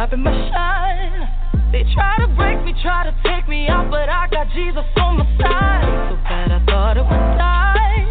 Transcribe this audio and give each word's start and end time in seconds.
Stopping 0.00 0.22
my 0.22 0.32
shine. 0.48 1.28
They 1.72 1.84
try 1.92 2.16
to 2.24 2.28
break 2.34 2.64
me, 2.64 2.72
try 2.80 3.04
to 3.04 3.12
take 3.22 3.46
me 3.46 3.68
out, 3.68 3.90
but 3.90 4.08
I 4.08 4.28
got 4.30 4.48
Jesus 4.54 4.84
on 4.96 5.18
my 5.18 5.26
side. 5.36 6.08
So 6.08 6.16
bad 6.24 6.52
I 6.52 6.64
thought 6.64 6.96
I 6.96 7.02
would 7.04 7.36
die. 7.36 8.08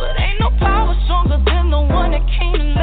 But 0.00 0.18
ain't 0.18 0.40
no 0.40 0.48
power 0.58 0.96
stronger 1.04 1.36
than 1.44 1.68
the 1.70 1.80
one 1.92 2.12
that 2.12 2.24
came 2.40 2.54
and 2.54 2.74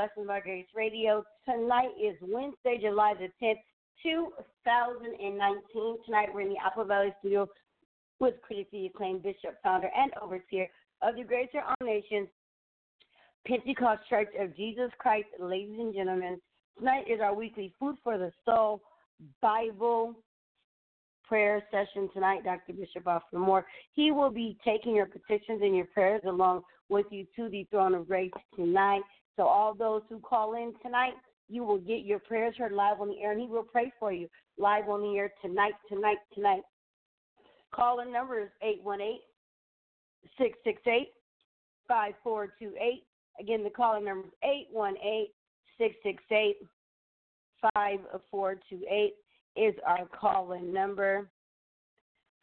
Welcome 0.00 0.22
to 0.22 0.24
Blessing 0.24 0.28
by 0.28 0.40
Grace 0.40 0.66
Radio. 0.74 1.22
Tonight 1.44 1.90
is 2.02 2.16
Wednesday, 2.22 2.78
July 2.80 3.12
the 3.20 3.28
10th, 3.44 3.60
2019. 4.02 5.96
Tonight 6.06 6.28
we're 6.32 6.40
in 6.40 6.48
the 6.48 6.56
Apple 6.64 6.86
Valley 6.86 7.12
studio 7.18 7.46
with 8.18 8.40
critically 8.40 8.86
acclaimed 8.86 9.22
bishop, 9.22 9.58
founder, 9.62 9.90
and 9.94 10.10
overseer 10.22 10.68
of 11.02 11.16
the 11.16 11.22
Greater 11.22 11.60
All 11.60 11.86
Nations 11.86 12.28
Pentecost 13.46 14.00
Church 14.08 14.30
of 14.40 14.56
Jesus 14.56 14.90
Christ. 14.98 15.26
Ladies 15.38 15.78
and 15.78 15.94
gentlemen, 15.94 16.40
tonight 16.78 17.04
is 17.06 17.20
our 17.20 17.34
weekly 17.34 17.74
Food 17.78 17.96
for 18.02 18.16
the 18.16 18.32
Soul 18.46 18.80
Bible 19.42 20.14
prayer 21.28 21.62
session 21.70 22.08
tonight, 22.14 22.42
Dr. 22.44 22.72
Bishop 22.72 23.06
Alfred 23.06 23.38
Moore. 23.38 23.66
He 23.92 24.12
will 24.12 24.30
be 24.30 24.56
taking 24.64 24.94
your 24.94 25.06
petitions 25.06 25.60
and 25.62 25.76
your 25.76 25.86
prayers 25.92 26.22
along 26.26 26.62
with 26.88 27.06
you 27.10 27.26
to 27.36 27.50
the 27.50 27.66
throne 27.70 27.94
of 27.94 28.08
grace 28.08 28.32
tonight. 28.56 29.02
So 29.36 29.44
all 29.44 29.74
those 29.74 30.02
who 30.08 30.18
call 30.20 30.54
in 30.54 30.72
tonight, 30.82 31.14
you 31.48 31.64
will 31.64 31.78
get 31.78 32.04
your 32.04 32.18
prayers 32.18 32.54
heard 32.56 32.72
live 32.72 33.00
on 33.00 33.08
the 33.08 33.20
air, 33.20 33.32
and 33.32 33.40
he 33.40 33.46
will 33.46 33.62
pray 33.64 33.92
for 33.98 34.12
you 34.12 34.28
live 34.58 34.88
on 34.88 35.02
the 35.02 35.16
air 35.16 35.32
tonight, 35.42 35.74
tonight, 35.88 36.18
tonight. 36.34 36.62
Call 37.74 38.00
in 38.00 38.12
number 38.12 38.40
is 38.40 38.50
818 38.62 39.20
668 40.38 41.08
5428. 41.88 43.04
Again, 43.40 43.64
the 43.64 43.70
calling 43.70 44.04
number 44.04 44.26
is 44.26 44.32
818 44.42 45.26
668 45.78 46.56
5428 47.62 49.14
is 49.56 49.74
our 49.86 50.06
call-in 50.06 50.72
number. 50.72 51.30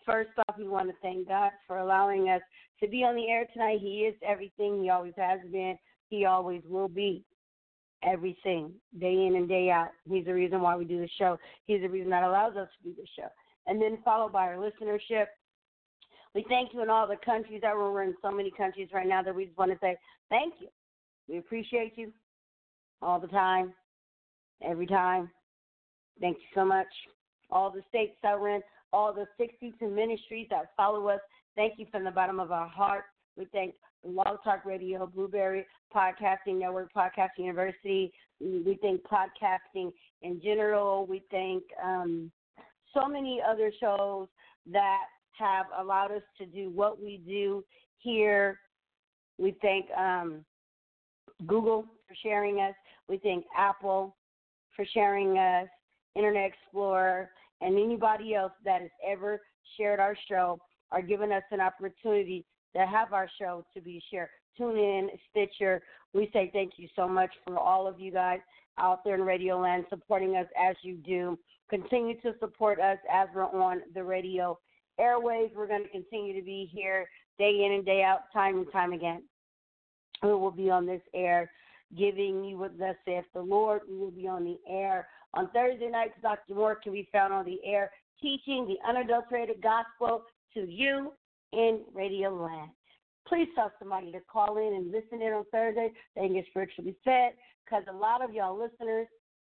First 0.06 0.32
off, 0.48 0.58
we 0.58 0.68
want 0.68 0.90
to 0.90 0.96
thank 1.02 1.28
God 1.28 1.52
for 1.66 1.80
allowing 1.80 2.30
us 2.30 2.42
to 2.82 2.88
be 2.88 3.04
on 3.04 3.16
the 3.16 3.28
air 3.30 3.46
tonight. 3.52 3.80
He 3.82 4.02
is 4.02 4.16
everything. 4.26 4.82
He 4.82 4.90
always 4.90 5.14
has 5.18 5.40
been. 5.52 5.78
He 6.10 6.26
always 6.26 6.62
will 6.68 6.88
be 6.88 7.24
everything, 8.04 8.72
day 9.00 9.26
in 9.28 9.36
and 9.36 9.48
day 9.48 9.70
out. 9.70 9.90
He's 10.10 10.26
the 10.26 10.34
reason 10.34 10.62
why 10.62 10.76
we 10.76 10.86
do 10.86 11.00
the 11.00 11.10
show. 11.18 11.38
He's 11.66 11.82
the 11.82 11.90
reason 11.90 12.10
that 12.12 12.24
allows 12.24 12.56
us 12.56 12.70
to 12.78 12.90
do 12.90 12.96
the 12.96 13.08
show. 13.16 13.28
And 13.66 13.82
then 13.82 13.98
followed 14.06 14.32
by 14.32 14.48
our 14.48 14.56
listenership. 14.56 15.26
We 16.34 16.46
thank 16.48 16.74
you 16.74 16.84
in 16.84 16.90
all 16.90 17.08
the 17.08 17.18
countries 17.26 17.62
that 17.64 17.76
we're 17.76 18.04
in 18.04 18.16
so 18.22 18.32
many 18.32 18.52
countries 18.52 18.90
right 18.94 19.08
now 19.08 19.24
that 19.24 19.36
we 19.36 19.46
just 19.46 19.58
want 19.58 19.72
to 19.72 19.78
say 19.82 19.98
thank 20.30 20.54
you. 20.60 20.68
We 21.28 21.40
appreciate 21.40 21.98
you 21.98 22.14
all 23.02 23.20
the 23.20 23.28
time, 23.28 23.74
every 24.62 24.88
time. 24.88 25.30
Thank 26.22 26.38
you 26.38 26.48
so 26.56 26.64
much. 26.66 26.88
All 27.50 27.72
the 27.72 27.82
states 27.90 28.16
that 28.24 28.40
we're 28.40 28.56
in, 28.56 28.62
all 28.94 29.14
the 29.14 29.26
62 29.38 29.88
ministries 29.88 30.48
that 30.50 30.72
follow 30.76 31.08
us, 31.08 31.20
thank 31.56 31.74
you 31.78 31.86
from 31.92 32.04
the 32.04 32.12
bottom 32.12 32.40
of 32.40 32.52
our 32.52 32.68
heart. 32.68 33.06
We 33.38 33.46
thank 33.52 33.76
Blog 34.04 34.44
Talk 34.44 34.66
Radio, 34.66 35.06
Blubrry 35.06 35.66
Podcasting 35.96 36.60
Network, 36.60 36.92
Podcasting 36.94 37.46
University. 37.46 38.12
We 38.40 38.80
thank 38.82 39.02
podcasting 39.04 39.92
in 40.22 40.42
general. 40.44 41.06
We 41.06 41.24
thank 41.30 41.64
um, 41.84 42.32
so 42.94 43.08
many 43.08 43.42
other 43.48 43.72
shows 43.80 44.28
that 44.72 45.04
have 45.38 45.68
allowed 45.78 46.12
us 46.12 46.24
to 46.40 46.46
do 46.46 46.72
what 46.72 47.02
we 47.02 47.22
do 47.28 47.64
here. 48.00 48.60
We 49.38 49.56
thank 49.62 49.86
um, 49.96 50.44
Google 51.46 51.86
for 52.08 52.16
sharing 52.24 52.60
us. 52.60 52.74
We 53.08 53.18
thank 53.18 53.46
Apple 53.56 54.16
for 54.76 54.86
sharing 54.94 55.38
us, 55.38 55.68
Internet 56.16 56.52
Explorer, 56.52 57.30
and 57.62 57.78
anybody 57.78 58.34
else 58.34 58.54
that 58.66 58.82
has 58.82 58.92
ever 59.08 59.42
shared 59.78 60.00
our 60.00 60.18
show 60.28 60.60
or 60.92 61.02
given 61.02 61.32
us 61.32 61.44
an 61.52 61.62
opportunity 61.62 62.46
to 62.76 62.86
have 62.86 63.14
our 63.14 63.30
show 63.40 63.66
to 63.74 63.82
be 63.82 64.02
shared. 64.12 64.30
TuneIn, 64.60 65.08
Stitcher. 65.30 65.82
We 66.14 66.30
say 66.34 66.50
thank 66.54 66.74
you 66.78 66.88
so 66.96 67.08
much 67.08 67.32
for 67.46 67.58
all 67.58 67.88
of 67.88 68.00
you 68.00 68.12
guys 68.12 68.40
out 68.80 69.04
there 69.04 69.16
in 69.16 69.22
Radio 69.22 69.60
Land 69.60 69.86
supporting 69.90 70.36
us 70.36 70.48
as 70.60 70.76
you 70.82 70.96
do. 70.96 71.38
Continue 71.70 72.20
to 72.22 72.34
support 72.40 72.80
us 72.80 72.98
as 73.12 73.28
we're 73.36 73.44
on 73.44 73.82
the 73.94 74.04
radio 74.04 74.58
airways. 75.00 75.52
We're 75.56 75.68
going 75.68 75.84
to 75.84 75.90
continue 75.90 76.34
to 76.34 76.46
be 76.46 76.70
here 76.72 77.08
day 77.38 77.64
in 77.66 77.74
and 77.74 77.86
day 77.86 78.04
out, 78.04 78.22
time 78.34 78.58
and 78.58 78.72
time 78.72 78.94
again. 78.94 79.24
We 80.24 80.30
will 80.30 80.52
be 80.52 80.70
on 80.70 80.86
this 80.86 81.02
air 81.14 81.52
giving 81.98 82.44
you 82.44 82.58
what 82.58 82.78
thus 82.78 82.96
saith 83.06 83.26
the 83.34 83.42
Lord. 83.42 83.82
We 83.90 83.98
will 83.98 84.12
be 84.12 84.28
on 84.28 84.44
the 84.44 84.58
air 84.70 85.08
on 85.34 85.50
Thursday 85.52 85.90
nights. 85.90 86.14
Dr. 86.22 86.56
Moore 86.56 86.76
can 86.76 86.94
be 86.94 87.08
found 87.12 87.34
on 87.34 87.46
the 87.46 87.60
air 87.64 87.92
teaching 88.22 88.68
the 88.68 88.78
unadulterated 88.88 89.62
gospel 89.62 90.24
to 90.54 90.62
you 90.62 91.14
in 91.54 91.82
Radio 91.94 92.34
Land. 92.34 92.72
Please 93.28 93.48
tell 93.56 93.72
somebody 93.80 94.12
to 94.12 94.20
call 94.32 94.58
in 94.58 94.74
and 94.74 94.92
listen 94.92 95.22
in 95.22 95.34
on 95.34 95.44
Thursday. 95.52 95.92
They 96.16 96.22
can 96.22 96.34
get 96.34 96.46
spiritually 96.50 96.96
fed 97.04 97.34
because 97.66 97.84
a 97.90 97.96
lot 97.96 98.24
of 98.24 98.34
y'all 98.34 98.58
listeners, 98.58 99.08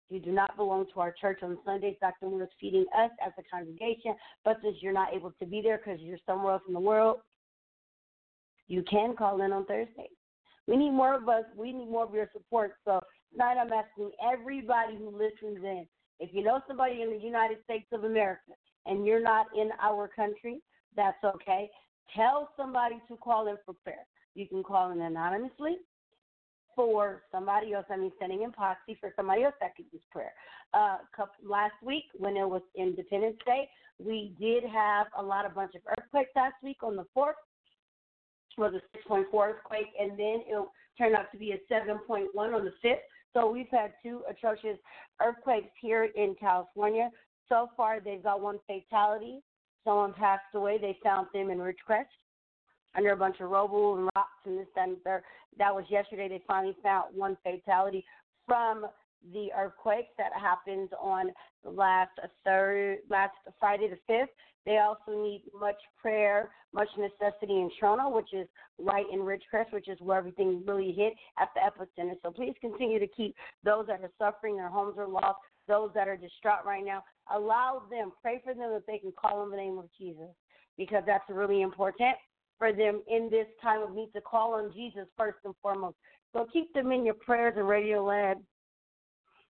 you 0.10 0.20
do 0.20 0.32
not 0.32 0.58
belong 0.58 0.86
to 0.94 1.00
our 1.00 1.14
church 1.20 1.40
on 1.42 1.58
Sundays. 1.66 1.96
Dr. 2.02 2.28
Moore 2.28 2.44
is 2.44 2.50
feeding 2.60 2.86
us 2.98 3.12
as 3.26 3.32
a 3.40 3.44
congregation, 3.50 4.16
but 4.44 4.58
since 4.62 4.78
you're 4.82 4.92
not 4.92 5.14
able 5.14 5.32
to 5.40 5.46
be 5.46 5.62
there 5.62 5.78
because 5.78 6.02
you're 6.02 6.18
somewhere 6.26 6.54
else 6.54 6.64
in 6.68 6.74
the 6.74 6.80
world, 6.80 7.20
you 8.68 8.84
can 8.90 9.16
call 9.16 9.42
in 9.42 9.54
on 9.54 9.66
Thursday. 9.66 10.10
We 10.68 10.76
need 10.76 10.92
more 10.92 11.16
of 11.16 11.28
us. 11.30 11.44
We 11.56 11.72
need 11.72 11.90
more 11.90 12.04
of 12.06 12.14
your 12.14 12.30
support. 12.34 12.74
So 12.86 13.00
tonight 13.32 13.56
I'm 13.58 13.72
asking 13.72 14.12
everybody 14.34 14.98
who 14.98 15.12
listens 15.12 15.64
in, 15.64 15.88
if 16.20 16.30
you 16.34 16.44
know 16.44 16.62
somebody 16.68 17.02
in 17.02 17.10
the 17.10 17.18
United 17.18 17.58
States 17.64 17.88
of 17.92 18.04
America 18.04 18.52
and 18.86 19.06
you're 19.06 19.22
not 19.22 19.48
in 19.58 19.70
our 19.82 20.08
country, 20.08 20.62
that's 20.96 21.24
okay. 21.24 21.70
Tell 22.16 22.50
somebody 22.58 23.02
to 23.08 23.16
call 23.18 23.48
in 23.48 23.58
for 23.66 23.74
prayer. 23.84 24.06
You 24.36 24.48
can 24.48 24.64
call 24.64 24.92
in 24.92 25.02
anonymously 25.02 25.78
for 26.76 27.24
somebody 27.32 27.74
else. 27.74 27.86
I 27.90 27.98
mean, 27.98 28.12
sending 28.20 28.44
in 28.44 28.52
proxy 28.52 28.98
for 29.00 29.12
somebody 29.16 29.44
else 29.44 29.56
that 29.62 29.76
could 29.76 29.86
use 29.92 30.02
prayer. 30.12 30.34
Uh, 30.74 30.98
couple, 31.16 31.50
last 31.50 31.74
week, 31.84 32.06
when 32.18 32.38
it 32.38 32.48
was 32.48 32.62
Independence 32.76 33.38
Day, 33.46 33.70
we 34.00 34.34
did 34.40 34.64
have 34.64 35.08
a 35.18 35.22
lot 35.22 35.46
of 35.46 35.54
bunch 35.54 35.76
of 35.76 35.82
earthquakes 35.98 36.32
last 36.36 36.56
week 36.64 36.78
on 36.82 36.96
the 36.96 37.06
4th 37.16 37.34
was 38.58 38.74
a 38.74 39.10
6.4 39.10 39.26
earthquake, 39.34 39.88
and 40.00 40.12
then 40.12 40.44
it 40.48 40.68
turned 40.98 41.16
out 41.16 41.32
to 41.32 41.38
be 41.38 41.52
a 41.52 41.74
7.1 41.74 42.28
on 42.36 42.66
the 42.66 42.74
5th. 42.84 42.96
So 43.34 43.50
we've 43.50 43.70
had 43.72 43.94
two 44.04 44.22
atrocious 44.30 44.78
earthquakes 45.22 45.72
here 45.82 46.10
in 46.16 46.36
California. 46.40 47.10
So 47.48 47.70
far, 47.78 48.00
they've 48.00 48.24
got 48.24 48.42
one 48.42 48.60
fatality. 48.68 49.40
Someone 49.84 50.14
passed 50.14 50.44
away. 50.54 50.78
They 50.78 50.98
found 51.04 51.28
them 51.34 51.50
in 51.50 51.58
Ridgecrest 51.58 52.06
under 52.96 53.12
a 53.12 53.18
bunch 53.18 53.40
of 53.40 53.50
rubble 53.50 53.96
and 53.96 54.10
rocks 54.16 54.30
and 54.46 54.60
this 54.60 54.68
and 54.76 54.98
that. 55.06 55.24
That 55.58 55.74
was 55.74 55.86
yesterday. 55.90 56.30
They 56.30 56.44
finally 56.48 56.76
found 56.82 57.16
one 57.16 57.38
fatality 57.44 58.06
from 58.46 58.86
the 59.34 59.50
earthquakes 59.58 60.10
that 60.18 60.32
happened 60.40 60.90
on 61.00 61.32
last 61.64 62.12
uh, 62.24 62.28
third, 62.44 63.00
last 63.10 63.34
Friday 63.60 63.88
the 63.90 63.98
fifth. 64.08 64.34
They 64.66 64.78
also 64.78 65.24
need 65.24 65.44
much 65.60 65.78
prayer, 66.00 66.52
much 66.74 66.90
necessity 66.98 67.54
in 67.54 67.70
Trona, 67.82 68.12
which 68.12 68.32
is 68.34 68.48
right 68.80 69.06
in 69.12 69.20
Ridgecrest, 69.20 69.72
which 69.72 69.88
is 69.88 69.98
where 70.02 70.18
everything 70.18 70.64
really 70.68 70.92
hit 70.92 71.14
at 71.40 71.50
the 71.56 71.62
epicenter. 71.62 72.14
So 72.22 72.32
please 72.32 72.54
continue 72.62 73.00
to 73.00 73.08
keep 73.08 73.36
those 73.64 73.88
that 73.88 74.02
are 74.02 74.12
suffering, 74.20 74.56
their 74.56 74.70
homes 74.70 74.98
are 74.98 75.08
lost, 75.08 75.40
those 75.68 75.92
that 75.96 76.08
are 76.08 76.18
distraught 76.18 76.66
right 76.66 76.84
now. 76.84 77.04
Allow 77.34 77.84
them, 77.90 78.12
pray 78.22 78.42
for 78.44 78.54
them 78.54 78.72
that 78.72 78.84
they 78.88 78.98
can 78.98 79.12
call 79.20 79.40
on 79.40 79.52
the 79.52 79.58
name 79.58 79.78
of 79.78 79.90
Jesus, 79.98 80.30
because 80.78 81.04
that's 81.06 81.24
really 81.30 81.62
important 81.62 82.16
for 82.58 82.72
them 82.72 83.02
in 83.08 83.30
this 83.30 83.48
time 83.62 83.82
of 83.82 83.96
need 83.96 84.10
to 84.14 84.22
call 84.22 84.54
on 84.54 84.72
Jesus 84.74 85.08
first 85.18 85.38
and 85.46 85.56
foremost. 85.62 85.96
So 86.34 86.48
keep 86.52 86.74
them 86.74 86.92
in 86.92 87.06
your 87.06 87.16
prayers 87.16 87.54
and 87.58 87.68
radio 87.68 88.04
land. 88.04 88.40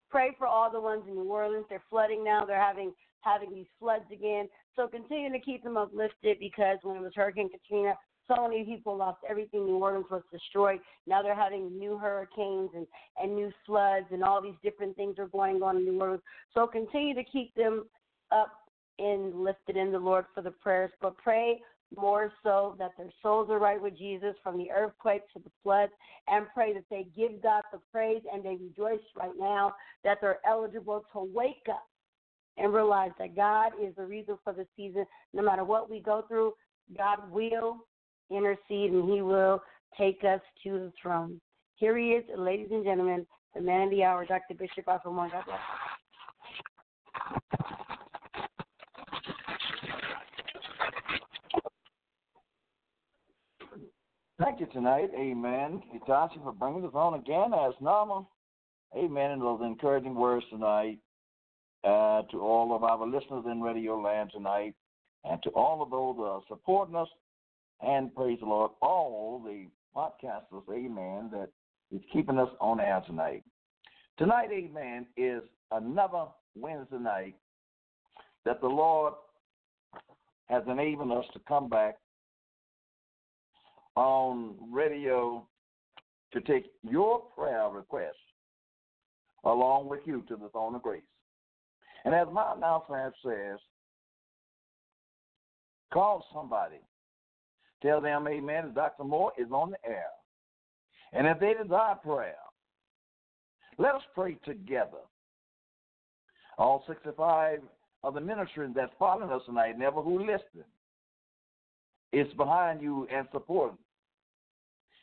Pray 0.09 0.31
for 0.38 0.47
all 0.47 0.71
the 0.71 0.79
ones 0.79 1.03
in 1.07 1.15
New 1.15 1.29
Orleans. 1.29 1.65
They're 1.69 1.83
flooding 1.89 2.23
now. 2.23 2.45
They're 2.45 2.62
having 2.62 2.94
having 3.21 3.53
these 3.53 3.67
floods 3.79 4.05
again. 4.13 4.47
So 4.75 4.88
continue 4.88 5.31
to 5.31 5.39
keep 5.39 5.63
them 5.63 5.75
uplifted 5.75 6.38
because 6.39 6.77
when 6.83 6.95
it 6.95 7.01
was 7.01 7.12
Hurricane 7.15 7.50
Katrina, 7.50 7.95
so 8.29 8.47
many 8.47 8.63
people 8.63 8.95
lost 8.95 9.19
everything. 9.29 9.65
New 9.65 9.77
Orleans 9.77 10.05
was 10.09 10.21
destroyed. 10.31 10.79
Now 11.07 11.21
they're 11.21 11.35
having 11.35 11.77
new 11.77 11.97
hurricanes 11.97 12.69
and, 12.75 12.87
and 13.21 13.35
new 13.35 13.51
floods 13.65 14.05
and 14.11 14.23
all 14.23 14.41
these 14.41 14.53
different 14.63 14.95
things 14.95 15.19
are 15.19 15.27
going 15.27 15.61
on 15.61 15.77
in 15.77 15.85
New 15.85 15.99
Orleans. 15.99 16.21
So 16.53 16.67
continue 16.67 17.15
to 17.15 17.23
keep 17.23 17.53
them 17.55 17.85
up 18.31 18.51
and 18.99 19.43
lifted 19.43 19.75
in 19.75 19.91
the 19.91 19.99
Lord 19.99 20.25
for 20.33 20.41
the 20.41 20.51
prayers. 20.51 20.91
But 21.01 21.17
pray 21.17 21.59
more 21.97 22.31
so 22.43 22.75
that 22.77 22.91
their 22.97 23.09
souls 23.21 23.49
are 23.49 23.59
right 23.59 23.81
with 23.81 23.97
Jesus 23.97 24.35
from 24.43 24.57
the 24.57 24.69
earthquake 24.71 25.23
to 25.33 25.39
the 25.39 25.49
floods, 25.63 25.91
and 26.27 26.45
pray 26.53 26.73
that 26.73 26.83
they 26.89 27.07
give 27.17 27.41
God 27.41 27.63
the 27.71 27.79
praise 27.91 28.21
and 28.31 28.43
they 28.43 28.57
rejoice 28.61 29.03
right 29.15 29.33
now 29.39 29.74
that 30.03 30.19
they're 30.21 30.39
eligible 30.48 31.03
to 31.13 31.27
wake 31.33 31.65
up 31.69 31.88
and 32.57 32.74
realize 32.74 33.12
that 33.17 33.36
God 33.36 33.71
is 33.81 33.95
the 33.95 34.05
reason 34.05 34.38
for 34.43 34.53
the 34.53 34.67
season. 34.75 35.05
No 35.33 35.41
matter 35.41 35.63
what 35.63 35.89
we 35.89 36.00
go 36.00 36.25
through, 36.27 36.53
God 36.95 37.31
will 37.31 37.77
intercede 38.29 38.91
and 38.91 39.12
He 39.12 39.21
will 39.21 39.62
take 39.98 40.24
us 40.24 40.41
to 40.63 40.71
the 40.71 40.93
throne. 41.01 41.39
Here 41.75 41.98
He 41.98 42.09
is, 42.09 42.24
ladies 42.38 42.69
and 42.71 42.83
gentlemen, 42.83 43.25
the 43.55 43.62
man 43.62 43.83
of 43.83 43.89
the 43.89 44.03
hour, 44.03 44.25
Dr. 44.25 44.53
Bishop 44.57 44.88
Alfred 44.88 45.15
God 45.15 45.31
bless. 45.45 45.59
Thank 54.39 54.62
you 54.62 54.67
tonight. 54.67 55.09
Amen. 55.19 55.81
Hitachi 55.91 56.39
for 56.41 56.53
bringing 56.53 56.86
us 56.86 56.93
on 56.93 57.15
again 57.15 57.51
as 57.53 57.74
normal. 57.81 58.29
Amen. 58.95 59.31
And 59.31 59.41
those 59.41 59.59
encouraging 59.62 60.15
words 60.15 60.45
tonight 60.50 61.00
uh, 61.83 62.21
to 62.31 62.39
all 62.39 62.74
of 62.74 62.83
our 62.83 63.05
listeners 63.05 63.43
in 63.51 63.62
Radio 63.62 64.00
Land 64.00 64.31
tonight, 64.33 64.75
and 65.25 65.41
to 65.43 65.50
all 65.50 65.81
of 65.81 65.89
those 65.91 66.15
uh, 66.19 66.39
supporting 66.48 66.95
us, 66.95 67.07
and 67.81 68.13
praise 68.13 68.39
the 68.39 68.45
Lord, 68.45 68.71
all 68.81 69.41
the 69.43 69.67
podcasters, 69.95 70.63
amen, 70.71 71.29
that 71.31 71.50
is 71.91 72.01
keeping 72.12 72.38
us 72.38 72.50
on 72.59 72.79
air 72.79 73.01
tonight. 73.05 73.43
Tonight, 74.17 74.50
amen, 74.51 75.05
is 75.17 75.41
another 75.71 76.25
Wednesday 76.55 76.98
night 76.98 77.36
that 78.45 78.62
the 78.62 78.67
Lord 78.67 79.13
has 80.48 80.63
enabled 80.67 81.12
us 81.12 81.25
to 81.33 81.39
come 81.48 81.69
back 81.69 81.98
on 83.95 84.55
radio 84.71 85.45
to 86.33 86.41
take 86.41 86.71
your 86.83 87.19
prayer 87.36 87.69
requests 87.69 88.15
along 89.45 89.89
with 89.89 90.01
you 90.05 90.24
to 90.27 90.36
the 90.36 90.50
throne 90.50 90.75
of 90.75 90.81
grace. 90.81 91.01
And 92.05 92.13
as 92.13 92.27
my 92.31 92.53
announcement 92.55 93.13
says, 93.24 93.59
call 95.91 96.25
somebody. 96.33 96.79
Tell 97.81 98.01
them, 98.01 98.27
amen, 98.27 98.74
Dr. 98.74 99.03
Moore 99.03 99.31
is 99.38 99.51
on 99.51 99.71
the 99.71 99.89
air. 99.89 100.09
And 101.13 101.25
if 101.25 101.39
they 101.39 101.53
desire 101.62 101.95
prayer, 101.95 102.36
let 103.77 103.95
us 103.95 104.01
pray 104.13 104.36
together. 104.45 105.00
All 106.57 106.83
65 106.88 107.59
of 108.03 108.13
the 108.13 108.21
ministries 108.21 108.71
that's 108.75 108.91
following 109.00 109.31
us 109.31 109.41
tonight, 109.45 109.79
never 109.79 110.01
who 110.01 110.19
listen, 110.19 110.65
is 112.12 112.31
behind 112.33 112.81
you 112.81 113.07
and 113.13 113.27
supporting. 113.31 113.77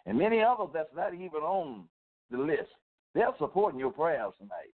and 0.05 0.19
many 0.19 0.43
others 0.43 0.69
that's 0.75 0.95
not 0.95 1.15
even 1.15 1.43
on 1.43 1.85
the 2.31 2.39
list. 2.39 2.71
They're 3.15 3.35
supporting 3.39 3.81
your 3.81 3.91
prayers 3.91 4.33
tonight. 4.39 4.73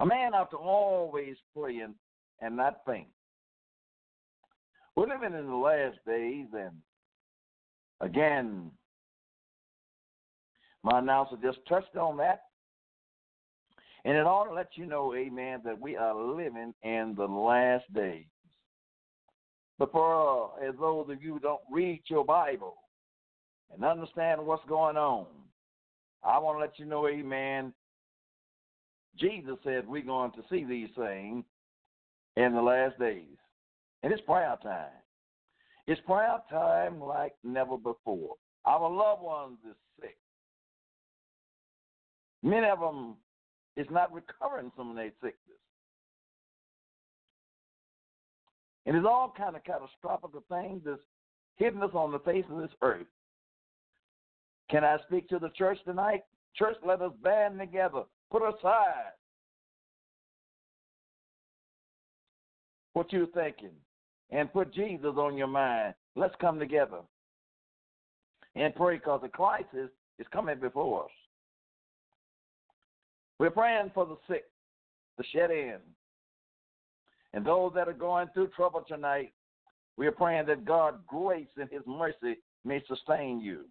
A 0.00 0.06
man 0.06 0.34
ought 0.34 0.50
to 0.50 0.56
always 0.56 1.36
pray 1.56 1.78
and, 1.78 1.94
and 2.40 2.56
not 2.56 2.80
faint. 2.86 3.08
We're 4.94 5.08
living 5.08 5.38
in 5.38 5.46
the 5.46 5.56
last 5.56 5.98
days, 6.06 6.46
and 6.52 6.72
again, 8.00 8.70
my 10.82 10.98
announcer 10.98 11.36
just 11.42 11.58
touched 11.68 11.96
on 11.96 12.16
that. 12.18 12.42
And 14.04 14.16
it 14.16 14.26
ought 14.26 14.46
to 14.46 14.52
let 14.52 14.70
you 14.74 14.84
know, 14.84 15.14
amen, 15.14 15.60
that 15.64 15.80
we 15.80 15.96
are 15.96 16.14
living 16.14 16.74
in 16.82 17.14
the 17.16 17.24
last 17.24 17.84
days. 17.94 18.26
But 19.78 19.92
for 19.92 20.54
uh, 20.60 20.68
as 20.68 20.74
those 20.78 21.08
of 21.08 21.22
you 21.22 21.34
who 21.34 21.40
don't 21.40 21.60
read 21.70 22.02
your 22.06 22.24
Bible 22.24 22.76
and 23.72 23.84
understand 23.84 24.44
what's 24.44 24.64
going 24.68 24.96
on, 24.96 25.26
I 26.24 26.38
want 26.38 26.56
to 26.56 26.60
let 26.60 26.78
you 26.78 26.84
know, 26.84 27.08
amen, 27.08 27.72
Jesus 29.18 29.56
said 29.64 29.86
we're 29.86 30.02
going 30.02 30.32
to 30.32 30.42
see 30.50 30.64
these 30.64 30.90
things 30.96 31.44
in 32.36 32.54
the 32.54 32.62
last 32.62 32.98
days. 32.98 33.36
And 34.02 34.12
it's 34.12 34.22
prayer 34.22 34.56
time. 34.62 34.90
It's 35.86 36.00
prayer 36.06 36.38
time 36.50 37.00
like 37.00 37.34
never 37.44 37.76
before. 37.76 38.34
Our 38.64 38.90
loved 38.90 39.22
ones 39.22 39.58
is 39.68 39.76
sick. 40.00 40.16
Many 42.42 42.68
of 42.68 42.80
them 42.80 43.16
is 43.76 43.86
not 43.90 44.12
recovering 44.12 44.70
from 44.74 44.94
their 44.94 45.10
sickness. 45.20 45.36
And 48.86 48.96
it's 48.96 49.06
all 49.06 49.32
kind 49.36 49.54
of 49.54 49.64
catastrophic 49.64 50.30
things 50.48 50.82
that's 50.84 51.00
hitting 51.56 51.82
us 51.82 51.90
on 51.94 52.10
the 52.10 52.18
face 52.20 52.44
of 52.50 52.60
this 52.60 52.70
earth. 52.82 53.06
Can 54.70 54.84
I 54.84 54.98
speak 55.06 55.28
to 55.28 55.38
the 55.38 55.50
church 55.50 55.78
tonight? 55.84 56.22
Church, 56.56 56.76
let 56.84 57.00
us 57.00 57.12
band 57.22 57.58
together. 57.58 58.02
Put 58.30 58.42
aside 58.42 59.12
what 62.94 63.12
you're 63.12 63.26
thinking 63.28 63.70
and 64.32 64.52
put 64.52 64.74
Jesus 64.74 65.14
on 65.16 65.36
your 65.36 65.46
mind. 65.46 65.94
Let's 66.16 66.34
come 66.40 66.58
together 66.58 66.98
and 68.56 68.74
pray 68.74 68.96
because 68.96 69.20
the 69.22 69.28
crisis 69.28 69.90
is 70.18 70.26
coming 70.32 70.58
before 70.58 71.04
us. 71.04 71.10
We're 73.38 73.50
praying 73.50 73.90
for 73.94 74.06
the 74.06 74.16
sick, 74.28 74.44
the 75.18 75.24
shed 75.32 75.50
in, 75.50 75.76
and 77.34 77.44
those 77.44 77.72
that 77.74 77.88
are 77.88 77.92
going 77.92 78.28
through 78.34 78.48
trouble 78.48 78.84
tonight. 78.86 79.32
We 79.96 80.06
are 80.06 80.12
praying 80.12 80.46
that 80.46 80.64
God 80.64 81.06
grace 81.06 81.48
and 81.56 81.68
His 81.70 81.82
mercy 81.86 82.38
may 82.64 82.82
sustain 82.88 83.40
you. 83.40 83.66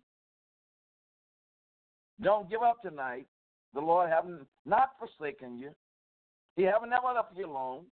Don't 2.21 2.49
give 2.49 2.61
up 2.61 2.81
tonight. 2.81 3.25
The 3.73 3.79
Lord 3.79 4.09
haven't 4.09 4.45
not 4.65 4.91
forsaken 4.99 5.57
you. 5.57 5.71
He 6.55 6.63
haven't 6.63 6.89
never 6.89 7.07
left 7.07 7.35
you 7.35 7.47
alone. 7.49 7.85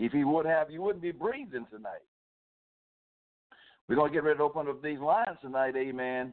If 0.00 0.12
he 0.12 0.24
would 0.24 0.46
have, 0.46 0.70
you 0.70 0.80
wouldn't 0.80 1.02
be 1.02 1.12
breathing 1.12 1.66
tonight. 1.70 2.00
We're 3.86 3.96
going 3.96 4.10
to 4.10 4.14
get 4.14 4.24
ready 4.24 4.38
to 4.38 4.44
open 4.44 4.66
up 4.66 4.82
these 4.82 4.98
lines 4.98 5.36
tonight, 5.42 5.76
amen, 5.76 6.32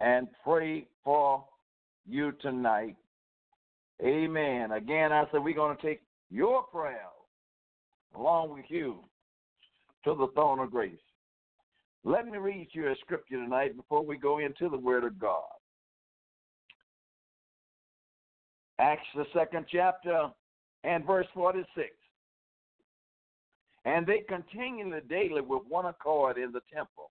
and 0.00 0.28
pray 0.42 0.86
for 1.04 1.44
you 2.08 2.32
tonight. 2.40 2.96
Amen. 4.02 4.72
Again, 4.72 5.12
I 5.12 5.24
said 5.30 5.44
we're 5.44 5.54
going 5.54 5.76
to 5.76 5.82
take 5.82 6.00
your 6.30 6.62
prayer 6.62 7.10
along 8.16 8.54
with 8.54 8.64
you 8.68 9.00
to 10.04 10.14
the 10.14 10.28
throne 10.28 10.60
of 10.60 10.70
grace. 10.70 10.94
Let 12.02 12.26
me 12.26 12.38
read 12.38 12.68
you 12.72 12.88
a 12.88 12.94
scripture 13.04 13.36
tonight 13.36 13.76
before 13.76 14.02
we 14.02 14.16
go 14.16 14.38
into 14.38 14.70
the 14.70 14.78
Word 14.78 15.04
of 15.04 15.18
God. 15.18 15.42
Acts, 18.78 19.02
the 19.14 19.26
second 19.34 19.66
chapter, 19.70 20.30
and 20.82 21.06
verse 21.06 21.26
46. 21.34 21.90
And 23.84 24.06
they 24.06 24.20
continually 24.28 25.00
daily 25.08 25.40
with 25.40 25.62
one 25.68 25.86
accord 25.86 26.36
in 26.36 26.52
the 26.52 26.60
temple, 26.72 27.10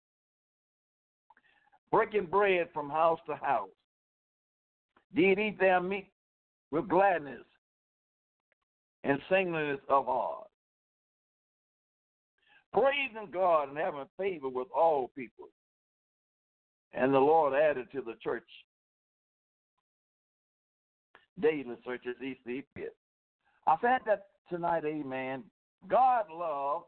breaking 1.92 2.28
bread 2.28 2.68
from 2.74 2.90
house 2.90 3.20
to 3.28 3.36
house. 3.36 3.70
Did 5.16 5.40
eat 5.40 5.60
their 5.60 5.82
meat 5.82 6.12
with 6.72 6.88
gladness 6.88 7.44
and 9.04 9.20
singleness 9.30 9.80
of 9.90 10.06
heart, 10.06 10.48
praising 12.72 13.30
God 13.32 13.70
and 13.70 13.78
having 13.78 14.06
favor 14.18 14.50
with 14.50 14.68
all 14.76 15.12
people. 15.16 15.50
And 16.94 17.14
the 17.14 17.20
Lord 17.20 17.54
added 17.54 17.88
to 17.94 18.02
the 18.02 18.16
church 18.22 18.48
daily 21.40 21.76
such 21.86 22.06
as 22.08 22.16
he. 22.20 22.64
I 23.68 23.76
said 23.82 24.02
that 24.06 24.28
tonight, 24.50 24.84
amen, 24.86 25.44
God 25.90 26.26
loves 26.34 26.86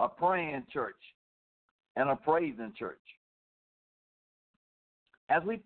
a 0.00 0.08
praying 0.08 0.64
church 0.72 0.94
and 1.96 2.10
a 2.10 2.16
praising 2.16 2.72
church. 2.78 2.98
As 5.30 5.42
we 5.44 5.60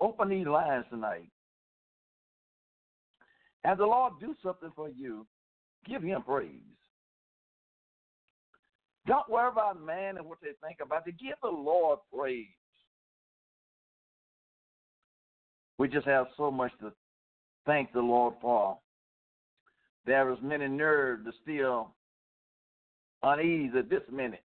open 0.00 0.28
these 0.28 0.46
lines 0.46 0.84
tonight, 0.90 1.28
as 3.64 3.78
the 3.78 3.86
Lord 3.86 4.14
do 4.20 4.34
something 4.42 4.70
for 4.76 4.88
you, 4.90 5.26
give 5.86 6.02
him 6.02 6.22
praise. 6.22 6.50
Don't 9.06 9.28
worry 9.28 9.48
about 9.48 9.82
man 9.82 10.16
and 10.16 10.26
what 10.26 10.38
they 10.42 10.50
think 10.66 10.78
about 10.82 11.06
it. 11.06 11.14
Give 11.18 11.34
the 11.42 11.48
Lord 11.48 11.98
praise. 12.14 12.46
We 15.78 15.88
just 15.88 16.06
have 16.06 16.26
so 16.36 16.50
much 16.50 16.72
to 16.80 16.92
thank 17.66 17.92
the 17.92 18.00
Lord 18.00 18.34
for 18.40 18.78
there 20.06 20.30
is 20.32 20.38
many 20.42 20.68
nerves 20.68 21.24
that 21.24 21.34
still 21.42 21.90
unease 23.22 23.72
at 23.76 23.88
this 23.88 24.02
minute. 24.12 24.42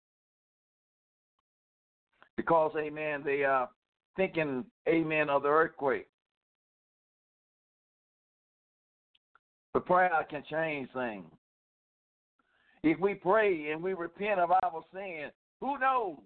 Because, 2.36 2.72
amen, 2.78 3.22
they 3.24 3.42
are 3.42 3.68
thinking, 4.16 4.64
amen, 4.88 5.28
of 5.28 5.42
the 5.42 5.48
earthquake. 5.48 6.06
But 9.74 9.86
prayer 9.86 10.10
can 10.30 10.44
change 10.48 10.88
things. 10.92 11.24
If 12.84 13.00
we 13.00 13.14
pray 13.14 13.72
and 13.72 13.82
we 13.82 13.94
repent 13.94 14.38
of 14.38 14.52
our 14.52 14.82
sin, 14.92 15.30
who 15.60 15.78
knows 15.78 16.18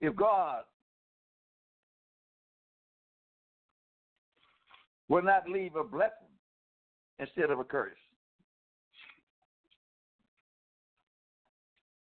if 0.00 0.14
God 0.14 0.62
will 5.08 5.22
not 5.22 5.48
leave 5.48 5.74
a 5.74 5.82
blessing 5.82 6.27
instead 7.18 7.50
of 7.50 7.58
a 7.58 7.64
curse. 7.64 7.96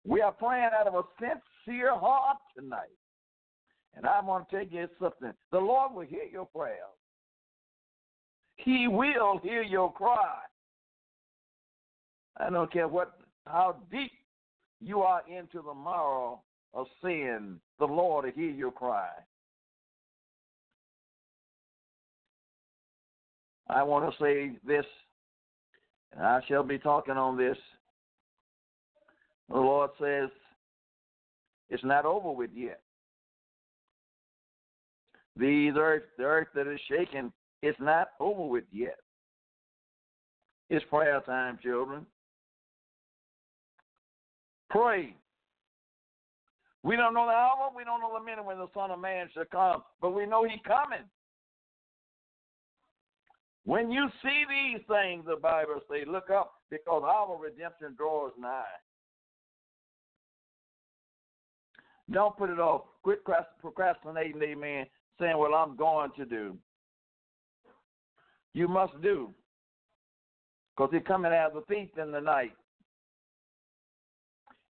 We 0.05 0.21
are 0.21 0.31
praying 0.31 0.69
out 0.79 0.87
of 0.87 0.95
a 0.95 1.03
sincere 1.19 1.97
heart 1.97 2.37
tonight. 2.57 2.87
And 3.95 4.05
I 4.05 4.21
want 4.21 4.49
to 4.49 4.55
tell 4.55 4.65
you 4.65 4.87
something. 4.99 5.33
The 5.51 5.59
Lord 5.59 5.93
will 5.93 6.05
hear 6.05 6.23
your 6.31 6.45
prayer. 6.45 6.87
He 8.57 8.87
will 8.87 9.39
hear 9.43 9.63
your 9.63 9.91
cry. 9.91 10.39
I 12.39 12.49
don't 12.49 12.71
care 12.71 12.87
what 12.87 13.13
how 13.45 13.77
deep 13.91 14.11
you 14.81 15.01
are 15.01 15.21
into 15.27 15.61
the 15.61 15.73
marrow 15.73 16.41
of 16.73 16.87
sin, 17.01 17.59
the 17.79 17.85
Lord 17.85 18.25
will 18.25 18.31
hear 18.31 18.51
your 18.51 18.71
cry. 18.71 19.09
I 23.69 23.83
want 23.83 24.09
to 24.09 24.23
say 24.23 24.57
this, 24.65 24.85
and 26.15 26.25
I 26.25 26.41
shall 26.47 26.63
be 26.63 26.77
talking 26.77 27.17
on 27.17 27.37
this. 27.37 27.57
The 29.49 29.55
Lord 29.55 29.91
says 29.99 30.29
it's 31.69 31.83
not 31.83 32.05
over 32.05 32.31
with 32.31 32.51
yet. 32.53 32.81
These 35.35 35.73
earth, 35.77 36.03
the 36.17 36.23
earth 36.23 36.47
that 36.55 36.67
is 36.67 36.79
shaken, 36.89 37.31
it's 37.61 37.79
not 37.79 38.09
over 38.19 38.45
with 38.45 38.63
yet. 38.71 38.97
It's 40.69 40.85
prayer 40.89 41.21
time, 41.21 41.59
children. 41.61 42.05
Pray. 44.69 45.15
We 46.83 46.95
don't 46.95 47.13
know 47.13 47.25
the 47.25 47.31
hour, 47.31 47.71
we 47.75 47.83
don't 47.83 48.01
know 48.01 48.17
the 48.17 48.23
minute 48.23 48.45
when 48.45 48.57
the 48.57 48.67
Son 48.73 48.91
of 48.91 48.99
Man 48.99 49.29
shall 49.33 49.45
come, 49.51 49.83
but 50.01 50.11
we 50.11 50.25
know 50.25 50.43
He's 50.43 50.59
coming. 50.65 51.05
When 53.67 53.91
you 53.91 54.07
see 54.23 54.45
these 54.47 54.81
things, 54.87 55.25
the 55.27 55.35
Bible 55.35 55.81
says, 55.91 56.07
look 56.07 56.29
up 56.29 56.53
because 56.71 57.03
our 57.05 57.37
redemption 57.37 57.95
draws 57.97 58.31
nigh. 58.39 58.63
Don't 62.09 62.37
put 62.37 62.49
it 62.49 62.59
off. 62.59 62.83
Quit 63.03 63.25
procrastinating, 63.59 64.41
amen, 64.41 64.85
saying, 65.19 65.37
well, 65.37 65.53
I'm 65.53 65.75
going 65.75 66.11
to 66.15 66.23
do. 66.23 66.55
You 68.53 68.69
must 68.69 68.93
do. 69.01 69.33
Because 70.73 70.91
he's 70.93 71.05
coming 71.05 71.33
as 71.33 71.51
a 71.53 71.61
thief 71.65 71.89
in 72.01 72.13
the 72.13 72.21
night. 72.21 72.53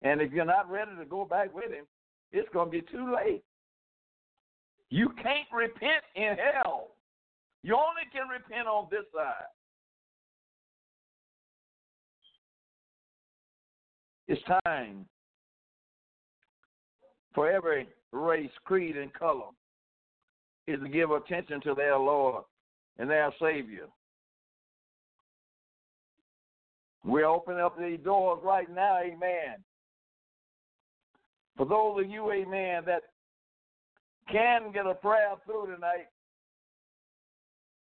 And 0.02 0.22
if 0.22 0.32
you're 0.32 0.44
not 0.44 0.72
ready 0.72 0.96
to 0.98 1.06
go 1.06 1.24
back 1.24 1.54
with 1.54 1.70
him, 1.70 1.86
it's 2.32 2.50
going 2.52 2.72
to 2.72 2.72
be 2.72 2.82
too 2.82 3.14
late. 3.14 3.44
You 4.90 5.10
can't 5.22 5.48
repent 5.54 6.04
in 6.16 6.36
hell. 6.36 6.97
You 7.64 7.76
only 7.76 8.04
can 8.12 8.28
repent 8.28 8.68
on 8.68 8.88
this 8.92 9.06
side. 9.14 9.48
It's 14.28 14.42
time 14.64 15.06
for 17.34 17.50
every 17.50 17.88
race, 18.12 18.52
creed, 18.66 18.98
and 18.98 19.14
color 19.14 19.50
is 20.68 20.80
to 20.82 20.90
give 20.90 21.12
attention 21.12 21.62
to 21.62 21.74
their 21.74 21.98
Lord 21.98 22.44
and 22.98 23.10
their 23.10 23.32
Savior. 23.40 23.88
We're 27.06 27.26
opening 27.26 27.62
up 27.62 27.80
these 27.80 28.00
doors 28.04 28.40
right 28.44 28.70
now, 28.74 29.00
amen. 29.00 29.64
For 31.56 31.66
those 31.66 32.04
of 32.04 32.12
you, 32.12 32.32
amen, 32.32 32.84
that 32.86 33.04
can 34.30 34.72
get 34.74 34.86
a 34.86 34.94
prayer 34.94 35.36
through 35.46 35.74
tonight, 35.74 36.08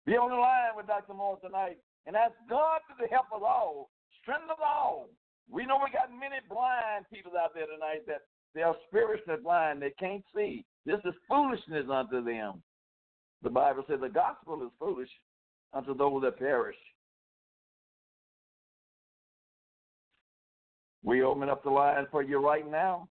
be 0.06 0.14
on 0.14 0.30
the 0.30 0.36
line 0.36 0.76
with 0.76 0.86
Dr. 0.86 1.14
Moore 1.14 1.38
tonight 1.42 1.78
and 2.06 2.14
ask 2.14 2.32
God 2.48 2.80
to 3.00 3.06
help 3.08 3.26
us 3.34 3.42
all, 3.42 3.90
strengthen 4.22 4.50
us 4.50 4.62
all. 4.64 5.08
We 5.50 5.66
know 5.66 5.78
we 5.82 5.90
got 5.90 6.10
many 6.10 6.36
blind 6.48 7.06
people 7.12 7.32
out 7.38 7.54
there 7.54 7.66
tonight 7.66 8.06
that 8.06 8.22
they 8.54 8.62
are 8.62 8.76
spiritually 8.88 9.40
blind. 9.42 9.82
They 9.82 9.92
can't 9.98 10.24
see. 10.34 10.64
This 10.86 11.00
is 11.04 11.14
foolishness 11.28 11.86
unto 11.92 12.24
them. 12.24 12.62
The 13.42 13.50
Bible 13.50 13.84
says 13.88 13.98
the 14.00 14.08
gospel 14.08 14.62
is 14.62 14.70
foolish 14.78 15.10
unto 15.74 15.94
those 15.94 16.22
that 16.22 16.38
perish. 16.38 16.76
We 21.02 21.22
open 21.22 21.48
up 21.48 21.62
the 21.62 21.70
line 21.70 22.06
for 22.10 22.22
you 22.22 22.38
right 22.38 22.68
now. 22.68 23.08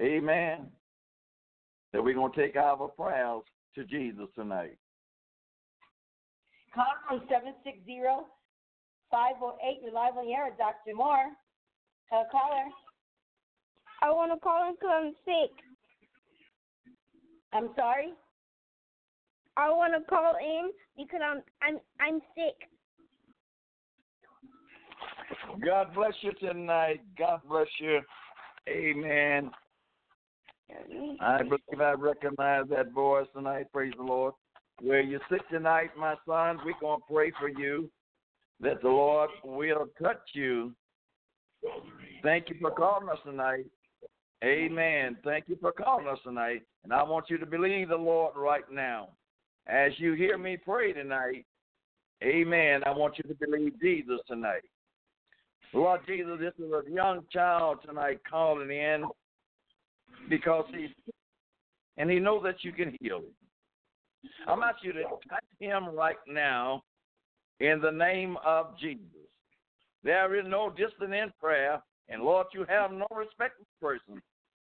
Amen. 0.00 0.66
That 1.92 2.02
we're 2.02 2.14
going 2.14 2.32
to 2.32 2.40
take 2.40 2.56
our 2.56 2.88
prayers 2.88 3.42
to 3.74 3.84
Jesus 3.84 4.26
tonight. 4.34 4.76
Call 6.74 6.86
from 7.06 7.20
760 7.28 8.00
508. 9.10 9.80
You're 9.82 9.92
live 9.92 10.16
on 10.16 10.26
the 10.26 10.32
air 10.32 10.48
Dr. 10.56 10.96
Moore. 10.96 11.32
Hello, 12.10 12.24
caller. 12.32 12.64
I 14.00 14.10
want 14.10 14.32
to 14.32 14.38
call 14.38 14.68
in 14.68 14.74
because 14.74 14.90
I'm 14.90 15.14
sick. 15.24 15.52
I'm 17.52 17.70
sorry? 17.76 18.14
I 19.56 19.68
want 19.68 19.92
to 19.94 20.00
call 20.08 20.34
in 20.40 20.70
because 20.96 21.20
I'm 21.22 21.42
I'm 21.62 21.78
I'm 22.00 22.20
sick. 22.34 22.56
God 25.64 25.94
bless 25.94 26.14
you 26.22 26.32
tonight. 26.40 27.00
God 27.18 27.40
bless 27.48 27.68
you. 27.78 28.00
Amen. 28.68 29.50
I 31.20 31.42
believe 31.42 31.80
I 31.80 31.92
recognize 31.92 32.64
that 32.70 32.92
voice 32.92 33.26
tonight. 33.34 33.66
Praise 33.72 33.92
the 33.96 34.02
Lord. 34.02 34.32
Where 34.82 35.00
you 35.00 35.20
sit 35.30 35.42
tonight, 35.48 35.90
my 35.96 36.16
son, 36.26 36.58
we're 36.64 36.74
going 36.80 36.98
to 36.98 37.12
pray 37.12 37.32
for 37.38 37.48
you 37.48 37.88
that 38.60 38.82
the 38.82 38.88
Lord 38.88 39.30
will 39.44 39.86
touch 40.02 40.22
you. 40.32 40.72
Thank 42.24 42.48
you 42.48 42.56
for 42.60 42.72
calling 42.72 43.08
us 43.08 43.18
tonight. 43.24 43.66
Amen. 44.42 45.16
Thank 45.22 45.44
you 45.46 45.56
for 45.60 45.70
calling 45.70 46.08
us 46.08 46.18
tonight. 46.24 46.62
And 46.82 46.92
I 46.92 47.04
want 47.04 47.30
you 47.30 47.38
to 47.38 47.46
believe 47.46 47.90
the 47.90 47.96
Lord 47.96 48.34
right 48.36 48.64
now. 48.72 49.10
As 49.68 49.92
you 49.98 50.14
hear 50.14 50.36
me 50.36 50.56
pray 50.56 50.92
tonight, 50.92 51.46
amen, 52.20 52.82
I 52.84 52.90
want 52.90 53.18
you 53.18 53.24
to 53.24 53.34
believe 53.34 53.80
Jesus 53.80 54.18
tonight. 54.26 54.62
Lord 55.72 56.00
Jesus, 56.08 56.38
this 56.40 56.54
is 56.58 56.72
a 56.72 56.90
young 56.90 57.20
child 57.32 57.78
tonight 57.86 58.18
calling 58.28 58.70
in 58.70 59.04
because 60.28 60.64
he's, 60.76 60.90
and 61.96 62.10
he 62.10 62.18
knows 62.18 62.42
that 62.42 62.64
you 62.64 62.72
can 62.72 62.96
heal 63.00 63.18
him. 63.18 63.24
I'm 64.46 64.62
asking 64.62 64.92
you 64.94 65.02
to 65.02 65.02
touch 65.28 65.44
him 65.58 65.94
right 65.94 66.16
now 66.28 66.82
in 67.60 67.80
the 67.80 67.90
name 67.90 68.36
of 68.44 68.78
Jesus. 68.78 69.06
There 70.04 70.34
is 70.34 70.44
no 70.48 70.70
distance 70.70 71.12
in 71.12 71.32
prayer, 71.40 71.80
and 72.08 72.22
Lord, 72.22 72.46
you 72.52 72.64
have 72.68 72.90
no 72.92 73.06
respect 73.14 73.54
for 73.80 73.94
person. 73.94 74.20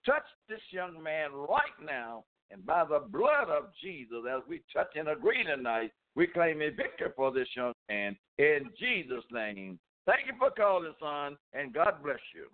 Touch 0.06 0.24
this 0.50 0.62
young 0.72 1.02
man 1.02 1.32
right 1.34 1.78
now, 1.86 2.24
and 2.50 2.66
by 2.66 2.86
the 2.86 3.00
blood 3.00 3.50
of 3.50 3.66
Jesus, 3.82 4.24
as 4.30 4.42
we 4.48 4.62
touch 4.74 4.90
and 4.96 5.10
agree 5.10 5.44
tonight, 5.44 5.92
we 6.16 6.28
claim 6.28 6.62
a 6.62 6.70
victory 6.70 7.10
for 7.16 7.32
this 7.32 7.48
young 7.56 7.74
man 7.90 8.16
in 8.38 8.70
Jesus' 8.80 9.24
name. 9.32 9.78
Thank 10.06 10.28
you 10.28 10.34
for 10.40 10.50
calling, 10.52 10.94
son, 11.00 11.38
and 11.54 11.74
God 11.74 11.96
bless 12.04 12.20
you. 12.34 12.48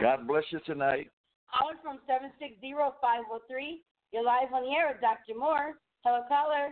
God 0.00 0.26
bless 0.26 0.44
you 0.50 0.60
tonight. 0.64 1.10
Caller 1.52 1.74
from 1.82 1.98
760-503. 2.08 3.80
You're 4.12 4.24
live 4.24 4.52
on 4.54 4.62
the 4.62 4.70
air 4.70 4.88
with 4.88 5.00
Dr. 5.00 5.38
Moore. 5.38 5.74
Hello, 6.04 6.22
caller. 6.28 6.70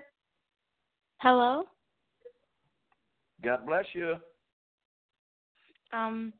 Hello. 1.18 1.64
God 3.44 3.66
bless 3.66 3.84
you. 3.92 4.14
Um, 5.92 6.32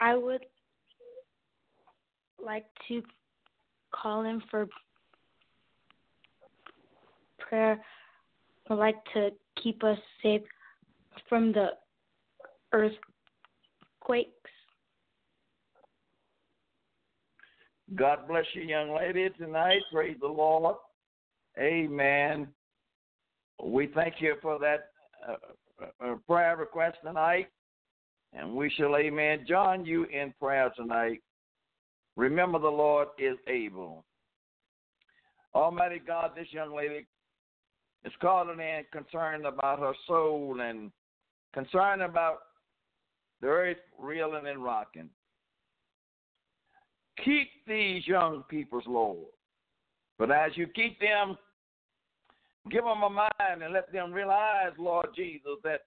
I 0.00 0.16
would 0.16 0.44
like 2.42 2.66
to 2.88 3.02
call 3.92 4.24
in 4.24 4.42
for 4.50 4.66
prayer. 7.38 7.80
I'd 8.70 8.74
like 8.74 8.96
to 9.12 9.30
keep 9.62 9.84
us 9.84 9.98
safe 10.22 10.42
from 11.28 11.52
the 11.52 11.68
earthquakes. 12.72 14.50
God 17.96 18.26
bless 18.26 18.44
you, 18.54 18.62
young 18.62 18.94
lady, 18.96 19.28
tonight. 19.38 19.82
Praise 19.92 20.16
the 20.20 20.26
Lord. 20.26 20.76
Amen. 21.58 22.48
We 23.62 23.88
thank 23.94 24.14
you 24.20 24.36
for 24.42 24.58
that 24.58 24.88
uh, 25.28 26.04
uh, 26.04 26.14
prayer 26.26 26.56
request 26.56 26.96
tonight. 27.04 27.48
And 28.32 28.54
we 28.54 28.70
shall, 28.70 28.96
amen, 28.96 29.44
join 29.46 29.84
you 29.84 30.04
in 30.04 30.34
prayer 30.40 30.72
tonight. 30.76 31.22
Remember, 32.16 32.58
the 32.58 32.68
Lord 32.68 33.08
is 33.18 33.36
able. 33.46 34.04
Almighty 35.54 36.00
God, 36.04 36.32
this 36.34 36.48
young 36.50 36.74
lady 36.74 37.06
is 38.04 38.12
calling 38.20 38.58
in 38.58 38.84
concerned 38.92 39.46
about 39.46 39.78
her 39.78 39.92
soul 40.06 40.60
and 40.60 40.90
concerned 41.52 42.02
about 42.02 42.38
the 43.40 43.46
earth 43.46 43.76
reeling 43.98 44.46
and 44.46 44.64
rocking. 44.64 45.08
Keep 47.22 47.48
these 47.66 48.06
young 48.06 48.44
people's 48.48 48.84
Lord. 48.86 49.26
But 50.18 50.30
as 50.30 50.52
you 50.56 50.66
keep 50.66 50.98
them, 51.00 51.36
give 52.70 52.84
them 52.84 53.02
a 53.02 53.10
mind 53.10 53.62
and 53.62 53.72
let 53.72 53.92
them 53.92 54.12
realize, 54.12 54.72
Lord 54.78 55.08
Jesus, 55.14 55.58
that 55.64 55.80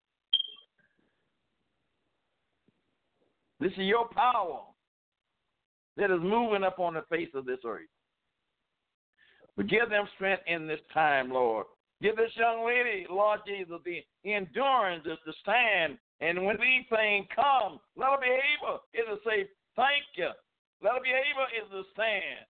this 3.59 3.71
is 3.73 3.79
your 3.79 4.07
power 4.09 4.61
that 5.97 6.11
is 6.11 6.21
moving 6.21 6.63
up 6.63 6.79
on 6.79 6.93
the 6.93 7.03
face 7.09 7.29
of 7.33 7.45
this 7.45 7.59
earth. 7.65 7.81
But 9.55 9.67
give 9.67 9.89
them 9.89 10.07
strength 10.15 10.43
in 10.45 10.67
this 10.67 10.79
time, 10.93 11.31
Lord. 11.31 11.65
Give 12.01 12.15
this 12.15 12.31
young 12.35 12.63
lady, 12.63 13.07
Lord 13.09 13.39
Jesus, 13.47 13.79
the 13.83 14.03
endurance 14.29 15.03
to 15.05 15.33
stand. 15.41 15.97
And 16.21 16.45
when 16.45 16.57
these 16.57 16.85
things 16.89 17.25
come, 17.35 17.79
let 17.95 18.11
her 18.11 18.17
be 18.21 18.27
able 18.27 19.17
to 19.17 19.21
say, 19.25 19.49
Thank 19.75 20.05
you. 20.15 20.29
Let 20.83 20.93
her 20.93 20.99
be 21.01 21.09
able 21.09 21.83
to 21.83 21.89
stand. 21.93 22.45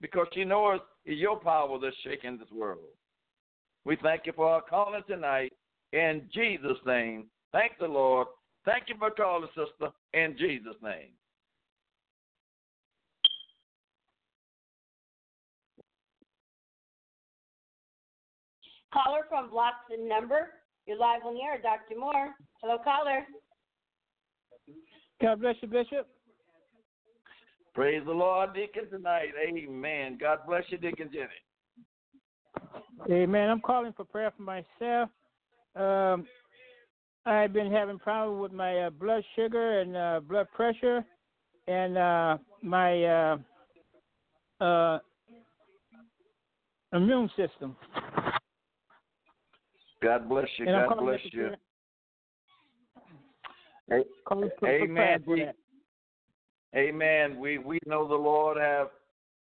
Because 0.00 0.26
she 0.32 0.44
knows 0.44 0.80
it's 1.04 1.20
your 1.20 1.38
power 1.38 1.78
that's 1.80 1.96
shaking 2.02 2.38
this 2.38 2.50
world. 2.50 2.78
We 3.84 3.96
thank 4.02 4.22
you 4.26 4.32
for 4.34 4.46
our 4.46 4.62
calling 4.62 5.02
tonight 5.06 5.52
in 5.92 6.22
Jesus' 6.32 6.78
name. 6.86 7.26
Thank 7.52 7.72
the 7.78 7.86
Lord. 7.86 8.28
Thank 8.64 8.84
you 8.88 8.94
for 8.98 9.10
calling, 9.10 9.48
sister, 9.48 9.92
in 10.14 10.36
Jesus' 10.38 10.76
name. 10.82 11.12
Caller 18.92 19.20
from 19.28 19.50
Blocks 19.50 19.90
and 19.90 20.08
Number. 20.08 20.50
You're 20.86 20.98
live 20.98 21.20
on 21.24 21.34
the 21.34 21.42
air, 21.42 21.60
Dr. 21.62 21.98
Moore. 21.98 22.34
Hello, 22.62 22.76
caller. 22.82 23.24
God 25.22 25.40
bless 25.40 25.56
you, 25.60 25.68
Bishop. 25.68 26.08
Praise 27.74 28.02
the 28.04 28.12
Lord, 28.12 28.52
Deacon, 28.54 28.90
tonight. 28.90 29.28
Amen. 29.48 30.18
God 30.20 30.40
bless 30.46 30.64
you, 30.68 30.78
Deacon 30.78 31.08
Jenny. 31.12 31.28
Amen. 33.10 33.48
I'm 33.48 33.60
calling 33.60 33.92
for 33.96 34.04
prayer 34.04 34.32
for 34.36 34.42
myself. 34.42 35.08
Um, 35.76 36.26
I've 37.26 37.52
been 37.52 37.70
having 37.70 37.98
problems 37.98 38.42
with 38.42 38.52
my 38.52 38.76
uh, 38.86 38.90
blood 38.90 39.22
sugar 39.36 39.80
and 39.80 39.96
uh, 39.96 40.20
blood 40.26 40.48
pressure, 40.54 41.04
and 41.68 41.96
uh, 41.96 42.38
my 42.62 43.04
uh, 43.04 43.36
uh, 44.60 44.98
immune 46.92 47.30
system. 47.36 47.76
God 50.02 50.28
bless 50.28 50.48
you. 50.58 50.66
And 50.66 50.88
God 50.88 50.98
bless 50.98 51.20
you. 51.32 51.50
Hey, 53.88 54.02
Calling 54.26 54.50
for- 54.58 54.66
for 54.66 54.68
Amen. 54.68 54.88
prayer 54.96 55.18
for 55.24 55.30
We, 55.34 55.44
that. 55.44 55.56
Amen. 56.76 57.38
We 57.38 57.58
we 57.58 57.78
know 57.86 58.06
the 58.06 58.14
Lord 58.14 58.56
have 58.56 58.88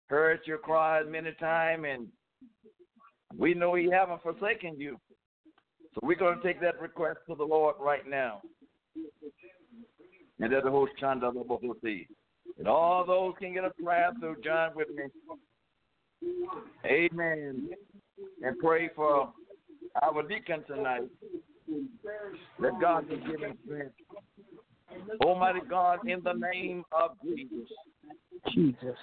heard 0.07 0.41
your 0.47 0.59
cries 0.59 1.05
many 1.09 1.33
times, 1.41 1.85
and 1.89 2.09
we 3.37 3.55
know 3.55 3.75
He 3.75 3.91
haven't 3.91 4.23
forsaken 4.23 4.79
you. 4.79 4.99
So 5.95 6.01
we're 6.03 6.17
going 6.17 6.39
to 6.39 6.43
take 6.43 6.61
that 6.63 6.81
request 6.81 7.19
to 7.29 7.35
the 7.35 7.45
Lord 7.45 7.77
right 7.79 8.09
now. 8.09 8.41
And 10.41 10.53
that 10.53 10.65
the 10.65 10.71
whole 10.71 10.89
chanda. 10.99 11.31
And 12.59 12.69
all 12.69 13.05
those 13.05 13.35
can 13.39 13.55
get 13.55 13.65
a 13.65 13.71
prayer 13.83 14.11
through 14.19 14.37
John 14.43 14.71
with 14.75 14.89
me. 14.89 15.05
Amen. 16.85 17.69
And 18.43 18.59
pray 18.59 18.91
for 18.95 19.33
our 20.03 20.23
deacon 20.23 20.65
tonight. 20.67 21.09
That 22.61 22.81
God 22.81 23.09
will 23.09 23.19
give 23.19 23.41
him 23.41 23.59
strength. 23.65 23.95
Almighty 25.21 25.61
God, 25.69 26.01
in 26.09 26.23
the 26.23 26.33
name 26.33 26.85
of 26.93 27.11
Jesus. 27.25 27.69
Jesus. 28.53 28.97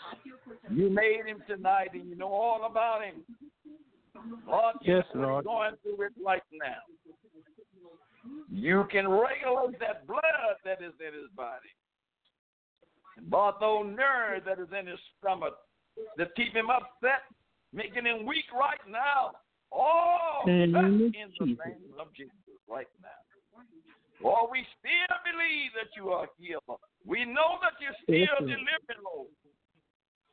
You 0.69 0.89
made 0.89 1.26
him 1.26 1.41
tonight 1.48 1.89
and 1.93 2.08
you 2.10 2.15
know 2.15 2.28
all 2.28 2.65
about 2.69 3.02
him. 3.04 3.24
Lord, 4.48 4.76
Yes, 4.82 5.06
Lord. 5.13 5.45
going 5.45 5.76
through 5.84 6.06
it 6.08 6.13
right 6.26 6.41
now. 6.52 6.82
You 8.52 8.86
can 8.91 9.08
regulate 9.08 9.80
that 9.80 10.06
blood 10.08 10.22
that 10.65 10.82
is 10.82 10.93
in 11.00 11.13
his 11.13 11.30
body. 11.36 11.69
Lord, 13.32 13.56
those 13.62 13.95
nerves 13.95 14.45
that 14.45 14.60
is 14.60 14.67
in 14.78 14.88
his 14.88 15.00
stomach 15.19 15.54
that 16.17 16.36
keep 16.36 16.54
him 16.54 16.69
upset, 16.69 17.24
making 17.74 18.06
him 18.06 18.26
weak 18.26 18.45
right 18.54 18.80
now. 18.89 19.32
Oh, 19.72 20.41
In 20.48 20.72
the 20.72 20.82
that's 20.82 20.88
in 20.88 21.00
the 21.00 21.45
Jesus. 21.45 21.65
name 21.65 21.93
of 22.00 22.08
Jesus 22.15 22.34
right 22.67 22.88
now. 23.02 23.08
Lord, 24.21 24.51
we 24.51 24.65
still 24.79 25.15
believe 25.23 25.71
that 25.79 25.89
you 25.95 26.10
are 26.10 26.27
healer. 26.39 26.77
We 27.05 27.25
know 27.25 27.58
that 27.63 27.73
you're 27.79 27.95
Yes, 28.08 28.27
still 28.27 28.45
Lord. 28.45 28.51
delivering, 28.51 29.03
Lord. 29.03 29.27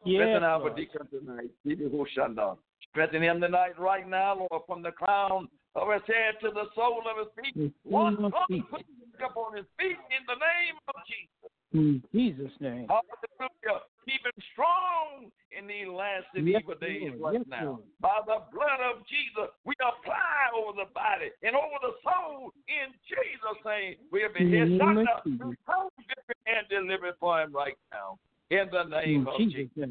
Yes, 0.04 0.20
Strengthen 0.20 0.44
our 0.44 0.58
Lord. 0.60 0.76
deacon 0.76 1.06
tonight. 1.08 1.50
Stevie 1.60 1.88
Hushanda. 1.88 2.58
Strengthen 2.90 3.22
him 3.22 3.40
tonight, 3.40 3.78
right 3.78 4.06
now, 4.08 4.46
Lord, 4.50 4.62
from 4.66 4.82
the 4.82 4.92
crown 4.92 5.48
of 5.74 5.92
his 5.92 6.02
head 6.06 6.34
to 6.42 6.50
the 6.50 6.64
sole 6.74 7.02
of 7.10 7.18
his 7.18 7.30
feet. 7.36 7.54
In 7.56 7.72
Lord, 7.84 8.14
the 8.14 8.16
name 8.16 8.24
of 8.26 8.32
Lord, 8.32 8.48
Jesus. 8.50 8.66
put 8.70 8.80
him 8.80 9.24
up 9.24 9.36
on 9.36 9.56
his 9.56 9.66
feet 9.78 9.98
in 10.10 10.22
the 10.26 10.34
name 10.34 10.76
of 10.88 10.94
Jesus. 11.06 11.50
In 11.76 12.02
Jesus' 12.12 12.52
name. 12.60 12.88
Hallelujah. 12.88 13.84
Keep 14.08 14.24
him 14.24 14.38
strong 14.52 15.28
in 15.52 15.66
these 15.66 15.88
last 15.88 16.24
and 16.34 16.48
Yes, 16.48 16.62
evil 16.62 16.74
days 16.80 17.12
Lord. 17.18 17.20
right 17.20 17.34
Yes, 17.34 17.44
now. 17.48 17.64
Lord. 17.64 17.82
By 18.00 18.20
the 18.24 18.38
blood 18.48 18.80
of 18.80 19.04
Jesus, 19.06 19.52
we 19.64 19.74
apply 19.82 20.56
over 20.56 20.72
the 20.72 20.88
body 20.94 21.30
and 21.42 21.54
over 21.54 21.76
the 21.82 21.92
soul 22.00 22.52
in 22.68 22.94
Jesus' 23.04 23.60
name. 23.66 23.96
We 24.10 24.22
have 24.22 24.32
been 24.32 24.48
here, 24.48 24.68
shut 24.78 25.04
up, 25.04 25.26
and 25.26 26.68
delivered 26.70 27.14
for 27.20 27.42
him 27.42 27.52
right 27.52 27.76
now. 27.92 28.16
In 28.48 28.70
the 28.70 28.84
name 28.84 29.22
In 29.22 29.28
of 29.28 29.36
Jesus' 29.36 29.68
Jesus. 29.74 29.90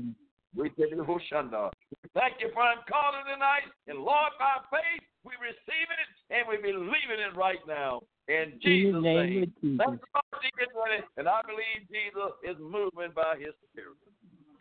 Name. 0.56 0.64
We 0.64 0.70
tell 0.72 0.90
you, 0.90 1.04
Hoshanda. 1.04 1.72
Thank 2.14 2.40
you 2.40 2.50
for 2.54 2.64
him 2.64 2.80
calling 2.88 3.26
tonight. 3.28 3.68
And 3.88 4.00
Lord, 4.00 4.32
by 4.40 4.64
faith, 4.72 5.04
we 5.24 5.34
receive 5.42 5.90
it 5.92 6.10
and 6.32 6.48
we 6.48 6.58
believe 6.58 7.10
in 7.12 7.20
it 7.20 7.36
right 7.38 7.60
now. 7.68 8.02
In 8.28 8.54
In 8.54 8.60
Jesus' 8.62 8.94
the 8.94 9.02
name 9.02 9.30
name. 9.30 9.44
of 9.44 9.50
Jesus. 9.62 9.82
Thank 9.86 10.00
you, 10.00 10.10
Lord, 10.16 10.42
Jesus, 10.42 10.72
for. 10.74 11.04
And 11.18 11.28
I 11.28 11.42
believe 11.46 11.88
Jesus 11.92 12.32
is 12.44 12.58
moving 12.60 13.12
by 13.14 13.36
his 13.38 13.54
spirit. 13.70 13.98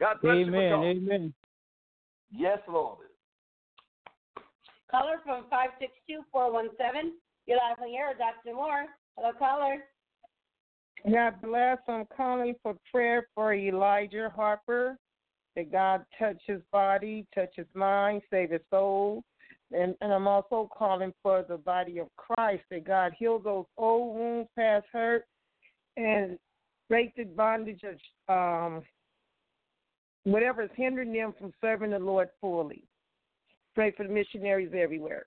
God 0.00 0.20
bless 0.20 0.36
you. 0.36 0.50
for 0.50 0.56
Amen. 0.56 0.84
Amen. 0.84 1.34
Yes, 2.30 2.58
Lord. 2.68 3.06
Caller 4.90 5.20
from 5.24 5.44
562-417. 5.50 7.14
You're 7.46 7.58
live 7.58 7.78
on 7.80 7.94
air, 7.94 8.14
Dr. 8.18 8.54
Moore. 8.54 8.86
Hello, 9.16 9.32
caller. 9.38 9.84
God 11.10 11.34
bless. 11.42 11.78
I'm 11.88 12.06
calling 12.16 12.54
for 12.62 12.74
prayer 12.90 13.28
for 13.34 13.54
Elijah 13.54 14.32
Harper. 14.34 14.96
That 15.56 15.70
God 15.70 16.04
touch 16.18 16.40
his 16.46 16.60
body, 16.72 17.26
touch 17.34 17.50
his 17.54 17.66
mind, 17.74 18.22
save 18.30 18.50
his 18.50 18.60
soul. 18.70 19.22
And, 19.72 19.94
and 20.00 20.12
I'm 20.12 20.28
also 20.28 20.68
calling 20.76 21.12
for 21.22 21.44
the 21.48 21.56
body 21.56 21.98
of 21.98 22.08
Christ. 22.16 22.64
That 22.70 22.86
God 22.86 23.12
heal 23.18 23.38
those 23.38 23.66
old 23.76 24.16
wounds, 24.16 24.48
past 24.56 24.86
hurt, 24.92 25.24
and 25.96 26.38
break 26.88 27.14
the 27.16 27.24
bondage 27.24 27.82
of 27.84 27.96
um, 28.28 28.82
whatever 30.24 30.62
is 30.62 30.70
hindering 30.74 31.12
them 31.12 31.34
from 31.38 31.52
serving 31.60 31.90
the 31.90 31.98
Lord 31.98 32.28
fully. 32.40 32.84
Pray 33.74 33.92
for 33.96 34.06
the 34.06 34.12
missionaries 34.12 34.72
everywhere. 34.76 35.26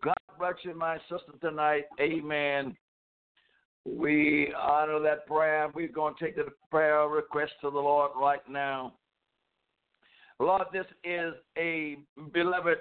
God 0.00 0.14
bless 0.38 0.54
you, 0.62 0.74
my 0.76 0.98
sister, 1.10 1.32
tonight. 1.40 1.84
Amen. 2.00 2.76
We 3.84 4.52
honor 4.58 5.00
that 5.00 5.26
prayer. 5.26 5.68
We're 5.74 5.88
going 5.88 6.14
to 6.18 6.24
take 6.24 6.36
the 6.36 6.46
prayer 6.70 7.08
request 7.08 7.52
to 7.62 7.70
the 7.70 7.78
Lord 7.78 8.12
right 8.16 8.46
now. 8.48 8.94
Lord, 10.38 10.66
this 10.72 10.86
is 11.04 11.34
a 11.58 11.98
beloved 12.32 12.78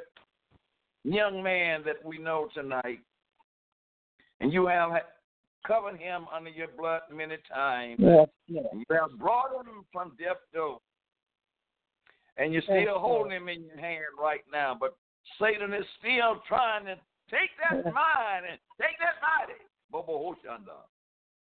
young 1.03 1.41
man 1.41 1.81
that 1.85 2.03
we 2.03 2.17
know 2.17 2.49
tonight. 2.53 2.99
And 4.39 4.53
you 4.53 4.67
have 4.67 4.91
covered 5.65 5.99
him 5.99 6.25
under 6.35 6.49
your 6.49 6.67
blood 6.77 7.01
many 7.13 7.37
times. 7.53 7.97
Yes, 7.99 8.27
yes. 8.47 8.65
You 8.73 8.85
have 8.91 9.19
brought 9.19 9.55
him 9.65 9.85
from 9.91 10.13
death 10.19 10.37
door. 10.53 10.79
And 12.37 12.53
you're 12.53 12.63
still 12.63 12.75
Lord. 12.75 13.01
holding 13.01 13.31
him 13.33 13.49
in 13.49 13.65
your 13.65 13.77
hand 13.77 14.03
right 14.19 14.41
now. 14.51 14.75
But 14.79 14.95
Satan 15.39 15.73
is 15.73 15.85
still 15.99 16.41
trying 16.47 16.85
to 16.85 16.95
take 17.29 17.51
that 17.61 17.83
Yes. 17.85 17.93
mind 17.93 18.45
and 18.49 18.59
take 18.79 18.97
that 18.99 19.21
body. 19.21 19.59
Bobo 19.91 20.33
Hoshanda. 20.33 20.85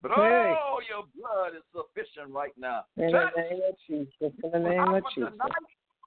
But 0.02 0.10
Hey. 0.18 0.58
oh, 0.58 0.80
your 0.90 1.04
blood 1.14 1.54
is 1.54 1.62
sufficient 1.70 2.34
right 2.34 2.52
now. 2.58 2.84
In 2.96 3.12
the 3.12 3.30
name 3.36 3.62
of 3.68 3.76
Jesus. 3.86 4.34
In 4.42 4.50
the 4.50 4.58
name 4.58 4.80
of 4.80 5.04
Jesus. 5.14 5.30
tonight 5.30 5.54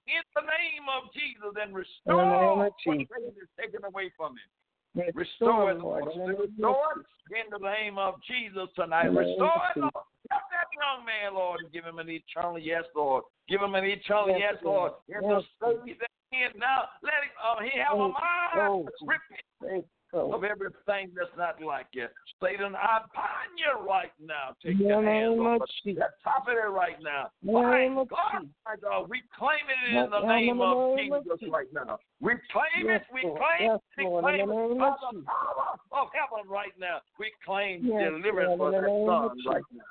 In 0.07 0.21
the 0.35 0.41
name 0.41 0.85
of 0.91 1.11
Jesus 1.13 1.53
and 1.59 1.73
restore 1.73 2.57
what 2.57 2.73
is 2.85 3.49
taken 3.57 3.85
away 3.85 4.11
from 4.17 4.33
him. 4.33 5.11
Restore, 5.15 5.71
Restore 5.71 5.71
it, 5.71 5.79
Lord. 5.79 6.03
Lord. 6.03 6.11
In 6.13 6.19
the 6.19 6.27
name 6.27 6.35
of 6.35 6.49
Restore 6.59 7.05
in 7.31 7.47
the 7.51 7.59
name 7.59 7.97
of 7.97 8.15
Jesus 8.27 8.69
tonight. 8.75 9.07
In 9.07 9.15
the 9.15 9.21
name 9.21 9.31
of 9.31 9.39
Restore 9.39 9.63
it, 9.75 9.79
Lord. 9.79 10.05
Help 10.29 10.43
that 10.51 10.67
young 10.75 11.05
man, 11.05 11.33
Lord, 11.33 11.59
and 11.63 11.71
give 11.71 11.85
him 11.85 11.99
an 11.99 12.09
eternal 12.09 12.59
yes, 12.59 12.83
Lord. 12.95 13.23
Give 13.47 13.61
him 13.61 13.75
an 13.75 13.85
eternal 13.85 14.29
yes, 14.29 14.55
Yes, 14.55 14.63
Lord. 14.63 14.91
The 15.07 15.13
Yes, 15.13 15.23
Lord. 15.23 15.43
that 15.87 16.51
now, 16.57 16.89
let 17.01 17.23
him, 17.23 17.31
uh, 17.39 17.61
he 17.63 17.79
have 17.79 17.95
a 17.95 18.09
mind. 18.09 18.59
oh, 18.59 18.87
Repent. 19.01 19.85
Of 20.15 20.43
everything 20.43 21.11
that's 21.15 21.35
not 21.37 21.61
like 21.61 21.87
you. 21.91 22.07
Satan, 22.41 22.75
I 22.75 22.99
bind 23.13 23.55
you 23.57 23.87
right 23.87 24.11
now. 24.23 24.55
Take 24.63 24.79
your 24.79 25.03
hands 25.03 25.39
off 25.39 25.61
of 25.61 25.69
of 25.85 25.95
top 26.23 26.47
of 26.47 26.53
it 26.53 26.69
right 26.69 26.97
now. 27.01 27.29
The 27.43 27.51
My 27.51 27.87
God, 27.87 28.49
my 28.65 28.75
God, 28.81 29.09
we 29.09 29.21
claim 29.37 29.59
it 29.67 29.95
In 29.95 30.09
the 30.09 30.21
the 30.21 30.27
name 30.27 30.61
of 30.61 30.97
Jesus 30.97 31.49
right 31.51 31.67
now. 31.73 31.99
We 32.21 32.33
claim 32.51 32.89
it. 32.89 33.03
We 33.13 33.21
claim 33.21 33.71
it. 33.71 33.81
We 33.97 34.03
claim 34.05 34.49
the 34.49 34.73
it 34.73 34.79
by 34.79 34.95
the 35.11 35.23
power 35.23 35.79
of 35.91 36.07
heaven 36.13 36.49
right 36.49 36.73
now. 36.79 37.01
We 37.19 37.31
claim 37.45 37.83
deliverance 37.83 38.57
for 38.57 38.71
that 38.71 38.83
son 38.83 39.37
right 39.45 39.63
now. 39.73 39.83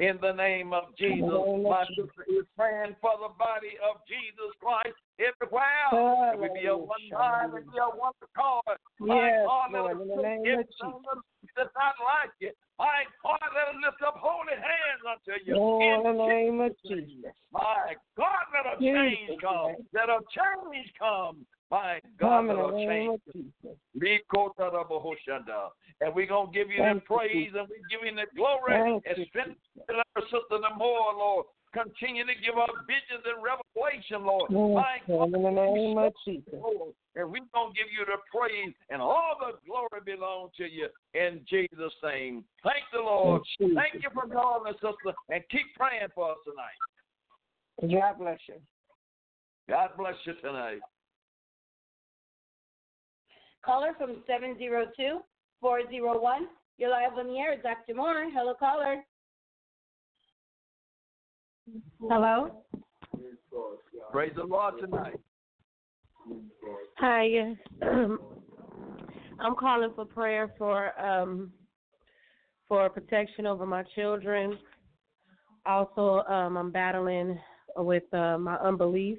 In 0.00 0.16
the 0.22 0.32
name 0.32 0.72
of 0.72 0.96
Jesus, 0.96 1.28
my 1.60 1.84
Jesus. 1.84 2.08
sister 2.08 2.24
is 2.32 2.48
praying 2.56 2.96
for 3.04 3.20
the 3.20 3.36
body 3.36 3.76
of 3.84 4.00
Jesus 4.08 4.48
Christ 4.56 4.96
everywhere. 5.20 5.92
And 5.92 6.40
we 6.40 6.48
be 6.56 6.72
a 6.72 6.76
one 6.76 6.96
mind 7.12 7.52
and 7.52 7.68
be 7.68 7.76
a 7.76 7.84
one 7.92 8.16
accord. 8.24 8.80
My 8.96 9.28
Yes, 9.28 9.44
God, 9.44 9.68
let 9.76 9.84
Lord. 9.84 9.92
us 9.92 10.00
In 10.00 10.08
the 10.08 10.16
name 10.16 10.40
of 10.40 10.48
everything 10.48 10.96
that's 11.52 11.74
not 11.76 12.00
like 12.00 12.32
you. 12.40 12.48
My 12.80 13.04
God, 13.20 13.44
let 13.52 13.76
us 13.76 13.80
lift 13.84 14.00
up 14.00 14.16
holy 14.16 14.56
hands 14.56 15.04
unto 15.04 15.36
you. 15.44 15.52
Lord, 15.60 15.84
in 15.84 16.16
the 16.16 16.16
name 16.32 16.60
of 16.64 16.72
Jesus'. 16.80 17.20
Jesus. 17.20 17.36
My 17.52 17.92
God, 18.16 18.44
let 18.56 18.72
a 18.72 18.80
change 18.80 19.36
come. 19.36 19.76
Let 19.92 20.08
a 20.08 20.24
change 20.32 20.88
come. 20.96 21.44
My 21.70 22.00
God, 22.18 22.48
Come 22.48 22.50
in 22.50 22.56
let 22.56 22.66
the 22.66 22.76
a 22.76 22.86
name 22.86 23.16
change. 23.32 23.52
And 26.00 26.14
we're 26.14 26.26
going 26.26 26.46
to 26.46 26.52
give 26.52 26.70
you 26.70 26.82
the 26.82 27.00
praise 27.06 27.52
and 27.56 27.68
we 27.68 27.76
give 27.90 28.00
you 28.02 28.14
the 28.16 28.26
glory 28.34 28.74
and 28.74 29.02
you, 29.16 29.24
strength 29.26 29.60
to 29.86 29.94
our 29.94 30.22
sister 30.24 30.58
the 30.58 30.74
more, 30.76 31.14
Lord. 31.14 31.46
Continue 31.72 32.26
to 32.26 32.34
give 32.42 32.58
us 32.58 32.70
visions 32.88 33.22
and 33.22 33.38
revelation, 33.38 34.26
Lord. 34.26 34.50
My 34.50 34.98
Lord. 35.06 35.32
In 35.32 35.42
the 35.42 35.50
name 35.50 35.98
of 35.98 36.12
Jesus. 36.26 36.52
Lord. 36.52 36.92
And 37.14 37.30
we're 37.30 37.46
going 37.54 37.70
to 37.70 37.78
give 37.78 37.86
you 37.94 38.02
the 38.06 38.18
praise 38.26 38.74
and 38.90 39.00
all 39.00 39.38
the 39.38 39.54
glory 39.64 40.02
belongs 40.04 40.50
to 40.56 40.64
you 40.64 40.88
in 41.14 41.46
Jesus' 41.48 41.94
name. 42.02 42.42
Thank 42.64 42.82
the 42.92 42.98
Lord. 42.98 43.42
Thank 43.58 44.02
you 44.02 44.10
for 44.12 44.26
calling 44.26 44.74
us, 44.74 44.80
sister, 44.82 45.14
and 45.28 45.44
keep 45.50 45.70
praying 45.76 46.08
for 46.14 46.32
us 46.32 46.38
tonight. 46.42 46.80
God 48.00 48.18
bless 48.18 48.40
you. 48.48 48.56
God 49.68 49.90
bless 49.96 50.16
you 50.24 50.34
tonight. 50.42 50.80
Caller 53.64 53.92
from 53.98 54.16
702-401. 54.28 55.20
You're 56.78 56.90
live 56.90 57.18
on 57.18 57.26
the 57.26 57.38
air, 57.38 57.56
Dr. 57.62 57.94
Moore. 57.94 58.30
Hello, 58.32 58.54
caller. 58.58 59.02
Hello? 62.00 62.64
Praise 64.10 64.32
the 64.34 64.44
Lord 64.44 64.74
tonight. 64.80 65.20
Hi. 66.96 67.54
I'm 67.82 69.54
calling 69.58 69.92
for 69.94 70.04
prayer 70.04 70.52
for 70.58 70.98
um 71.00 71.52
for 72.68 72.88
protection 72.88 73.46
over 73.46 73.66
my 73.66 73.82
children. 73.94 74.58
Also, 75.66 76.22
um 76.28 76.56
I'm 76.56 76.70
battling 76.70 77.38
with 77.76 78.12
uh, 78.12 78.38
my 78.38 78.56
unbelief. 78.56 79.18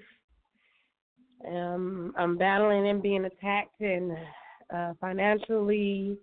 Um 1.47 2.13
I'm 2.17 2.37
battling 2.37 2.87
and 2.87 3.01
being 3.01 3.25
attacked 3.25 3.79
and 3.81 4.11
uh 4.73 4.93
financially, 4.99 6.17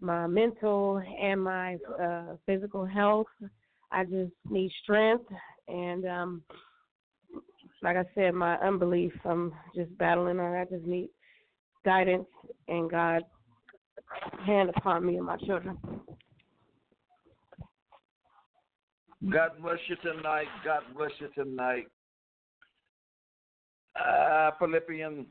my 0.00 0.26
mental 0.26 1.02
and 1.20 1.42
my 1.42 1.76
uh 2.00 2.36
physical 2.46 2.84
health. 2.84 3.26
I 3.92 4.04
just 4.04 4.32
need 4.48 4.72
strength 4.82 5.26
and 5.68 6.06
um 6.06 6.42
like 7.82 7.96
I 7.98 8.04
said, 8.14 8.32
my 8.34 8.56
unbelief, 8.58 9.12
I'm 9.24 9.52
just 9.76 9.96
battling 9.98 10.40
on. 10.40 10.54
I 10.54 10.64
just 10.64 10.86
need 10.86 11.10
guidance 11.84 12.26
and 12.66 12.90
God's 12.90 13.26
hand 14.46 14.70
upon 14.76 15.04
me 15.04 15.16
and 15.16 15.26
my 15.26 15.36
children. 15.38 15.78
God 19.30 19.50
bless 19.62 19.78
you 19.88 19.96
tonight. 19.96 20.46
God 20.64 20.82
bless 20.96 21.10
you 21.18 21.28
tonight. 21.34 21.86
Uh, 23.98 24.50
Philippians 24.58 25.26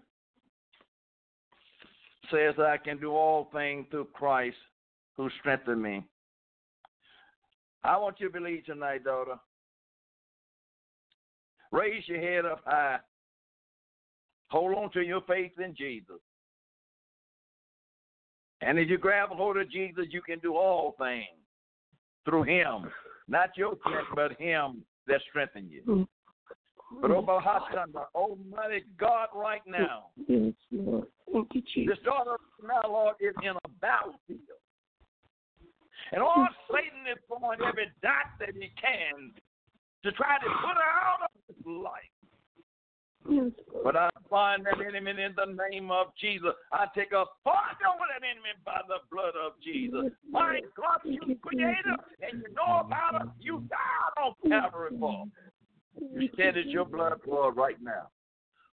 says 2.31 2.53
that 2.57 2.65
I 2.65 2.77
can 2.77 2.97
do 2.97 3.11
all 3.11 3.49
things 3.53 3.85
through 3.91 4.07
Christ 4.13 4.55
who 5.17 5.29
strengthened 5.39 5.81
me. 5.81 6.03
I 7.83 7.97
want 7.97 8.19
you 8.19 8.27
to 8.27 8.33
believe 8.33 8.65
tonight, 8.65 9.03
daughter. 9.03 9.35
Raise 11.71 12.07
your 12.07 12.21
head 12.21 12.45
up 12.45 12.61
high. 12.65 12.99
Hold 14.49 14.77
on 14.77 14.91
to 14.91 15.01
your 15.01 15.21
faith 15.21 15.51
in 15.63 15.75
Jesus. 15.75 16.19
And 18.61 18.79
if 18.79 18.89
you 18.89 18.97
grab 18.97 19.31
a 19.31 19.35
hold 19.35 19.57
of 19.57 19.69
Jesus, 19.69 20.05
you 20.11 20.21
can 20.21 20.39
do 20.39 20.55
all 20.55 20.95
things 20.97 21.25
through 22.23 22.43
Him. 22.43 22.89
Not 23.27 23.49
your 23.57 23.75
strength, 23.81 24.11
but 24.15 24.39
Him 24.39 24.83
that 25.07 25.21
strengthens 25.29 25.71
you. 25.71 26.07
Oh, 27.01 27.99
Almighty 28.15 28.83
God, 28.99 29.27
right 29.35 29.61
now, 29.67 30.07
Yes, 30.27 30.53
Lord. 30.71 31.07
Thank 31.31 31.47
you, 31.53 31.61
Jesus. 31.73 31.95
this 31.95 32.05
daughter 32.05 32.37
now, 32.61 32.81
Lord, 32.87 33.15
is 33.19 33.33
in 33.41 33.49
a 33.51 33.69
battlefield. 33.81 34.39
And 36.11 36.21
all 36.21 36.47
Satan 36.69 37.07
is 37.11 37.17
throwing 37.27 37.59
every 37.67 37.89
dot 38.01 38.37
that 38.39 38.53
he 38.53 38.69
can 38.79 39.31
to 40.03 40.11
try 40.11 40.37
to 40.37 40.45
put 40.45 40.75
her 40.77 40.91
out 41.01 41.23
of 41.23 41.29
this 41.47 41.65
life. 41.65 42.13
Yes, 43.29 43.51
But 43.83 43.95
I 43.95 44.09
bind 44.29 44.65
that 44.65 44.85
enemy 44.85 45.11
in 45.11 45.33
the 45.35 45.55
name 45.69 45.91
of 45.91 46.07
Jesus. 46.19 46.51
I 46.73 46.87
take 46.93 47.13
a 47.13 47.23
fight 47.43 47.79
over 47.87 48.03
that 48.11 48.21
enemy 48.27 48.51
by 48.65 48.81
the 48.87 48.99
blood 49.09 49.33
of 49.39 49.53
Jesus. 49.63 50.11
My 50.29 50.59
God, 50.75 50.99
you 51.05 51.37
creator, 51.41 51.95
and 52.21 52.41
you 52.41 52.53
know 52.53 52.81
about 52.81 53.21
it. 53.21 53.29
You 53.39 53.63
died 53.69 54.21
on 54.21 54.33
Calvary 54.49 54.91
for. 54.99 55.25
You 55.99 56.29
said 56.35 56.57
it's 56.57 56.69
your 56.69 56.85
blood 56.85 57.19
for 57.25 57.51
right 57.51 57.81
now. 57.81 58.09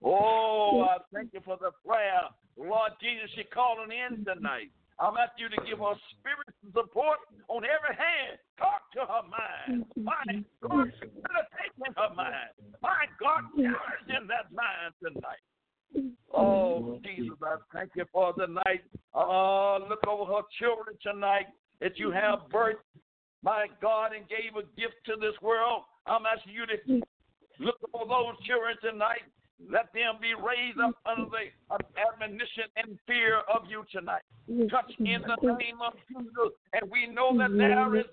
Oh, 0.02 0.82
I 0.82 0.98
thank 1.12 1.32
you 1.32 1.40
for 1.44 1.56
the 1.60 1.70
prayer. 1.86 2.22
Lord 2.56 2.92
Jesus, 3.00 3.30
she's 3.34 3.46
calling 3.52 3.90
in 3.90 4.24
tonight. 4.24 4.70
I'm 5.00 5.14
asking 5.16 5.46
you 5.46 5.48
to 5.56 5.62
give 5.68 5.78
her 5.78 5.94
spiritual 6.14 6.70
support 6.72 7.18
on 7.48 7.64
every 7.64 7.96
hand. 7.96 8.38
Talk 8.58 8.82
to 8.94 9.00
her 9.00 9.22
mind. 9.26 9.86
My 9.96 10.22
God, 10.62 10.92
meditate 11.02 11.74
in 11.84 11.92
her 11.96 12.14
mind. 12.14 12.54
My 12.80 13.06
God, 13.18 13.42
challenge 13.56 14.08
in 14.08 14.28
that 14.28 14.52
mind 14.54 14.94
tonight. 15.02 15.42
Oh, 16.32 17.00
Jesus, 17.04 17.38
I 17.42 17.56
thank 17.72 17.90
you 17.96 18.04
for 18.12 18.34
the 18.36 18.46
night. 18.46 18.84
Oh, 19.14 19.78
look 19.88 20.06
over 20.06 20.32
her 20.32 20.42
children 20.60 20.96
tonight 21.02 21.46
that 21.80 21.98
you 21.98 22.10
have 22.12 22.40
birthed, 22.52 22.86
my 23.44 23.68
God, 23.80 24.16
and 24.16 24.26
gave 24.26 24.56
a 24.56 24.64
gift 24.80 24.96
to 25.04 25.20
this 25.20 25.36
world. 25.42 25.84
I'm 26.06 26.24
asking 26.24 26.56
you 26.56 26.64
to 26.64 27.04
look 27.60 27.76
for 27.92 28.08
those 28.08 28.40
children 28.48 28.74
tonight. 28.80 29.28
Let 29.70 29.92
them 29.94 30.18
be 30.20 30.34
raised 30.34 30.80
up 30.80 30.98
under 31.06 31.30
the 31.30 31.52
admonition 31.94 32.66
and 32.76 32.98
fear 33.06 33.46
of 33.46 33.70
you 33.70 33.84
tonight. 33.92 34.26
Touch 34.68 34.90
in 34.98 35.22
the 35.22 35.36
name 35.54 35.78
of 35.78 35.94
Jesus. 36.08 36.50
And 36.72 36.90
we 36.90 37.06
know 37.06 37.30
that 37.38 37.54
there 37.56 37.94
is 37.94 38.04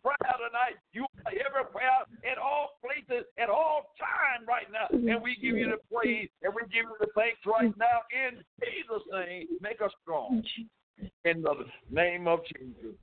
prayer 0.00 0.36
tonight. 0.38 0.78
You 0.92 1.06
are 1.26 1.32
every 1.32 1.66
prayer 1.72 2.06
at 2.30 2.38
all 2.38 2.78
places, 2.80 3.26
at 3.36 3.50
all 3.50 3.90
time 3.98 4.46
right 4.46 4.70
now. 4.70 4.86
And 4.92 5.20
we 5.20 5.34
give 5.36 5.56
you 5.56 5.74
the 5.74 5.82
praise 5.92 6.28
and 6.42 6.54
we 6.54 6.62
give 6.70 6.86
you 6.86 6.96
the 7.00 7.08
thanks 7.16 7.40
right 7.44 7.74
now 7.76 8.06
in 8.14 8.38
Jesus' 8.62 9.02
name. 9.10 9.48
Make 9.60 9.82
us 9.82 9.90
strong. 10.02 10.42
In 11.24 11.42
the 11.42 11.66
name 11.90 12.28
of 12.28 12.40
Jesus. 12.46 12.94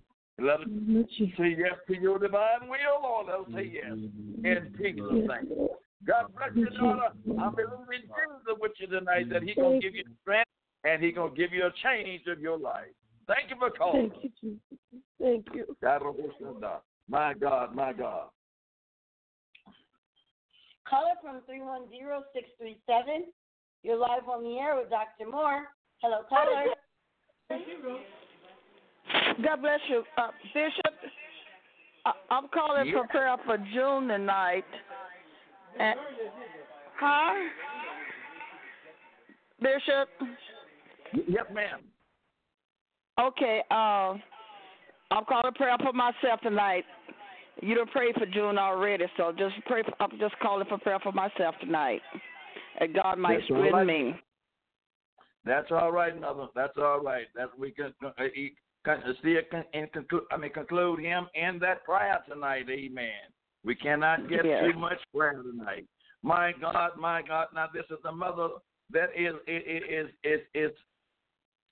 Let 0.42 0.62
us 0.62 0.68
mm-hmm. 0.68 1.02
say 1.38 1.56
yes 1.58 1.76
to 1.88 1.96
your 1.96 2.20
divine 2.20 2.68
will, 2.70 3.02
Lord. 3.02 3.28
Let 3.28 3.40
us 3.40 3.46
say 3.54 3.72
yes. 3.74 3.92
In 3.92 4.74
Jesus' 4.78 5.12
name. 5.12 5.68
God 6.06 6.26
bless 6.36 6.56
you, 6.56 6.70
daughter. 6.70 7.12
I'm 7.40 7.56
believing 7.56 8.08
Jesus 8.08 8.58
with 8.60 8.72
you 8.80 8.88
tonight 8.88 9.30
that 9.30 9.44
He 9.44 9.54
gonna 9.54 9.80
give 9.80 9.96
you 9.96 10.04
strength 10.22 10.50
and 10.84 11.04
He 11.04 11.12
gonna 11.12 11.36
give 11.36 11.52
you 11.52 11.66
a 11.66 11.72
change 11.84 12.24
of 12.28 12.40
your 12.40 12.58
life. 12.58 12.94
Thank 13.28 13.50
you 13.50 13.58
for 13.60 13.70
calling. 13.70 14.10
Thank 14.10 14.24
you, 14.24 14.32
Jesus. 14.42 14.80
Thank 15.20 15.46
you. 15.54 15.66
Oh, 15.84 16.16
oh, 16.64 16.82
my 17.10 17.34
God, 17.34 17.76
my 17.76 17.94
God. 17.94 18.30
Caller 20.90 21.14
from 21.22 21.42
310-637. 21.48 23.28
You're 23.84 23.98
live 23.98 24.28
on 24.28 24.44
the 24.44 24.58
air 24.58 24.76
with 24.76 24.90
Dr. 24.90 25.30
Moore. 25.30 25.68
Hello, 26.02 26.22
caller. 26.28 26.66
God 29.44 29.62
bless 29.62 29.80
you, 29.90 30.04
uh, 30.18 30.32
Bishop. 30.54 30.94
I- 32.06 32.14
I'm 32.32 32.48
calling 32.50 32.92
for 32.94 33.08
prayer 33.08 33.36
for 33.46 33.58
June 33.74 34.08
tonight. 34.08 34.66
And, 35.80 36.00
huh? 37.00 37.34
Bishop. 39.62 40.10
Yep, 41.28 41.52
ma'am. 41.54 41.80
Okay. 43.20 43.64
Uh, 43.72 44.16
I'm 45.12 45.26
calling 45.26 45.48
a 45.48 45.52
prayer 45.52 45.76
for 45.82 45.94
myself 45.94 46.40
tonight. 46.42 46.86
You 47.62 47.76
done 47.76 47.88
prayed 47.88 48.16
for 48.16 48.26
June 48.26 48.58
already, 48.58 49.06
so 49.18 49.34
just 49.38 49.56
pray. 49.66 49.84
For, 49.84 49.94
I'm 50.00 50.18
just 50.18 50.38
calling 50.40 50.66
for 50.70 50.78
prayer 50.78 51.00
for 51.00 51.12
myself 51.12 51.56
tonight. 51.60 52.02
And 52.80 52.94
God 52.94 53.18
might 53.18 53.44
strengthen 53.44 53.74
right. 53.74 53.88
me. 53.88 54.16
That's 55.44 55.70
all 55.72 55.92
right, 55.92 56.20
mother. 56.20 56.48
That's 56.56 56.78
all 56.78 57.02
right. 57.02 57.26
That's 57.36 57.52
we 57.58 57.72
can 57.72 57.94
uh, 58.06 58.12
can 58.34 58.56
Uh, 58.90 59.14
see 59.24 59.32
it 59.32 59.50
and 59.74 59.92
conclude. 59.92 60.24
I 60.32 60.38
mean, 60.38 60.52
conclude 60.52 61.00
him 61.00 61.28
in 61.36 61.60
that 61.60 61.84
prayer 61.84 62.20
tonight. 62.28 62.66
Amen. 62.70 63.30
We 63.64 63.76
cannot 63.76 64.30
get 64.30 64.42
too 64.44 64.78
much 64.78 64.98
prayer 65.14 65.42
tonight. 65.44 65.86
My 66.24 66.54
God, 66.60 66.92
my 67.00 67.22
God. 67.22 67.48
Now 67.54 67.68
this 67.74 67.86
is 67.92 67.98
the 68.04 68.12
mother 68.12 68.50
that 68.92 69.10
is 69.16 69.36
is 69.48 70.08
is 70.24 70.40
is 70.54 70.72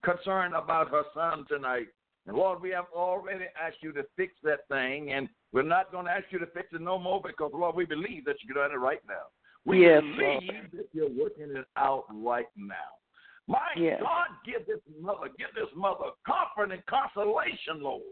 concerned 0.03 0.53
about 0.53 0.89
her 0.89 1.03
son 1.13 1.45
tonight. 1.47 1.87
And 2.27 2.35
Lord, 2.35 2.61
we 2.61 2.69
have 2.71 2.85
already 2.93 3.45
asked 3.59 3.77
you 3.81 3.93
to 3.93 4.03
fix 4.15 4.33
that 4.43 4.67
thing, 4.67 5.13
and 5.13 5.29
we're 5.53 5.63
not 5.63 5.91
going 5.91 6.05
to 6.05 6.11
ask 6.11 6.25
you 6.29 6.39
to 6.39 6.45
fix 6.47 6.67
it 6.73 6.81
no 6.81 6.99
more 6.99 7.21
because 7.25 7.51
Lord, 7.53 7.75
we 7.75 7.85
believe 7.85 8.25
that 8.25 8.35
you're 8.43 8.53
doing 8.53 8.75
it 8.75 8.83
right 8.83 9.01
now. 9.07 9.27
We 9.65 9.83
Yes, 9.83 10.01
believe 10.01 10.19
Lord. 10.21 10.71
that 10.73 10.87
you're 10.93 11.09
working 11.09 11.55
it 11.55 11.65
out 11.77 12.05
right 12.11 12.47
now. 12.57 12.75
My 13.47 13.71
Yes. 13.75 14.01
God, 14.01 14.27
give 14.45 14.65
this 14.67 14.81
mother, 14.99 15.29
give 15.37 15.53
this 15.55 15.73
mother 15.75 16.11
comfort 16.25 16.71
and 16.73 16.85
consolation, 16.85 17.81
Lord. 17.81 18.03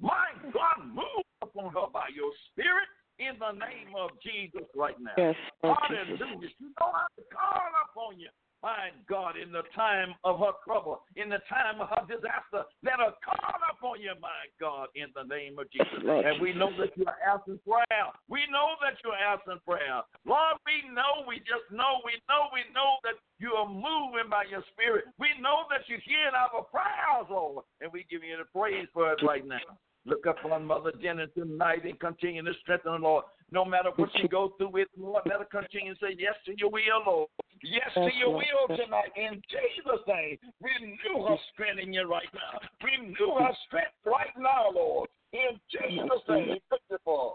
My 0.00 0.26
God, 0.52 0.86
move 0.86 1.24
upon 1.42 1.72
her 1.72 1.86
by 1.92 2.08
your 2.14 2.32
spirit 2.50 2.88
in 3.18 3.38
the 3.38 3.52
name 3.52 3.94
of 3.96 4.10
Jesus 4.20 4.66
right 4.74 4.98
now. 4.98 5.14
Yes. 5.16 5.36
Hallelujah. 5.62 6.50
You 6.58 6.74
know 6.80 6.90
how 6.90 7.06
to 7.16 7.22
call 7.30 7.70
upon 7.86 8.18
you. 8.18 8.28
My 8.64 8.96
God, 9.04 9.36
in 9.36 9.52
the 9.52 9.60
time 9.76 10.16
of 10.24 10.40
her 10.40 10.56
trouble, 10.64 11.04
in 11.20 11.28
the 11.28 11.44
time 11.52 11.84
of 11.84 11.92
her 11.92 12.08
disaster, 12.08 12.64
let 12.80 12.96
her 12.96 13.12
call 13.20 13.60
upon 13.68 14.00
you, 14.00 14.16
my 14.24 14.48
God, 14.56 14.88
in 14.96 15.12
the 15.12 15.28
name 15.28 15.60
of 15.60 15.68
Jesus. 15.68 16.00
Lord 16.00 16.24
And 16.24 16.40
we 16.40 16.56
know 16.56 16.72
that 16.80 16.96
you 16.96 17.04
are 17.04 17.20
answering 17.28 17.60
prayer. 17.60 18.08
We 18.32 18.48
know 18.48 18.72
that 18.80 18.96
you 19.04 19.12
are 19.12 19.20
answering 19.20 19.60
prayer. 19.68 20.00
Lord, 20.24 20.56
we 20.64 20.80
know, 20.96 21.28
we 21.28 21.44
just 21.44 21.68
know, 21.68 22.00
we 22.08 22.16
know, 22.24 22.48
we 22.56 22.64
know 22.72 22.96
that 23.04 23.20
you 23.36 23.52
are 23.52 23.68
moving 23.68 24.32
by 24.32 24.48
your 24.48 24.64
spirit. 24.72 25.12
We 25.20 25.36
know 25.44 25.68
that 25.68 25.84
you're 25.84 26.00
hearing 26.00 26.32
our 26.32 26.64
prayers, 26.64 27.28
Lord, 27.28 27.68
and 27.84 27.92
we 27.92 28.08
give 28.08 28.24
you 28.24 28.40
the 28.40 28.48
praise 28.48 28.88
for 28.96 29.12
it 29.12 29.20
right 29.20 29.44
now. 29.44 29.60
Look 30.06 30.26
upon 30.26 30.66
Mother 30.66 30.92
Jenna 31.00 31.26
tonight 31.28 31.84
and 31.84 31.98
continue 31.98 32.42
to 32.42 32.52
strengthen 32.60 32.92
the 32.92 32.98
Lord. 32.98 33.24
No 33.50 33.64
matter 33.64 33.90
what 33.96 34.10
she 34.20 34.28
goes 34.28 34.50
through 34.58 34.70
with, 34.70 34.88
Lord, 34.98 35.22
let 35.24 35.38
her 35.38 35.48
continue 35.48 35.94
to 35.94 36.00
say 36.00 36.16
yes 36.18 36.34
to 36.44 36.52
your 36.58 36.70
will, 36.70 37.00
Lord. 37.06 37.28
Yes 37.62 37.88
to 37.94 38.10
your 38.18 38.32
will 38.32 38.76
tonight. 38.76 39.12
In 39.16 39.40
Jesus' 39.48 40.04
name, 40.06 40.36
renew 40.60 41.24
her 41.24 41.36
strength 41.52 41.80
in 41.80 41.92
you 41.92 42.02
right 42.08 42.28
now. 42.34 42.60
Renew 42.84 43.32
her 43.40 43.56
strength 43.66 43.96
right 44.04 44.34
now, 44.36 44.70
Lord. 44.74 45.08
In 45.32 45.58
Jesus' 45.72 46.22
name, 46.28 46.58
for 47.04 47.34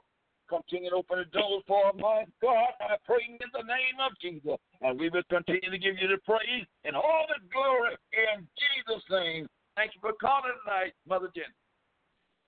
Continue 0.49 0.89
to 0.89 0.95
open 0.97 1.19
the 1.19 1.25
doors 1.25 1.63
for 1.67 1.93
my 1.93 2.25
God. 2.41 2.73
I 2.81 2.97
pray 3.05 3.21
in 3.29 3.37
the 3.53 3.61
name 3.61 3.97
of 4.01 4.17
Jesus. 4.19 4.57
And 4.81 4.99
we 4.99 5.09
will 5.09 5.25
continue 5.29 5.69
to 5.69 5.77
give 5.77 5.95
you 6.01 6.07
the 6.07 6.17
praise 6.25 6.65
and 6.85 6.95
all 6.95 7.25
the 7.29 7.37
glory 7.53 7.93
in 8.13 8.47
Jesus' 8.57 9.05
name. 9.09 9.47
Thank 9.75 9.93
you 9.93 10.01
for 10.01 10.13
calling 10.19 10.57
tonight, 10.65 10.93
Mother 11.07 11.29
Jenny. 11.35 11.53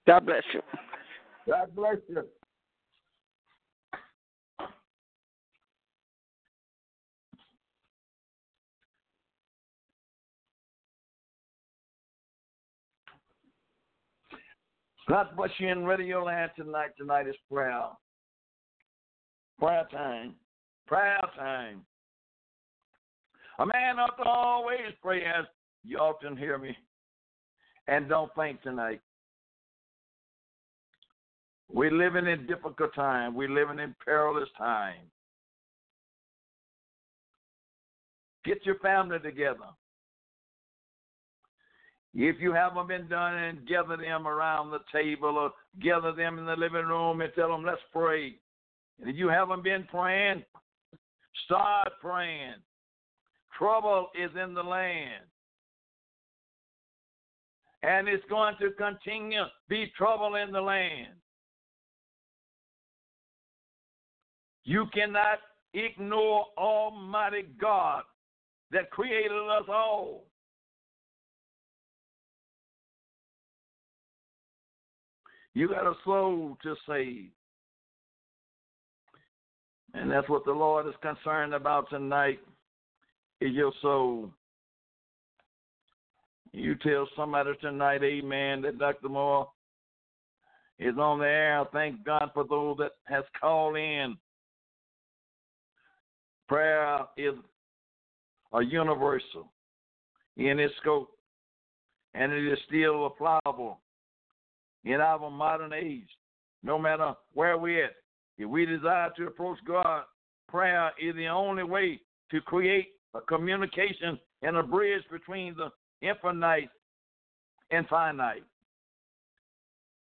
God 0.08 0.26
bless 0.26 0.44
you. 0.54 0.62
God 1.48 1.76
bless 1.76 1.98
you. 2.10 2.24
God 15.08 15.28
bless 15.36 15.50
you 15.58 15.68
in 15.68 15.84
Radio 15.84 16.24
Land 16.24 16.52
tonight. 16.56 16.92
Tonight 16.98 17.28
is 17.28 17.36
prayer. 17.52 17.82
Prayer 19.60 19.86
time. 19.92 20.36
Prayer 20.88 21.20
time. 21.36 21.82
A 23.60 23.66
man 23.66 24.00
ought 24.00 24.16
to 24.18 24.24
always 24.24 24.94
pray 25.02 25.24
as 25.24 25.46
you 25.84 25.98
often 25.98 26.38
hear 26.38 26.58
me. 26.58 26.76
And 27.88 28.08
don't 28.08 28.32
faint 28.36 28.64
tonight. 28.64 29.02
We're 31.74 31.92
living 31.92 32.28
in 32.28 32.48
difficult 32.48 32.94
time. 32.94 33.34
We're 33.34 33.50
living 33.50 33.80
in 33.80 33.96
perilous 34.04 34.50
time. 34.58 34.96
Get 38.44 38.66
your 38.66 38.80
family 38.80 39.20
together. 39.20 39.70
If 42.14 42.42
you 42.42 42.52
haven't 42.52 42.90
been 42.90 43.08
done 43.08 43.36
and 43.36 43.66
gather 43.66 43.96
them 43.96 44.28
around 44.28 44.72
the 44.72 44.80
table 44.92 45.38
or 45.38 45.52
gather 45.82 46.12
them 46.12 46.40
in 46.40 46.46
the 46.46 46.58
living 46.58 46.86
room 46.86 47.22
and 47.22 47.32
tell 47.36 47.50
them, 47.50 47.64
let's 47.64 47.82
pray. 47.94 48.36
And 49.00 49.10
if 49.10 49.16
you 49.16 49.30
haven't 49.30 49.64
been 49.64 49.86
praying, 49.90 50.44
start 51.46 51.94
praying. 52.02 52.56
Trouble 53.58 54.10
is 54.22 54.32
in 54.42 54.54
the 54.54 54.64
land. 54.64 55.24
And 57.84 58.10
it's 58.10 58.24
going 58.30 58.56
to 58.60 58.72
continue 58.72 59.44
be 59.70 59.92
trouble 59.98 60.36
in 60.36 60.52
the 60.52 60.62
land. 60.62 61.14
You 64.64 64.86
cannot 64.94 65.40
ignore 65.74 66.46
Almighty 66.58 67.46
God 67.60 68.04
that 68.72 68.92
created 68.92 69.32
us 69.32 69.66
all. 69.68 70.24
You 75.54 75.68
got 75.68 75.86
a 75.86 75.94
soul 76.06 76.58
to 76.64 76.76
save. 76.88 77.30
And 79.94 80.10
that's 80.10 80.30
what 80.30 80.46
the 80.46 80.52
Lord 80.52 80.88
is 80.88 80.94
concerned 81.02 81.54
about 81.54 81.90
tonight 81.90 82.40
is 83.42 83.52
your 83.52 83.74
soul. 83.82 84.30
You 86.54 86.76
tell 86.76 87.08
somebody 87.16 87.52
tonight, 87.60 88.04
amen, 88.04 88.62
that 88.62 88.78
Dr. 88.78 89.10
Moore 89.10 89.50
is 90.80 90.98
on 90.98 91.20
the 91.20 91.26
air. 91.26 91.66
Thank 91.74 92.06
God 92.06 92.32
for 92.34 92.46
those 92.46 92.78
that 92.78 92.92
has 93.06 93.24
called 93.40 93.76
in. 93.76 94.16
Prayer 96.52 97.06
is 97.16 97.34
a 98.52 98.62
universal 98.62 99.50
in 100.36 100.60
its 100.60 100.74
scope, 100.82 101.12
and 102.14 102.30
it 102.30 102.46
is 102.46 102.60
still 102.68 103.06
applicable 103.06 103.80
in 104.84 104.96
our 104.96 105.30
modern 105.32 105.72
age, 105.72 106.10
no 106.62 106.78
matter 106.78 107.14
where 107.34 107.58
we're 107.58 107.86
at. 107.86 107.92
If 108.38 108.50
we 108.50 108.66
desire 108.66 109.12
to 109.16 109.28
approach 109.28 109.60
God, 109.66 110.04
prayer 110.50 110.92
is 111.02 111.16
the 111.16 111.28
only 111.28 111.64
way 111.64 112.02
to 112.32 112.42
create 112.42 112.90
a 113.14 113.22
communication 113.22 114.20
and 114.42 114.58
a 114.58 114.64
bridge 114.64 115.04
between 115.10 115.56
the 115.56 115.70
infinite 116.06 116.68
and 117.72 117.88
finite. 117.88 118.44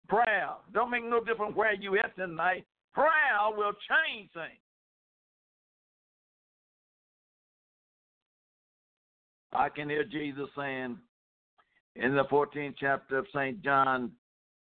Prayer 0.07 0.49
don't 0.71 0.91
make 0.91 1.03
no 1.03 1.23
difference 1.23 1.55
where 1.55 1.73
you 1.73 1.97
at 1.97 2.15
tonight. 2.15 2.63
Prayer 2.93 3.09
will 3.55 3.73
change 3.89 4.29
things. 4.33 4.61
I 9.57 9.69
can 9.69 9.89
hear 9.89 10.03
Jesus 10.03 10.47
saying 10.55 10.97
in 11.95 12.15
the 12.15 12.25
14th 12.25 12.75
chapter 12.79 13.17
of 13.17 13.25
St. 13.33 13.61
John, 13.63 14.11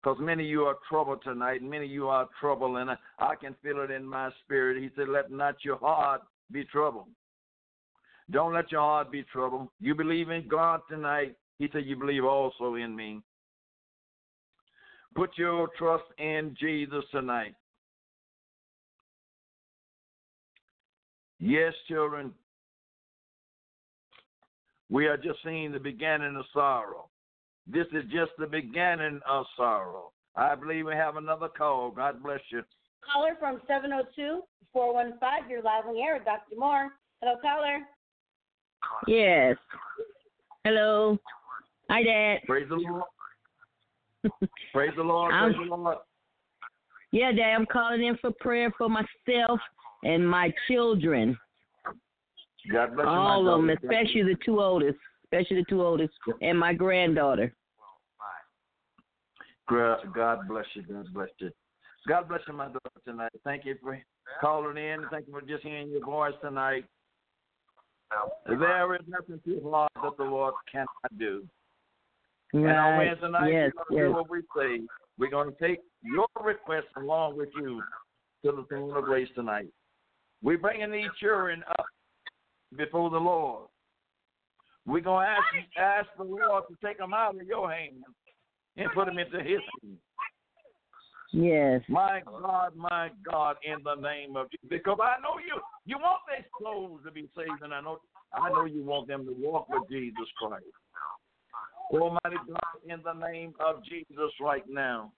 because 0.01 0.17
many 0.21 0.43
of 0.43 0.49
you 0.49 0.63
are 0.63 0.77
troubled 0.89 1.21
tonight, 1.23 1.61
many 1.61 1.85
of 1.85 1.91
you 1.91 2.07
are 2.07 2.29
troubled, 2.39 2.77
and 2.77 2.91
I 3.19 3.35
can 3.35 3.53
feel 3.61 3.81
it 3.81 3.91
in 3.91 4.05
my 4.05 4.29
spirit. 4.43 4.81
He 4.81 4.89
said, 4.95 5.09
Let 5.09 5.29
not 5.29 5.55
your 5.65 5.77
heart 5.77 6.21
be 6.51 6.63
troubled. 6.63 7.07
Don't 8.31 8.53
let 8.53 8.71
your 8.71 8.81
heart 8.81 9.11
be 9.11 9.23
troubled. 9.23 9.67
You 9.81 9.93
believe 9.93 10.29
in 10.29 10.47
God 10.47 10.81
tonight. 10.89 11.35
He 11.59 11.67
said, 11.73 11.85
You 11.85 11.97
believe 11.97 12.23
also 12.23 12.75
in 12.75 12.95
me. 12.95 13.21
Put 15.15 15.31
your 15.37 15.67
trust 15.77 16.05
in 16.17 16.55
Jesus 16.57 17.03
tonight. 17.11 17.55
Yes, 21.39 21.73
children, 21.87 22.31
we 24.89 25.07
are 25.07 25.17
just 25.17 25.39
seeing 25.43 25.71
the 25.71 25.79
beginning 25.79 26.35
of 26.35 26.45
sorrow. 26.53 27.09
This 27.67 27.87
is 27.91 28.03
just 28.05 28.31
the 28.37 28.47
beginning 28.47 29.19
of 29.27 29.45
sorrow. 29.55 30.11
I 30.35 30.55
believe 30.55 30.85
we 30.85 30.93
have 30.93 31.17
another 31.17 31.49
call. 31.49 31.91
God 31.91 32.23
bless 32.23 32.39
you. 32.49 32.63
Caller 33.11 33.35
from 33.39 33.61
702 33.67 34.41
415. 34.71 35.49
You're 35.49 35.61
live 35.61 35.85
on 35.87 35.95
the 35.95 36.01
air 36.01 36.19
Dr. 36.23 36.55
Moore. 36.57 36.89
Hello, 37.21 37.35
caller. 37.41 37.79
Yes. 39.07 39.57
Hello. 40.63 41.17
Hi, 41.89 42.03
Dad. 42.03 42.39
Praise 42.45 42.67
the 42.69 42.75
Lord. 42.75 43.03
Praise 44.73 44.91
the 44.95 45.03
Lord. 45.03 45.31
Praise 45.31 45.55
the 45.57 45.75
Lord. 45.75 45.97
Yeah, 47.11 47.31
Dad, 47.31 47.53
I'm 47.55 47.65
calling 47.65 48.03
in 48.03 48.17
for 48.17 48.31
prayer 48.39 48.71
for 48.77 48.89
myself 48.89 49.59
and 50.03 50.27
my 50.27 50.53
children. 50.67 51.37
God 52.71 52.95
bless 52.95 53.05
you. 53.05 53.09
All 53.09 53.47
of 53.47 53.61
them, 53.61 53.69
especially 53.69 54.23
the 54.23 54.37
two 54.43 54.61
oldest, 54.61 54.97
especially 55.25 55.57
the 55.57 55.65
two 55.69 55.81
oldest, 55.81 56.13
and 56.41 56.59
my 56.59 56.73
granddaughter. 56.73 57.53
God 59.69 60.47
bless 60.47 60.65
you. 60.73 60.83
God 60.83 61.13
bless 61.13 61.29
you. 61.39 61.51
God 62.07 62.29
bless 62.29 62.41
you, 62.47 62.53
my 62.53 62.67
daughter, 62.67 62.79
tonight. 63.05 63.31
Thank 63.43 63.65
you 63.65 63.75
for 63.81 63.99
calling 64.39 64.77
in. 64.77 65.05
Thank 65.11 65.27
you 65.27 65.33
for 65.33 65.41
just 65.41 65.63
hearing 65.63 65.89
your 65.89 66.05
voice 66.05 66.33
tonight. 66.41 66.85
There 68.47 68.95
is 68.95 69.01
nothing 69.07 69.41
too 69.43 69.61
hard 69.69 69.89
that 70.01 70.17
the 70.17 70.23
Lord 70.23 70.53
cannot 70.71 70.87
do. 71.19 71.45
Right. 72.53 72.69
And 72.69 72.77
on 72.77 72.97
Wednesday 72.97 73.29
night, 73.29 73.51
yes, 73.51 73.71
we're 73.89 73.89
going 73.89 73.89
to 73.89 73.95
yes. 73.95 74.07
do 74.07 74.13
what 74.13 74.29
we 74.29 74.39
say. 74.55 74.87
We're 75.17 75.29
going 75.29 75.51
to 75.51 75.67
take 75.67 75.79
your 76.01 76.27
request 76.41 76.87
along 76.95 77.37
with 77.37 77.49
you 77.59 77.81
to 78.45 78.51
the 78.53 78.65
throne 78.69 78.95
of 78.95 79.03
grace 79.03 79.27
tonight. 79.35 79.67
We're 80.41 80.57
bringing 80.57 80.91
these 80.91 81.09
children 81.19 81.63
up 81.77 81.85
before 82.75 83.09
the 83.09 83.17
Lord. 83.17 83.67
We're 84.85 85.01
going 85.01 85.25
to 85.25 85.31
ask, 85.31 86.07
ask 86.07 86.07
the 86.17 86.23
Lord 86.23 86.63
to 86.69 86.75
take 86.85 86.97
them 86.97 87.13
out 87.13 87.35
of 87.35 87.45
your 87.45 87.71
hands 87.71 88.03
and 88.77 88.89
put 88.93 89.05
them 89.05 89.19
into 89.19 89.37
His 89.39 89.59
hands. 89.81 89.99
Yes. 91.33 91.81
My 91.89 92.21
God, 92.25 92.75
my 92.75 93.09
God, 93.29 93.57
in 93.63 93.83
the 93.83 93.95
name 93.95 94.37
of 94.37 94.49
Jesus. 94.49 94.67
Because 94.69 94.97
I 95.03 95.21
know 95.21 95.37
you 95.45 95.59
you 95.85 95.97
want 95.97 96.21
these 96.29 96.45
souls 96.61 97.01
to 97.05 97.11
be 97.11 97.27
saved, 97.35 97.61
and 97.63 97.73
I 97.73 97.81
know 97.81 97.99
I 98.33 98.49
know 98.49 98.63
you 98.63 98.81
want 98.83 99.09
them 99.09 99.25
to 99.25 99.35
walk 99.37 99.67
with 99.67 99.83
Jesus 99.89 100.27
Christ. 100.37 100.63
Almighty 101.91 102.37
God, 102.47 102.93
in 102.93 103.01
the 103.03 103.27
name 103.27 103.53
of 103.59 103.83
Jesus 103.83 104.31
right 104.39 104.63
now. 104.69 105.11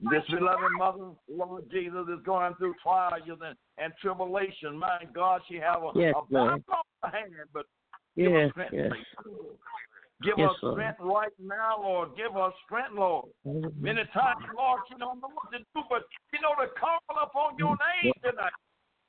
This 0.00 0.22
beloved 0.30 0.72
mother, 0.72 1.10
Lord 1.28 1.64
Jesus, 1.72 2.06
is 2.06 2.22
going 2.24 2.54
through 2.54 2.74
trials 2.82 3.22
and, 3.26 3.56
and 3.78 3.92
tribulation. 4.00 4.78
My 4.78 5.02
God, 5.12 5.40
she 5.48 5.56
have 5.56 5.82
a, 5.82 5.90
Yes, 5.98 6.14
a 6.14 6.22
Lord. 6.30 6.62
on 6.70 6.84
her 7.02 7.10
hand, 7.10 7.50
but 7.52 7.66
give 8.16 8.30
Yes, 8.30 8.52
her 8.54 8.66
strength. 8.70 8.74
yes. 8.74 8.92
Give 10.22 10.34
Yes, 10.38 10.50
us 10.50 10.56
Lord. 10.62 10.74
strength 10.74 11.00
right 11.00 11.34
now, 11.42 11.82
Lord. 11.82 12.10
Give 12.16 12.36
us 12.36 12.52
strength, 12.64 12.94
Lord. 12.94 13.26
Many 13.44 14.02
times, 14.14 14.42
Lord, 14.56 14.82
you 14.90 14.98
don't 14.98 15.20
know 15.20 15.30
what 15.34 15.50
to 15.50 15.58
do, 15.58 15.82
but 15.90 16.02
you 16.32 16.38
know 16.42 16.54
to 16.62 16.70
call 16.78 16.98
upon 17.22 17.58
your 17.58 17.74
name 17.74 18.14
tonight. 18.22 18.54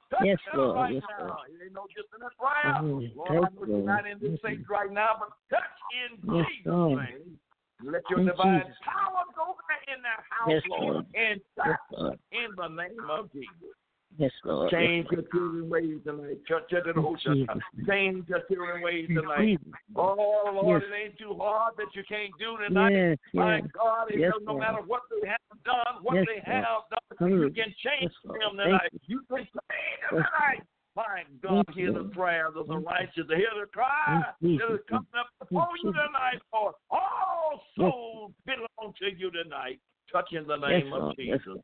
Touch 0.10 0.26
Yes, 0.26 0.38
Lord. 0.56 0.76
right 0.76 0.94
Yes, 0.94 1.04
now. 1.06 1.38
Lord. 1.38 1.50
It 1.54 1.66
ain't 1.66 1.74
no 1.74 1.86
just 1.96 2.10
in 2.18 2.26
a 2.26 2.30
prayer. 2.34 2.82
Mhm. 2.82 3.16
Lord, 3.16 3.46
I 3.46 3.50
know 3.54 3.66
you're 3.66 3.86
not 3.86 4.08
in 4.08 4.18
this 4.18 4.30
Lord. 4.30 4.40
state 4.40 4.70
right 4.70 4.92
now, 4.92 5.18
but 5.20 5.30
touch 5.50 5.78
in 5.94 6.18
Yes, 6.34 6.46
Jesus' 6.50 6.66
name. 6.66 7.40
Let 7.84 8.02
your 8.10 8.20
In 8.20 8.26
divine 8.28 8.62
Jesus' 8.62 8.78
power 8.84 9.24
go 9.36 9.56
in 9.96 10.02
their 10.04 10.24
house, 10.30 10.50
Yes, 10.50 10.64
Lord, 10.70 10.94
Lord. 10.94 11.06
and 11.16 11.42
Yes, 11.66 11.78
Lord. 11.92 12.20
in 12.32 12.56
the 12.56 12.68
name 12.68 13.10
of 13.10 13.32
Jesus. 13.32 13.76
Yes, 14.18 14.32
Lord. 14.44 14.70
Change 14.72 15.06
Yes, 15.06 15.12
your 15.14 15.22
children's 15.32 15.72
ways 15.72 16.04
tonight. 16.04 16.38
Church, 16.46 16.70
church, 16.70 16.84
Yes, 16.86 16.96
church, 16.96 17.38
Jesus. 17.38 17.64
Change 17.88 18.28
your 18.28 18.42
children's 18.50 18.84
ways 18.84 19.08
tonight. 19.08 19.60
Oh, 19.96 20.52
Lord, 20.54 20.82
Yes. 20.84 20.92
it 20.92 20.96
ain't 20.96 21.18
too 21.18 21.36
hard 21.40 21.78
that 21.78 21.96
you 21.96 22.04
can't 22.04 22.34
do 22.40 22.58
tonight. 22.58 22.92
Yes, 22.92 23.18
My. 23.34 23.62
God, 23.74 24.12
it 24.12 24.20
Yes, 24.20 24.34
no 24.42 24.54
Lord. 24.54 24.62
matter 24.62 24.82
what 24.82 25.04
they 25.10 25.28
have 25.28 25.64
done, 25.64 26.04
what 26.04 26.16
they 26.26 26.26
Lord. 26.26 26.44
have 26.44 26.84
done. 26.90 27.32
You 27.32 27.50
can 27.52 27.74
change 27.76 28.12
them 28.24 28.58
tonight. 28.58 28.90
you. 29.08 29.20
You 29.20 29.22
can 29.30 29.38
change 29.46 30.02
them 30.12 30.24
tonight. 30.24 30.64
My 30.96 31.24
God, 31.42 31.66
hear 31.74 31.94
the 31.94 32.00
Lord. 32.00 32.12
prayers 32.14 32.54
of 32.56 32.68
the 32.68 32.78
righteous. 32.78 33.26
Hear 33.28 33.50
the 33.60 33.68
cry 33.72 34.22
that 34.22 34.36
you, 34.42 34.56
is 34.56 34.80
coming 34.90 35.06
up 35.18 35.28
before 35.40 35.68
you 35.84 35.92
tonight, 35.92 36.42
Lord. 36.54 36.74
All 36.90 37.62
souls 37.78 38.32
belong 38.46 38.94
to 39.00 39.06
you 39.16 39.32
tonight. 39.32 39.80
Touch 40.12 40.30
in 40.34 40.48
the 40.48 40.56
Yes, 40.56 40.84
name 40.84 40.94
of 40.94 41.02
Lord. 41.02 41.16
Yes, 41.18 41.40
Jesus. 41.46 41.62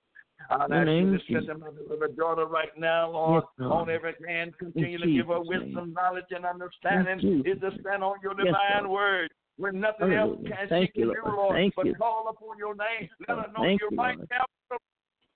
I'll 0.49 0.71
ask 0.71 0.87
you 0.87 1.11
to 1.11 1.19
Jesus. 1.27 1.45
them 1.47 1.63
with 1.89 2.01
a 2.01 2.13
daughter 2.13 2.45
right 2.45 2.77
now, 2.77 3.09
Lord. 3.09 3.43
Yes, 3.57 3.67
On 3.67 3.89
every 3.89 4.13
hand, 4.27 4.53
continue 4.59 4.99
to 4.99 5.07
give 5.07 5.27
her 5.27 5.41
wisdom, 5.41 5.93
knowledge, 5.93 6.25
and 6.29 6.45
understanding. 6.45 7.43
Is 7.45 7.59
to 7.61 7.71
stand 7.81 8.03
on 8.03 8.17
your 8.21 8.35
divine 8.35 8.83
Lord. 8.83 8.89
word. 8.89 9.29
When 9.57 9.79
nothing 9.79 10.11
else 10.11 10.37
can 10.45 10.67
Thank 10.67 10.91
she 10.91 10.99
can 10.99 11.09
you, 11.09 11.13
do, 11.13 11.21
Lord. 11.23 11.35
Lord, 11.37 11.55
Thank 11.55 11.75
but 11.75 11.85
you. 11.85 11.95
call 11.95 12.27
upon 12.29 12.57
your 12.57 12.75
name. 12.75 13.09
Let 13.27 13.37
her 13.37 13.47
know 13.53 13.63
Thank 13.63 13.81
you're 13.81 13.91
you, 13.91 13.97
right 13.97 14.17
Lord. 14.17 14.29
now. 14.29 14.45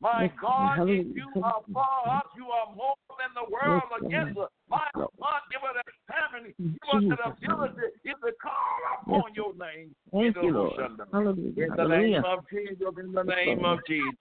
My 0.01 0.31
God, 0.41 0.77
hallelujah. 0.77 1.01
if 1.01 1.17
you 1.17 1.43
are 1.43 1.61
for 1.73 1.83
us, 1.83 2.23
you 2.37 2.47
are 2.47 2.73
more 2.73 2.95
than 3.19 3.35
the 3.35 3.51
world 3.51 3.91
against 3.99 4.39
us. 4.39 4.49
My. 4.69 4.79
God, 4.95 5.43
give 5.51 5.61
us 5.61 5.75
that 5.75 5.91
family. 6.07 6.55
Give 6.57 7.11
us 7.11 7.17
that 7.19 7.35
ability 7.35 7.99
is 8.05 8.15
to 8.23 8.31
call 8.41 8.79
upon 9.01 9.33
your 9.35 9.53
name. 9.55 9.93
Thank 10.11 10.37
In 10.37 10.43
you, 10.43 10.53
the 10.53 10.59
Lord. 10.59 10.79
Hallelujah. 11.11 11.65
In 11.65 11.69
the 11.69 11.83
Hallelujah. 11.83 12.21
name 12.21 12.23
of 12.25 12.39
Jesus, 12.49 12.87
in 12.97 13.11
the 13.11 13.23
name 13.23 13.65
of 13.65 13.79
Jesus. 13.85 14.15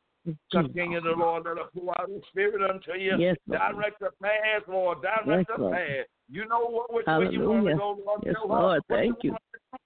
Continue 0.51 1.01
the 1.01 1.11
Lord, 1.17 1.45
let 1.47 1.59
us 1.59 1.71
pour 1.75 1.99
out 2.01 2.09
the 2.09 2.21
Spirit 2.31 2.69
unto 2.69 2.99
you. 2.99 3.17
Yes, 3.19 3.37
Direct 3.49 4.01
the 4.01 4.11
path, 4.21 4.63
Lord. 4.69 4.99
Direct 5.01 5.49
Yes, 5.49 5.59
the 5.59 5.71
path. 5.71 6.07
You 6.29 6.47
know 6.47 6.69
what 6.69 6.93
which 6.93 7.07
way 7.07 7.29
you 7.31 7.41
want 7.49 7.67
to 7.67 7.71
Hallelujah. 7.71 7.77
go, 7.77 7.99
Lord. 8.05 8.23
Yes, 8.25 8.35
Lord. 8.47 8.83
Thank 8.89 9.17
you. 9.23 9.37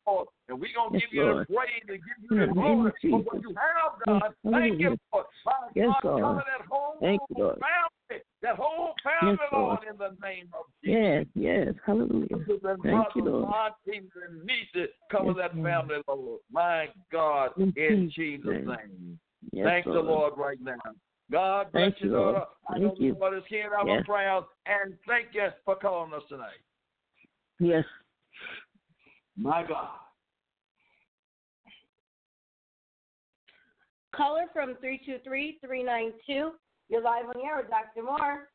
Lord. 0.06 0.28
And 0.48 0.60
we're 0.60 0.74
going 0.74 0.92
to 0.92 0.98
Yes, 0.98 1.08
give 1.10 1.12
you 1.14 1.24
Lord. 1.24 1.46
the 1.48 1.54
praise 1.54 1.82
and 1.88 1.98
give 1.98 2.30
you 2.30 2.46
the 2.46 2.52
glory 2.52 2.92
for 3.10 3.18
what 3.22 3.42
you 3.42 3.54
have, 3.54 3.92
Yes, 4.06 4.22
God. 4.44 4.52
Thank 4.52 4.80
you, 4.80 4.98
Lord. 5.12 5.26
My 5.44 5.52
Yes, 5.74 5.88
God, 6.02 6.20
Lord. 6.20 6.36
that 6.38 6.66
whole 6.68 6.96
Thank 7.00 7.20
you, 7.30 7.36
Lord. 7.44 7.58
family. 7.58 8.22
That 8.42 8.56
whole 8.56 8.94
family, 9.02 9.38
Yes, 9.40 9.48
Lord, 9.52 9.78
Lord. 9.78 9.78
in 9.90 9.98
the 9.98 10.26
name 10.26 10.48
of 10.52 10.66
Jesus. 10.84 11.00
Yes, 11.00 11.26
yes. 11.34 11.74
Hallelujah. 11.86 12.28
Sisters 12.38 12.60
and 12.64 12.82
Thank 12.82 13.06
you, 13.14 13.22
brothers, 13.22 13.32
Lord. 13.32 13.54
aunties 13.86 14.10
and 14.28 14.44
nieces, 14.44 14.90
cover 15.10 15.26
Yes, 15.28 15.36
that 15.38 15.56
Lord. 15.56 15.70
family, 15.70 15.96
Lord. 16.08 16.40
My 16.50 16.88
God, 17.10 17.50
In 17.56 17.72
in 17.76 18.10
Jesus' 18.14 18.66
name. 18.66 19.18
Yes, 19.52 19.64
Thank 19.66 19.84
the 19.86 19.92
Lord. 19.92 20.06
Lord 20.06 20.32
right 20.36 20.60
now. 20.60 20.74
God 21.30 21.72
bless 21.72 21.92
Thank 21.92 22.00
you, 22.02 22.10
you, 22.10 22.16
Lord. 22.16 22.34
daughter. 22.34 22.46
I 22.68 22.72
Thank 22.74 22.84
know 22.84 22.94
you. 22.98 23.14
the 23.14 23.18
Lord 23.20 23.38
is 23.38 23.44
hearing 23.48 23.72
our 23.72 23.86
Yes. 23.86 24.04
prayers, 24.04 24.44
and 24.66 24.98
thank 25.06 25.28
you 25.32 25.48
for 25.64 25.76
calling 25.76 26.12
us 26.12 26.22
tonight. 26.28 26.60
Yes. 27.60 27.84
My 29.36 29.62
God. 29.66 29.88
Caller 34.14 34.44
from 34.52 34.76
323-392. 34.84 36.50
You're 36.88 37.02
live 37.02 37.24
on 37.26 37.32
the 37.34 37.44
air 37.44 37.56
with 37.56 37.70
Dr. 37.70 38.04
Moore. 38.04 38.48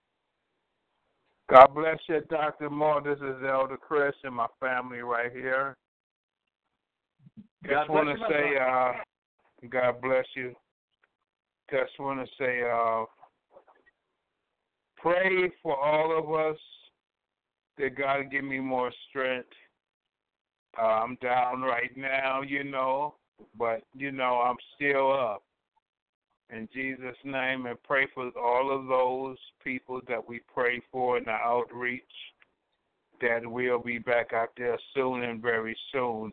God 1.49 1.67
bless 1.73 1.97
you, 2.07 2.21
Dr. 2.29 2.69
Moore. 2.69 3.01
This 3.01 3.17
is 3.17 3.43
Elder 3.49 3.77
Chris 3.77 4.13
and 4.23 4.35
my 4.35 4.47
family 4.59 4.99
right 4.99 5.31
here. 5.31 5.75
God 7.63 7.79
Just 7.79 7.89
want 7.89 8.09
to 8.09 8.25
say, 8.29 8.57
uh, 8.61 8.91
God 9.69 10.01
bless 10.01 10.25
you. 10.35 10.53
Just 11.71 11.99
want 11.99 12.19
to 12.19 12.31
say, 12.37 12.61
uh, 12.61 13.05
pray 14.97 15.51
for 15.63 15.75
all 15.75 16.17
of 16.17 16.53
us 16.53 16.59
that 17.77 17.97
God 17.97 18.29
give 18.31 18.43
me 18.43 18.59
more 18.59 18.91
strength. 19.09 19.49
Uh, 20.79 20.81
I'm 20.81 21.15
down 21.21 21.61
right 21.61 21.95
now, 21.95 22.41
you 22.41 22.63
know, 22.63 23.15
but 23.57 23.83
you 23.95 24.11
know 24.11 24.41
I'm 24.41 24.57
still 24.75 25.11
up. 25.11 25.43
In 26.49 26.69
Jesus' 26.73 27.17
name, 27.25 27.65
and 27.65 27.81
pray 27.83 28.07
for 28.13 28.31
all 28.39 28.71
of 28.71 28.87
those 28.87 29.37
people 29.63 29.99
that 30.07 30.27
we 30.27 30.39
pray 30.53 30.81
for 30.91 31.17
in 31.17 31.25
the 31.25 31.31
outreach 31.31 32.03
that 33.19 33.41
we'll 33.43 33.79
be 33.79 33.97
back 33.97 34.31
out 34.33 34.51
there 34.55 34.77
soon 34.93 35.23
and 35.23 35.41
very 35.41 35.75
soon. 35.91 36.31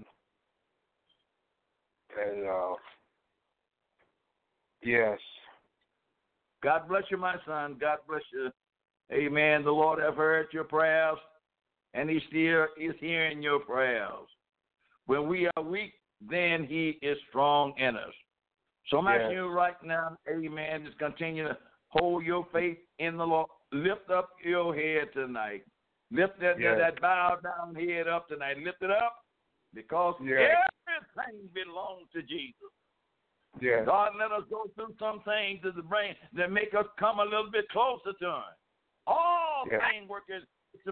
And 2.16 2.46
uh, 2.46 2.74
yes, 4.82 5.18
God 6.62 6.88
bless 6.88 7.02
you, 7.10 7.16
my 7.16 7.36
son. 7.46 7.76
God 7.80 7.98
bless 8.06 8.22
you. 8.32 8.50
Amen. 9.12 9.64
The 9.64 9.70
Lord 9.70 10.00
have 10.00 10.16
heard 10.16 10.46
your 10.52 10.64
prayers, 10.64 11.18
and 11.92 12.08
He 12.08 12.20
still 12.28 12.66
is 12.80 12.94
hearing 13.00 13.42
your 13.42 13.58
prayers. 13.58 14.28
When 15.06 15.28
we 15.28 15.48
are 15.56 15.62
weak, 15.62 15.94
then 16.20 16.64
He 16.64 16.98
is 17.02 17.18
strong 17.28 17.74
in 17.78 17.96
us. 17.96 18.14
So 18.88 18.98
I'm 18.98 19.06
Yes. 19.06 19.22
asking 19.22 19.36
you 19.36 19.48
right 19.48 19.82
now, 19.82 20.16
Amen. 20.28 20.84
Just 20.84 20.98
continue 20.98 21.48
to 21.48 21.58
hold 21.88 22.24
your 22.24 22.46
faith 22.52 22.78
in 22.98 23.16
the 23.16 23.26
Lord. 23.26 23.48
Lift 23.72 24.10
up 24.10 24.30
your 24.42 24.74
head 24.74 25.12
tonight. 25.12 25.64
Lift 26.10 26.38
that 26.40 26.58
Yes. 26.58 26.78
that 26.78 27.00
bowed 27.00 27.42
down 27.42 27.74
head 27.74 28.08
up 28.08 28.28
tonight. 28.28 28.58
Lift 28.58 28.82
it 28.82 28.90
up, 28.90 29.24
because 29.72 30.14
Yes. 30.20 30.68
everything 30.86 31.48
belongs 31.48 32.10
to 32.12 32.22
Jesus. 32.22 32.70
yes, 33.60 33.86
God, 33.86 34.16
let 34.16 34.32
us 34.32 34.44
go 34.50 34.66
through 34.74 34.94
some 34.98 35.20
things 35.20 35.62
that 35.62 35.74
brain 35.88 36.16
that 36.32 36.50
make 36.50 36.74
us 36.74 36.86
come 36.98 37.20
a 37.20 37.24
little 37.24 37.50
bit 37.50 37.68
closer 37.68 38.12
to 38.12 38.26
Him. 38.26 38.54
All 39.06 39.66
Yeah. 39.70 39.90
things 39.90 40.08
work 40.08 40.28
is 40.28 40.44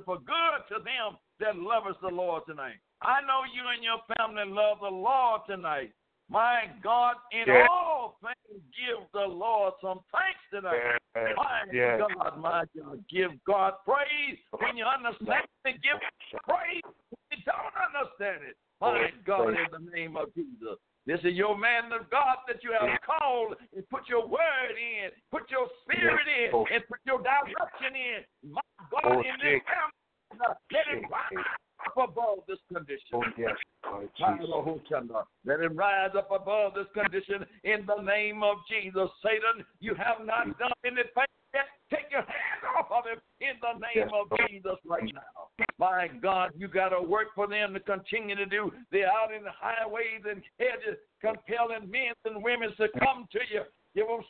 for 0.04 0.18
good 0.18 0.66
to 0.68 0.78
them 0.78 1.18
that 1.38 1.56
love 1.56 1.86
us 1.86 1.98
the 2.00 2.08
Lord 2.08 2.46
tonight. 2.46 2.78
I 3.04 3.20
know 3.22 3.42
you 3.52 3.62
and 3.74 3.82
your 3.82 3.98
family 4.16 4.44
love 4.46 4.78
the 4.80 4.88
Lord 4.90 5.42
tonight. 5.46 5.92
My 6.28 6.70
God, 6.82 7.16
in 7.30 7.46
Yeah. 7.46 7.66
all 7.68 8.16
things, 8.22 8.62
give 8.72 9.10
the 9.12 9.26
Lord 9.26 9.74
some 9.80 10.00
thanks 10.12 10.40
tonight. 10.50 10.98
yes, 11.14 11.36
My 11.36 11.64
yes. 11.72 11.98
God, 12.00 12.38
my 12.38 12.64
God, 12.78 13.06
give 13.08 13.42
God 13.44 13.74
praise 13.84 14.38
when 14.50 14.76
you 14.76 14.84
understand 14.86 15.44
it. 15.66 15.82
Give 15.82 16.00
praise 16.44 16.80
when 16.84 17.38
you 17.38 17.44
don't 17.44 17.74
understand 17.76 18.44
it. 18.44 18.56
My 18.80 19.12
God, 19.24 19.48
in 19.58 19.66
the 19.70 19.90
name 19.90 20.16
of 20.16 20.32
Jesus. 20.34 20.78
This 21.04 21.18
is 21.24 21.34
your 21.34 21.58
man 21.58 21.92
of 21.92 22.08
God 22.10 22.38
that 22.46 22.62
you 22.62 22.72
have 22.78 22.88
called 23.02 23.56
and 23.74 23.88
put 23.90 24.08
your 24.08 24.26
word 24.26 24.78
in, 24.78 25.10
put 25.30 25.50
your 25.50 25.66
spirit 25.82 26.26
in, 26.28 26.54
and 26.72 26.82
put 26.86 27.00
your 27.04 27.18
direction 27.18 27.96
in. 27.96 28.52
My 28.52 28.60
God, 28.90 29.02
Oh, 29.04 29.20
in 29.20 29.34
this 29.42 29.60
family, 29.66 30.56
let 30.70 30.86
it 30.88 31.02
rise 31.10 31.44
up 31.86 32.10
above 32.10 32.38
this 32.48 32.58
condition. 32.72 33.14
Oh 33.14 33.22
yes, 33.36 33.56
Lord 33.84 34.08
My 34.20 34.32
Jesus. 34.36 34.48
Lord, 34.48 34.80
uh, 34.92 35.22
Let 35.44 35.60
him 35.60 35.76
rise 35.76 36.10
up 36.16 36.30
above 36.30 36.74
this 36.74 36.86
condition 36.94 37.44
in 37.64 37.86
the 37.86 38.02
name 38.02 38.42
of 38.42 38.56
Jesus. 38.68 39.08
Satan, 39.22 39.64
you 39.80 39.94
have 39.94 40.26
not 40.26 40.46
mm. 40.46 40.58
done 40.58 40.72
anything 40.84 41.30
yet. 41.54 41.66
Take 41.90 42.10
your 42.10 42.22
hands 42.22 42.64
off 42.78 42.88
of 42.90 43.04
him 43.04 43.20
in 43.40 43.60
the 43.60 43.72
name 43.74 44.08
Yes, 44.08 44.10
of 44.14 44.26
Jesus 44.48 44.78
right 44.86 45.04
now. 45.12 45.66
My 45.78 46.08
God, 46.22 46.52
you 46.56 46.68
got 46.68 46.90
to 46.90 47.02
work 47.02 47.28
for 47.34 47.46
them 47.46 47.74
to 47.74 47.80
continue 47.80 48.36
to 48.36 48.46
do. 48.46 48.72
They're 48.90 49.08
out 49.08 49.32
in 49.34 49.42
the 49.44 49.52
highways 49.52 50.24
and 50.28 50.42
hedges, 50.58 50.96
compelling 51.20 51.90
men 51.90 52.14
and 52.24 52.42
women 52.42 52.70
to 52.78 52.88
come 53.00 53.26
to 53.32 53.40
you. 53.52 53.62
Give 53.94 54.06
them 54.06 54.22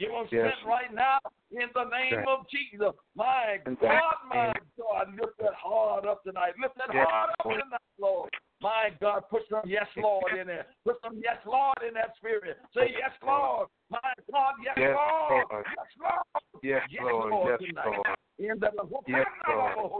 Give 0.00 0.10
them 0.12 0.26
Yes. 0.32 0.56
strength 0.56 0.64
right 0.64 0.92
now 0.94 1.18
in 1.52 1.68
the 1.74 1.84
name 1.84 2.24
of 2.26 2.48
Jesus. 2.48 2.96
My 3.14 3.60
God, 3.80 4.16
my. 4.24 4.52
God, 4.78 5.12
lift 5.14 5.36
that 5.38 5.52
heart 5.52 6.06
up 6.06 6.24
tonight. 6.24 6.54
Lift 6.58 6.74
that 6.78 6.88
Yes, 6.92 7.06
heart 7.06 7.30
up 7.38 7.52
tonight, 7.52 7.92
Lord. 7.98 8.30
My 8.62 8.90
God, 8.98 9.24
put 9.28 9.42
some 9.50 9.60
yes, 9.66 9.86
Lord, 9.96 10.32
in 10.38 10.46
there. 10.46 10.66
Put 10.84 10.96
some 11.04 11.20
yes, 11.22 11.36
Lord, 11.44 11.76
in 11.86 11.92
that 11.94 12.16
spirit. 12.16 12.56
Say 12.74 12.96
yes, 12.96 13.12
Lord. 13.22 13.68
My 13.90 13.98
God, 14.32 14.54
yes, 14.64 14.74
Yes, 14.78 14.96
Lord. 14.96 15.46
Lord. 15.50 15.66
Yes, 15.68 15.86
Lord. 16.00 16.62
Yes, 16.62 16.82
Yes, 16.90 17.02
Lord. 17.02 17.30
Lord, 17.30 17.60
Yes, 17.60 17.68
tonight. 17.68 17.84
Lord. 17.86 18.06
In 18.38 18.58
the 18.58 18.70
Yes, 19.06 19.26
Lord. 19.46 19.94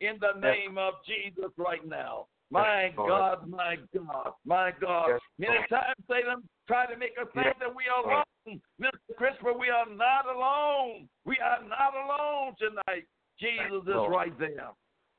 in 0.00 0.18
the 0.20 0.32
name 0.40 0.76
of 0.76 0.94
Jesus 1.06 1.50
right 1.56 1.86
now. 1.86 2.26
My. 2.50 2.92
God, 2.96 3.48
my 3.48 3.76
God, 3.94 4.32
my 4.44 4.72
God. 4.80 5.08
Yes, 5.08 5.20
Many 5.38 5.58
times 5.68 5.94
Satan 6.08 6.42
try 6.68 6.86
to 6.86 6.96
make 6.96 7.12
us 7.20 7.28
think 7.34 7.46
Yes, 7.46 7.56
that 7.60 7.74
we 7.74 7.84
are 7.88 8.04
alone. 8.04 8.60
Mr. 8.80 9.16
Christopher, 9.16 9.52
we 9.58 9.70
are 9.70 9.88
not 9.88 10.26
alone. 10.26 11.08
We 11.24 11.38
are 11.38 11.62
not 11.62 11.94
alone 11.94 12.54
tonight. 12.58 13.04
Jesus 13.40 13.82
is 13.82 13.94
Lord. 13.94 14.12
right 14.12 14.38
there. 14.38 14.70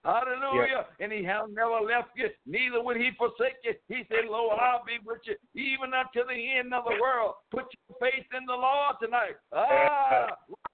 Hallelujah. 0.06 0.86
And 1.00 1.12
he 1.12 1.24
has 1.24 1.50
never 1.50 1.82
left 1.82 2.10
you, 2.16 2.30
neither 2.46 2.82
would 2.82 2.96
he 2.96 3.10
forsake 3.18 3.58
you. 3.64 3.74
He 3.90 4.04
said, 4.08 4.30
Lord, 4.30 4.60
I'll 4.62 4.86
be 4.86 5.00
with 5.04 5.22
you 5.26 5.36
even 5.56 5.94
unto 5.98 6.22
the 6.28 6.58
end 6.60 6.74
of 6.76 6.84
the 6.86 7.02
world. 7.02 7.34
Put 7.50 7.66
your 7.74 7.98
faith 8.00 8.26
in 8.38 8.46
the 8.46 8.54
Lord 8.54 8.96
tonight. 9.02 9.36
Ah, 9.52 10.28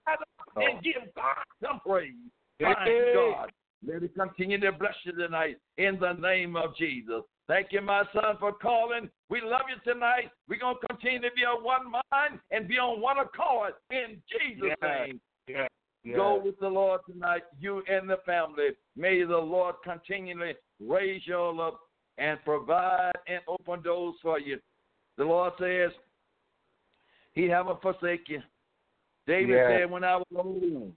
rise 0.06 0.18
up 0.20 0.58
and 0.58 0.84
give 0.84 1.08
God 1.16 1.48
some 1.64 1.80
praise. 1.80 2.12
My 2.60 2.76
God. 3.16 3.52
Let 3.86 4.04
it 4.04 4.14
continue 4.16 4.60
to 4.60 4.72
bless 4.72 4.94
you 5.04 5.14
tonight 5.14 5.58
in 5.78 6.00
the 6.00 6.14
name 6.14 6.56
of 6.56 6.76
Jesus. 6.76 7.24
Thank 7.48 7.72
you, 7.72 7.82
my 7.82 8.04
son, 8.14 8.38
for 8.40 8.54
calling. 8.54 9.10
We 9.30 9.42
love 9.42 9.64
you 9.70 9.92
tonight. 9.92 10.30
We're 10.48 10.60
going 10.60 10.76
to 10.80 10.88
continue 10.88 11.22
to 11.22 11.36
be 11.36 11.42
on 11.44 11.64
one 11.64 11.92
mind 11.92 12.40
and 12.52 12.68
be 12.68 12.78
on 12.78 13.02
one 13.02 13.18
accord 13.18 13.74
in 13.90 14.22
Jesus' 14.32 14.70
Yes. 14.70 14.78
name. 14.82 15.22
Yes. 15.48 15.70
Yes. 16.04 16.16
Go 16.16 16.42
with 16.44 16.60
the 16.60 16.68
Lord 16.68 17.02
tonight, 17.12 17.44
you 17.60 17.84
and 17.88 18.10
the 18.10 18.18
family. 18.26 18.70
May 18.96 19.24
the 19.24 19.38
Lord 19.38 19.76
continually 19.84 20.56
raise 20.80 21.22
you 21.26 21.36
all 21.36 21.62
up 21.62 21.80
and 22.18 22.40
provide 22.44 23.14
and 23.28 23.42
open 23.48 23.84
doors 23.84 24.16
for 24.22 24.40
you. 24.40 24.60
The 25.18 25.26
Lord 25.26 25.54
says, 25.60 25.92
He 27.34 27.48
haven't 27.48 27.82
forsake 27.82 28.28
you. 28.30 28.42
David 29.28 29.56
Yes. 29.56 29.68
said, 29.68 29.92
"When 29.92 30.04
I 30.04 30.18
was 30.18 30.26
old, 30.36 30.94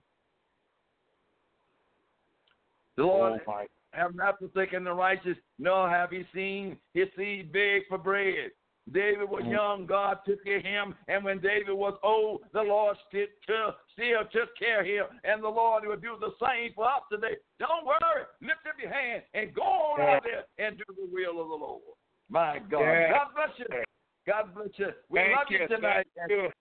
the 2.97 3.05
Lord 3.05 3.41
Oh, 3.47 3.67
have 3.93 4.15
not 4.15 4.39
forsaken 4.39 4.85
the 4.85 4.93
righteous, 4.93 5.39
nor 5.59 5.89
have 5.89 6.11
he 6.11 6.25
seen 6.35 6.79
his 6.95 7.09
seed 7.17 7.53
beg 7.53 7.87
for 7.89 7.99
bread." 7.99 8.51
David 8.93 9.31
was 9.31 9.43
Mm. 9.45 9.51
young, 9.51 9.87
God 9.87 10.23
took 10.27 10.45
care 10.45 10.59
of 10.59 10.63
him, 10.63 10.95
and 11.09 11.25
when 11.25 11.39
David 11.39 11.73
was 11.73 11.99
old, 12.03 12.45
the 12.53 12.63
Lord 12.63 12.99
still, 13.09 13.75
still 13.93 14.27
took 14.27 14.55
care 14.57 14.81
of 14.81 14.87
him, 14.87 15.21
and 15.25 15.43
the 15.43 15.49
Lord 15.49 15.87
will 15.87 15.97
do 15.97 16.19
the 16.19 16.35
same 16.37 16.75
for 16.75 16.85
us 16.85 17.03
today. 17.11 17.39
Don't 17.59 17.87
worry, 17.87 18.27
lift 18.43 18.67
up 18.67 18.79
your 18.79 18.91
hand 18.91 19.23
and 19.33 19.55
go 19.55 19.63
on 19.63 20.01
out 20.01 20.23
there 20.23 20.45
and 20.59 20.77
do 20.77 20.85
the 20.97 21.07
will 21.07 21.41
of 21.41 21.49
the 21.49 21.55
Lord. 21.55 21.83
My 22.29 22.59
God, 22.59 22.81
Yeah. 22.81 23.11
God 23.11 23.35
bless 23.35 23.59
you. 23.59 23.85
God 24.27 24.55
bless 24.55 24.79
you. 24.79 24.95
We 25.09 25.19
Thank 25.19 25.37
love 25.37 25.51
you 25.51 25.69
tonight. 25.69 26.07
You. 26.29 26.53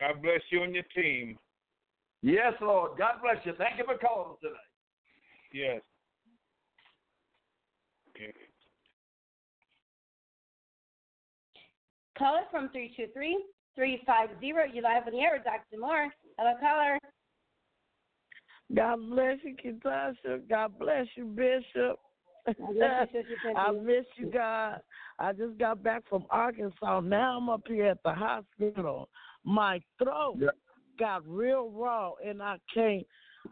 God 0.00 0.20
bless 0.20 0.42
you 0.50 0.62
and 0.64 0.74
your 0.74 0.84
team. 0.94 1.38
Yes, 2.20 2.60
Lord. 2.60 2.98
God 2.98 3.22
bless 3.22 3.44
you. 3.46 3.54
Thank 3.54 3.78
you 3.78 3.84
for 3.84 3.96
calling 3.96 4.36
tonight. 4.40 4.58
Yes. 5.52 5.80
Okay. 8.10 8.32
Caller 12.18 12.42
from 12.50 12.68
323 12.70 13.44
350. 13.74 14.46
You 14.46 14.82
live 14.82 15.06
on 15.06 15.12
the 15.12 15.20
air 15.20 15.32
with 15.34 15.44
Dr. 15.44 15.80
Moore. 15.80 16.08
Hello, 16.38 16.54
caller. 16.60 16.98
God 18.74 18.98
bless 19.10 19.38
you, 19.44 19.56
Ketasha. 19.56 20.48
God 20.48 20.78
bless 20.78 21.06
you, 21.16 21.26
Bishop. 21.26 21.98
bless 22.44 23.08
you, 23.12 23.22
Sister 23.22 23.52
I 23.56 23.72
miss 23.72 24.04
you, 24.16 24.30
God. 24.30 24.80
I 25.18 25.32
just 25.32 25.58
got 25.58 25.82
back 25.82 26.02
from 26.08 26.24
Arkansas. 26.30 27.00
Now 27.00 27.38
I'm 27.38 27.48
up 27.48 27.62
here 27.66 27.86
at 27.86 28.02
the 28.02 28.14
hospital. 28.14 29.08
My 29.44 29.80
throat 30.02 30.38
got 30.98 31.26
real 31.26 31.70
raw, 31.70 32.12
and 32.24 32.42
I 32.42 32.56
can't, 32.72 33.06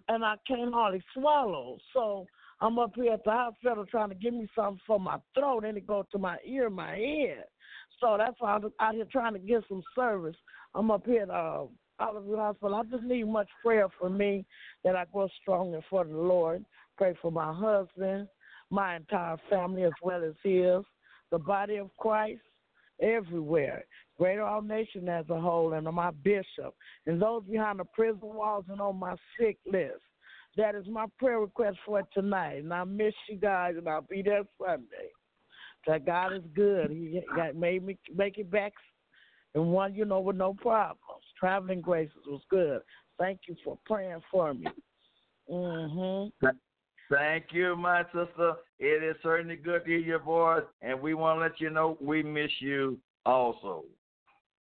and 0.09 0.25
I 0.25 0.37
can't 0.47 0.73
hardly 0.73 1.03
swallow. 1.15 1.79
So 1.93 2.27
I'm 2.61 2.79
up 2.79 2.93
here 2.95 3.13
at 3.13 3.25
the 3.25 3.31
hospital 3.31 3.87
trying 3.87 4.11
to 4.11 4.15
give 4.15 4.35
me 4.35 4.49
something 4.55 4.81
for 4.87 5.01
my 5.01 5.19
throat, 5.35 5.65
and 5.65 5.77
it 5.77 5.87
go 5.87 6.07
to 6.13 6.19
my 6.19 6.37
ear, 6.45 6.71
my 6.71 6.97
head. 6.97 7.45
So 8.01 8.17
that's 8.19 8.37
why 8.39 8.55
I'm 8.55 8.73
out 8.81 8.95
here 8.95 9.07
trying 9.11 9.35
to 9.35 9.39
get 9.39 9.63
some 9.69 9.83
service. 9.95 10.37
I'm 10.75 10.91
up 10.91 11.05
here 11.05 11.23
at 11.23 11.31
uh, 11.31 11.65
Oliver 11.99 12.37
Hospital. 12.37 12.75
I 12.75 12.83
just 12.85 13.05
need 13.05 13.25
much 13.25 13.49
prayer 13.63 13.89
for 13.99 14.09
me 14.09 14.45
that 14.85 14.97
I 14.97 15.05
grow 15.13 15.29
stronger 15.43 15.81
for 15.91 16.05
the 16.05 16.17
Lord. 16.17 16.65
Pray 16.97 17.15
for 17.21 17.31
my 17.31 17.53
husband, 17.53 18.29
my 18.71 18.97
entire 18.97 19.37
family 19.49 19.85
as 19.85 19.93
well 20.03 20.23
as 20.23 20.35
his, 20.43 20.85
the 21.31 21.39
body 21.39 21.77
of 21.77 21.95
Christ 21.99 22.41
everywhere, 23.01 23.85
Greater 24.19 24.43
All 24.43 24.63
Nation 24.63 25.09
as 25.09 25.29
a 25.31 25.41
whole, 25.41 25.73
and 25.73 25.87
my 25.87 26.11
bishop, 26.11 26.75
and 27.07 27.21
those 27.21 27.45
behind 27.45 27.79
the 27.79 27.85
prison 27.85 28.21
walls 28.23 28.65
and 28.69 28.81
on 28.81 28.99
my 28.99 29.17
sick 29.39 29.59
list. 29.71 30.03
That 30.57 30.75
is 30.75 30.87
my 30.89 31.07
prayer 31.19 31.41
request 31.41 31.79
for 31.87 32.03
tonight. 32.13 32.59
And 32.63 32.75
I 32.75 32.85
miss 32.85 33.15
you 33.29 33.37
guys, 33.37 33.75
and 33.79 33.89
I'll 33.89 34.03
be 34.03 34.23
there 34.23 34.43
Sunday. 34.61 35.11
That 35.87 36.05
God 36.05 36.33
is 36.35 36.43
good. 36.55 36.91
He 36.91 37.23
got 37.37 37.55
made 37.55 37.85
me 37.85 37.97
make 38.15 38.37
it 38.37 38.51
back 38.51 38.73
and 39.55 39.73
one, 39.73 39.95
you 39.95 40.05
know, 40.05 40.21
with 40.21 40.37
no 40.37 40.55
problems. 40.55 41.25
Traveling 41.39 41.81
graces 41.81 42.15
was 42.27 42.43
good. 42.51 42.81
Thank 43.19 43.41
you 43.49 43.57
for 43.65 43.79
praying 43.85 44.23
for 44.31 44.55
me. 44.55 44.69
Mhm. 45.49 46.33
Thank 47.11 47.47
you, 47.51 47.75
my 47.77 48.05
sister. 48.05 48.55
It 48.79 49.03
is 49.03 49.17
certainly 49.23 49.57
good 49.57 49.85
to 49.85 49.91
hear 49.91 49.99
your 49.99 50.21
voice, 50.21 50.63
and 50.81 51.01
we 51.01 51.15
want 51.15 51.39
to 51.39 51.43
let 51.43 51.61
you 51.61 51.71
know 51.71 51.99
we 52.01 52.23
miss 52.23 52.51
you 52.61 52.99
also. 53.27 53.85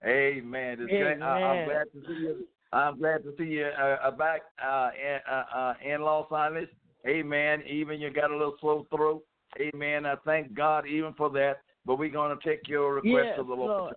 Amen. 0.04 0.78
It's 0.80 0.90
great. 0.90 1.22
I, 1.22 1.26
I'm 1.26 1.68
glad 1.68 1.84
to 1.92 2.00
see 2.06 2.20
you. 2.20 2.46
I'm 2.72 2.98
glad 2.98 3.22
to 3.24 3.34
see 3.38 3.44
you 3.44 3.66
uh, 3.66 3.96
uh, 4.02 4.10
back 4.10 4.42
uh, 4.64 4.90
in, 4.94 5.18
uh, 5.30 5.44
uh, 5.56 5.74
in 5.84 6.00
Los 6.02 6.26
Angeles. 6.32 6.68
Amen. 7.06 7.62
Even 7.68 8.00
you 8.00 8.10
got 8.10 8.30
a 8.30 8.36
little 8.36 8.56
slow 8.60 8.86
throat. 8.94 9.22
Amen. 9.60 10.06
I 10.06 10.14
thank 10.24 10.54
God 10.54 10.86
even 10.86 11.12
for 11.14 11.30
that. 11.30 11.62
But 11.86 11.98
we're 11.98 12.10
going 12.10 12.36
to 12.36 12.48
take 12.48 12.68
your 12.68 12.94
request 12.94 13.26
Yes, 13.26 13.36
to 13.38 13.44
the 13.44 13.54
Lord. 13.54 13.68
Lord. 13.68 13.94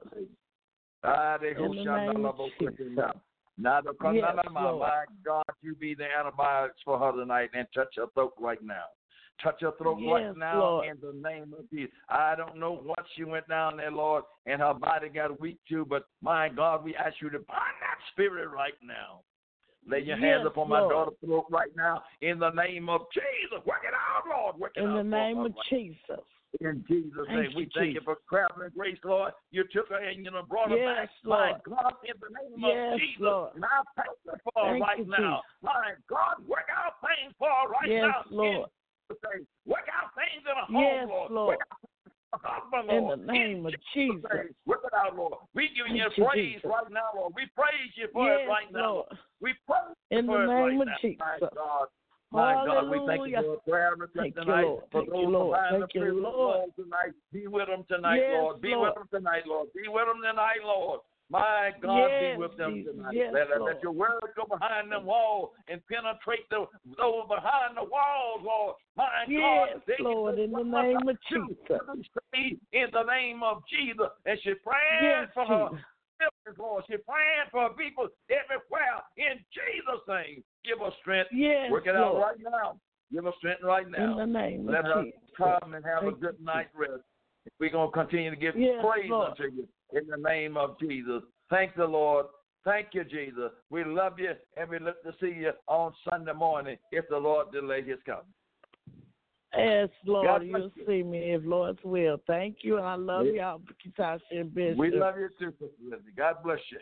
Today. 3.57 3.69
They 3.85 3.89
In 3.89 3.93
go 3.93 3.93
the 3.93 4.13
shanda 4.13 4.35
name 4.35 4.35
la 4.35 4.43
of 4.43 4.53
bo 4.53 4.53
Jesus. 4.53 4.53
kutu 4.53 4.53
now. 4.53 4.53
Now, 4.53 4.53
come 4.53 4.53
Yes, 4.53 4.53
na- 4.53 4.61
Lord. 4.61 4.79
my 4.79 5.05
God, 5.23 5.45
you 5.61 5.75
be 5.75 5.93
the 5.95 6.05
antibiotics 6.05 6.81
for 6.83 6.99
her 6.99 7.11
tonight 7.11 7.49
and 7.53 7.67
touch 7.73 7.95
her 7.97 8.07
throat 8.13 8.33
right 8.39 8.61
now. 8.63 8.85
Touch 9.41 9.61
her 9.61 9.71
throat 9.77 9.99
right 10.05 10.37
now 10.37 10.59
Lord. 10.59 10.87
in 10.87 10.97
the 11.01 11.13
name 11.13 11.53
of 11.57 11.69
Jesus. 11.69 11.93
I 12.07 12.35
don't 12.35 12.57
know 12.57 12.75
what 12.75 13.05
she 13.15 13.23
went 13.23 13.47
down 13.47 13.77
there, 13.77 13.91
Lord, 13.91 14.23
and 14.45 14.61
her 14.61 14.73
body 14.73 15.09
got 15.09 15.39
weak 15.39 15.57
too, 15.67 15.85
but 15.89 16.05
my 16.21 16.49
God, 16.49 16.83
we 16.83 16.95
ask 16.95 17.15
you 17.21 17.29
to 17.31 17.39
bind 17.39 17.75
that 17.81 17.97
spirit 18.11 18.49
right 18.49 18.75
now. 18.83 19.21
Lay 19.85 19.99
your 20.01 20.17
hands 20.17 20.41
Yes, 20.43 20.51
upon 20.51 20.69
my 20.69 20.79
daughter's 20.79 21.17
throat 21.25 21.45
right 21.49 21.75
now 21.75 22.03
in 22.21 22.39
the 22.39 22.51
name 22.51 22.87
of 22.89 23.01
Jesus. 23.13 23.65
Work 23.65 23.83
it 23.83 23.93
out, 23.93 24.23
Lord. 24.29 24.57
Work 24.57 24.73
it 24.77 24.83
In 24.83 24.91
out. 24.91 24.97
the 24.97 25.03
name 25.03 25.37
her 25.37 25.45
of 25.47 25.51
right 25.55 25.65
Jesus. 25.69 26.23
In 26.61 26.83
Jesus' 26.87 27.25
Thank 27.27 27.41
name, 27.41 27.51
you, 27.51 27.57
we 27.57 27.69
thank 27.73 27.93
you 27.93 28.01
Jesus. 28.01 28.05
for 28.05 28.17
traveling 28.29 28.69
grace, 28.75 28.97
Lord. 29.03 29.33
You 29.51 29.63
took 29.73 29.89
her 29.89 29.97
and 29.97 30.23
you 30.23 30.31
know, 30.31 30.43
brought 30.43 30.69
her 30.69 30.77
Yes, 30.77 31.07
back. 31.07 31.09
My 31.25 31.49
Lord. 31.49 31.61
God, 31.67 31.93
in 32.05 32.13
the 32.21 32.29
name 32.29 32.61
Yes, 32.61 32.93
of 32.93 32.99
Jesus. 32.99 33.21
Lord. 33.21 33.55
And 33.55 33.65
I 33.65 33.81
thank 33.95 34.17
you 34.25 34.33
for 34.43 34.63
Thank 34.63 34.81
right 34.83 34.99
you, 34.99 35.05
now. 35.05 35.41
Jesus. 35.41 35.63
My 35.63 35.93
God, 36.09 36.35
work 36.47 36.69
out 36.69 36.93
things 37.01 37.33
for 37.39 37.49
her 37.49 37.69
right 37.69 37.89
Yes, 37.89 38.03
now. 38.05 38.23
Lord. 38.29 38.69
In 39.09 39.15
Jesus' 39.15 39.23
name. 39.33 39.47
Work 39.65 39.87
out 39.89 40.09
things 40.13 40.43
in 40.45 40.75
Yes, 40.75 41.07
home, 41.07 41.09
Lord. 41.09 41.31
Lord. 41.31 41.47
Work 41.57 41.65
out 41.71 41.81
things 41.81 42.05
in 42.05 42.29
her 42.33 42.41
husband, 42.45 42.85
In 42.89 43.03
Lord. 43.03 43.19
the 43.19 43.25
name 43.25 43.65
of 43.65 43.73
Jesus. 43.93 44.29
name. 44.33 44.55
Work 44.65 44.81
it 44.85 44.93
out, 44.93 45.15
Lord. 45.15 45.39
We 45.55 45.69
giving 45.73 45.97
you 45.97 46.05
Thank 46.15 46.29
praise 46.29 46.61
Jesus. 46.61 46.69
right 46.69 46.91
now, 46.91 47.09
Lord. 47.15 47.33
We 47.35 47.49
praise 47.57 47.91
you 47.97 48.07
for 48.13 48.29
it 48.29 48.45
Yes, 48.45 48.49
right 48.49 48.69
now. 48.71 49.09
Lord. 49.09 49.17
We 49.41 49.53
praise 49.65 49.97
you 50.11 50.19
In 50.19 50.25
the 50.27 50.33
it 50.33 50.53
right 50.53 50.69
name 50.69 50.81
of 50.81 50.87
now. 50.87 51.01
Jesus. 51.01 51.19
My 51.19 51.39
God. 51.49 51.87
My 52.33 52.65
God, 52.65 52.89
we 52.89 52.97
thank 53.05 53.27
you 53.27 53.37
for 53.37 53.53
a 53.53 53.69
prayer 53.69 53.91
request 53.95 54.17
Thank 54.17 54.35
tonight. 54.35 54.63
For 54.63 54.81
Thank 54.91 55.09
those 55.09 55.51
behind 55.53 55.83
the 55.83 55.87
prison 55.87 56.23
Lord. 56.23 56.69
tonight, 56.75 57.13
be 57.31 57.45
with 57.47 57.67
them 57.67 57.85
tonight, 57.87 58.17
Yes, 58.17 58.41
Lord. 58.41 58.61
Be 58.61 58.69
Lord. 58.69 58.89
with 58.89 58.95
them 59.11 59.21
tonight, 59.21 59.43
Lord. 59.45 59.67
Be 59.75 59.87
with 59.87 60.05
them 60.07 60.21
tonight, 60.25 60.65
Lord. 60.65 60.99
My 61.29 61.71
God, 61.81 61.97
Yes, 61.97 62.35
be 62.35 62.41
with 62.41 62.57
them 62.57 62.83
tonight. 62.85 63.13
Yes, 63.13 63.33
let, 63.33 63.61
let- 63.61 63.81
your 63.81 63.91
word 63.91 64.21
go 64.35 64.45
behind 64.49 64.91
them 64.91 65.05
walls 65.05 65.51
and 65.67 65.79
penetrate 65.87 66.49
the, 66.49 66.65
those 66.97 67.25
behind 67.29 67.77
the 67.77 67.83
walls, 67.85 68.41
Lord. 68.43 68.75
My 68.97 69.07
Yes, 69.27 69.39
God, 69.41 69.81
they 69.87 70.03
Lord, 70.03 70.39
in 70.39 70.51
the 70.51 70.63
name 70.63 71.07
of 71.07 71.17
Jesus. 71.29 71.79
in 72.33 72.87
the 72.91 73.03
name 73.03 73.41
of 73.43 73.61
Jesus. 73.69 74.09
And 74.25 74.39
she's 74.43 74.57
praying 74.65 75.01
Yes, 75.01 75.29
for 75.33 75.45
her. 75.45 75.69
Jesus. 75.69 75.85
Children, 76.23 76.55
Lord. 76.59 76.83
She's 76.89 76.99
praying 77.07 77.49
for 77.51 77.69
people 77.75 78.07
everywhere 78.29 79.03
in 79.17 79.39
Jesus' 79.51 80.03
name. 80.07 80.43
Give 80.65 80.79
her 80.79 80.91
strength. 81.01 81.29
Yes, 81.33 81.71
Work 81.71 81.87
it 81.87 81.95
out 81.95 82.15
Lord. 82.15 82.23
right 82.23 82.37
now. 82.39 82.79
Give 83.11 83.23
her 83.25 83.31
strength 83.37 83.61
right 83.63 83.89
now. 83.89 84.19
In 84.19 84.31
the 84.31 84.39
name 84.39 84.65
Let 84.65 84.85
of 84.85 84.85
her 84.85 85.03
Jesus. 85.03 85.19
come 85.37 85.73
and 85.73 85.85
have 85.85 86.03
a 86.03 86.11
Thank 86.11 86.21
good 86.21 86.39
night 86.41 86.67
rest. 86.75 87.03
We're 87.59 87.71
going 87.71 87.91
to 87.91 87.93
continue 87.93 88.29
to 88.29 88.35
give 88.35 88.55
Yes, 88.57 88.83
praise 88.83 89.09
Lord. 89.09 89.31
unto 89.31 89.43
you 89.43 89.67
in 89.91 90.07
the 90.07 90.17
name 90.17 90.57
of 90.57 90.79
Jesus. 90.79 91.21
Thank 91.49 91.75
the 91.75 91.85
Lord. 91.85 92.25
Thank 92.63 92.87
you, 92.93 93.03
Jesus. 93.03 93.51
We 93.69 93.83
love 93.83 94.17
you 94.17 94.31
and 94.55 94.69
we 94.69 94.79
look 94.79 95.03
to 95.03 95.11
see 95.19 95.35
you 95.37 95.51
on 95.67 95.93
Sunday 96.09 96.31
morning 96.33 96.77
if 96.91 97.05
the 97.09 97.17
Lord 97.17 97.51
delay 97.51 97.83
his 97.83 97.99
coming. 98.05 98.23
Yes, 99.55 99.89
Lord, 100.05 100.25
God 100.25 100.49
bless 100.49 100.61
you'll 100.75 100.85
see 100.87 101.03
me 101.03 101.33
if 101.33 101.41
Lord's 101.45 101.83
will. 101.83 102.17
Thank 102.25 102.57
you, 102.61 102.77
and 102.77 102.85
I 102.85 102.95
love 102.95 103.27
Yeah. 103.27 103.57
y'all, 103.57 103.61
Ketasha 103.85 104.21
and 104.31 104.53
Bishop. 104.53 104.79
We 104.79 104.91
love 104.91 105.17
you 105.17 105.29
too, 105.37 105.51
Sister 105.51 105.67
Lindsay. 105.81 106.11
God 106.15 106.37
bless 106.43 106.59
you. 106.71 106.79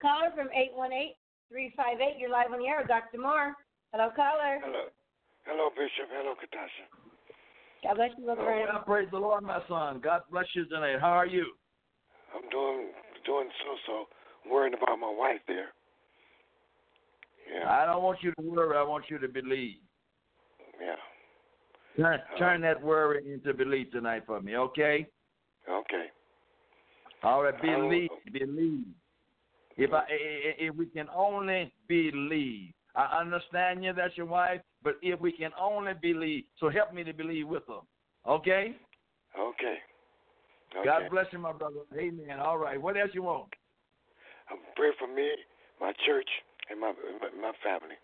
Caller 0.00 0.30
from 0.34 0.48
818-358. 0.50 2.18
You're 2.18 2.30
live 2.30 2.52
on 2.52 2.58
the 2.60 2.68
air 2.68 2.78
with 2.78 2.88
Dr. 2.88 3.18
Moore. 3.18 3.56
Hello, 3.92 4.10
caller. 4.14 4.60
Hello. 4.62 4.84
Hello, 5.44 5.70
Bishop. 5.70 6.08
Hello, 6.10 6.34
Katasha. 6.34 6.86
God 7.82 7.96
bless 7.96 8.10
you, 8.16 8.24
Brother 8.24 8.42
Vernon. 8.42 8.66
God 8.70 8.86
praise 8.86 9.08
the 9.10 9.18
Lord, 9.18 9.42
my 9.42 9.60
son. 9.68 10.00
God 10.00 10.22
bless 10.30 10.46
you 10.54 10.66
tonight. 10.66 11.00
How 11.00 11.12
are 11.12 11.26
you? 11.26 11.54
I'm 12.34 12.48
doing 12.50 12.88
doing 13.26 13.48
so 13.64 13.76
so. 13.86 14.50
Worrying 14.50 14.74
about 14.74 14.98
my 14.98 15.10
wife 15.10 15.40
there. 15.46 15.68
Yeah. 17.52 17.70
I 17.70 17.86
don't 17.86 18.02
want 18.02 18.22
you 18.22 18.32
to 18.32 18.42
worry. 18.42 18.76
I 18.76 18.82
want 18.82 19.04
you 19.08 19.18
to 19.18 19.28
believe. 19.28 19.76
Yeah. 20.80 20.96
Turn, 21.96 22.20
turn 22.38 22.60
that 22.62 22.82
worry 22.82 23.32
into 23.32 23.54
belief 23.54 23.90
tonight 23.92 24.24
for 24.26 24.40
me, 24.40 24.56
okay? 24.56 25.06
Okay. 25.68 26.06
All 27.22 27.42
right, 27.42 27.54
I 27.54 27.60
believe, 27.60 28.10
believe. 28.32 28.86
If 29.76 29.92
I, 29.92 29.98
i- 29.98 30.02
i- 30.02 30.56
if 30.58 30.74
we 30.74 30.86
can 30.86 31.08
only 31.14 31.72
believe, 31.88 32.72
I 32.96 33.18
understand 33.20 33.82
you. 33.82 33.92
That's 33.92 34.16
your 34.16 34.26
wife, 34.26 34.60
but 34.82 34.96
if 35.02 35.20
we 35.20 35.32
can 35.32 35.50
only 35.58 35.94
believe, 35.94 36.44
so 36.60 36.68
help 36.68 36.92
me 36.92 37.02
to 37.04 37.12
believe 37.12 37.48
with 37.48 37.64
her, 37.68 37.80
okay? 38.26 38.76
Okay. 39.38 39.78
Okay. 40.76 40.84
God 40.84 41.10
bless 41.10 41.26
you, 41.32 41.38
my 41.38 41.52
brother. 41.52 41.80
Amen. 41.96 42.40
All 42.40 42.58
right. 42.58 42.80
What 42.80 42.96
else 42.96 43.10
you 43.14 43.22
want? 43.22 43.52
Um, 44.50 44.58
pray 44.76 44.90
for 44.98 45.06
me, 45.06 45.30
my 45.80 45.92
church, 46.04 46.28
and 46.70 46.80
my, 46.80 46.92
my 47.40 47.52
family. 47.62 47.94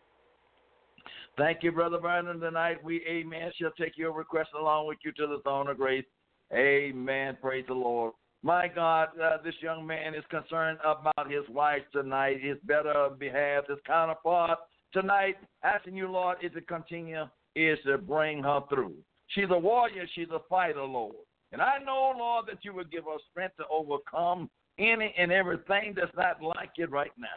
Thank 1.37 1.63
you, 1.63 1.73
Brother 1.73 1.99
Vernon. 1.99 2.41
Tonight, 2.41 2.83
we, 2.85 3.03
amen, 3.07 3.53
shall 3.59 3.71
take 3.79 3.97
your 3.97 4.13
request 4.13 4.51
along 4.59 4.89
with 4.89 4.99
you 5.05 5.13
to 5.13 5.27
the 5.27 5.41
throne 5.43 5.69
of 5.69 5.79
grace. 5.79 6.05
Amen. 6.53 7.37
Praise 7.41 7.65
the 7.69 7.75
Lord. 7.75 8.13
My 8.43 8.69
God, 8.69 9.09
uh, 9.23 9.37
this 9.45 9.55
young 9.61 9.87
man 9.87 10.15
is 10.15 10.25
concerned 10.31 10.79
about 10.83 11.31
his 11.31 11.49
wife 11.51 11.83
tonight, 11.93 12.41
his 12.41 12.57
better 12.65 13.11
behalf, 13.19 13.65
his 13.69 13.79
counterpart 13.87 14.59
tonight. 14.93 15.37
Asking 15.63 15.95
you, 15.95 16.09
Lord, 16.11 16.39
is 16.43 16.53
to 16.53 16.63
continue, 16.63 17.25
is 17.55 17.79
to 17.87 17.99
bring 17.99 18.43
her 18.43 18.61
through. 18.69 18.95
She's 19.29 19.51
a 19.51 19.59
warrior, 19.59 20.07
she's 20.15 20.31
a 20.33 20.41
fighter, 20.49 20.83
Lord. 20.83 21.17
And 21.53 21.61
I 21.61 21.79
know, 21.85 22.15
Lord, 22.17 22.47
that 22.49 22.65
you 22.65 22.73
will 22.73 22.85
give 22.85 23.07
us 23.07 23.21
strength 23.31 23.57
to 23.59 23.65
overcome 23.71 24.49
any 24.79 25.15
and 25.19 25.31
everything 25.31 25.95
that's 25.95 26.15
not 26.17 26.43
like 26.43 26.71
it 26.77 26.91
right 26.91 27.13
now. 27.19 27.29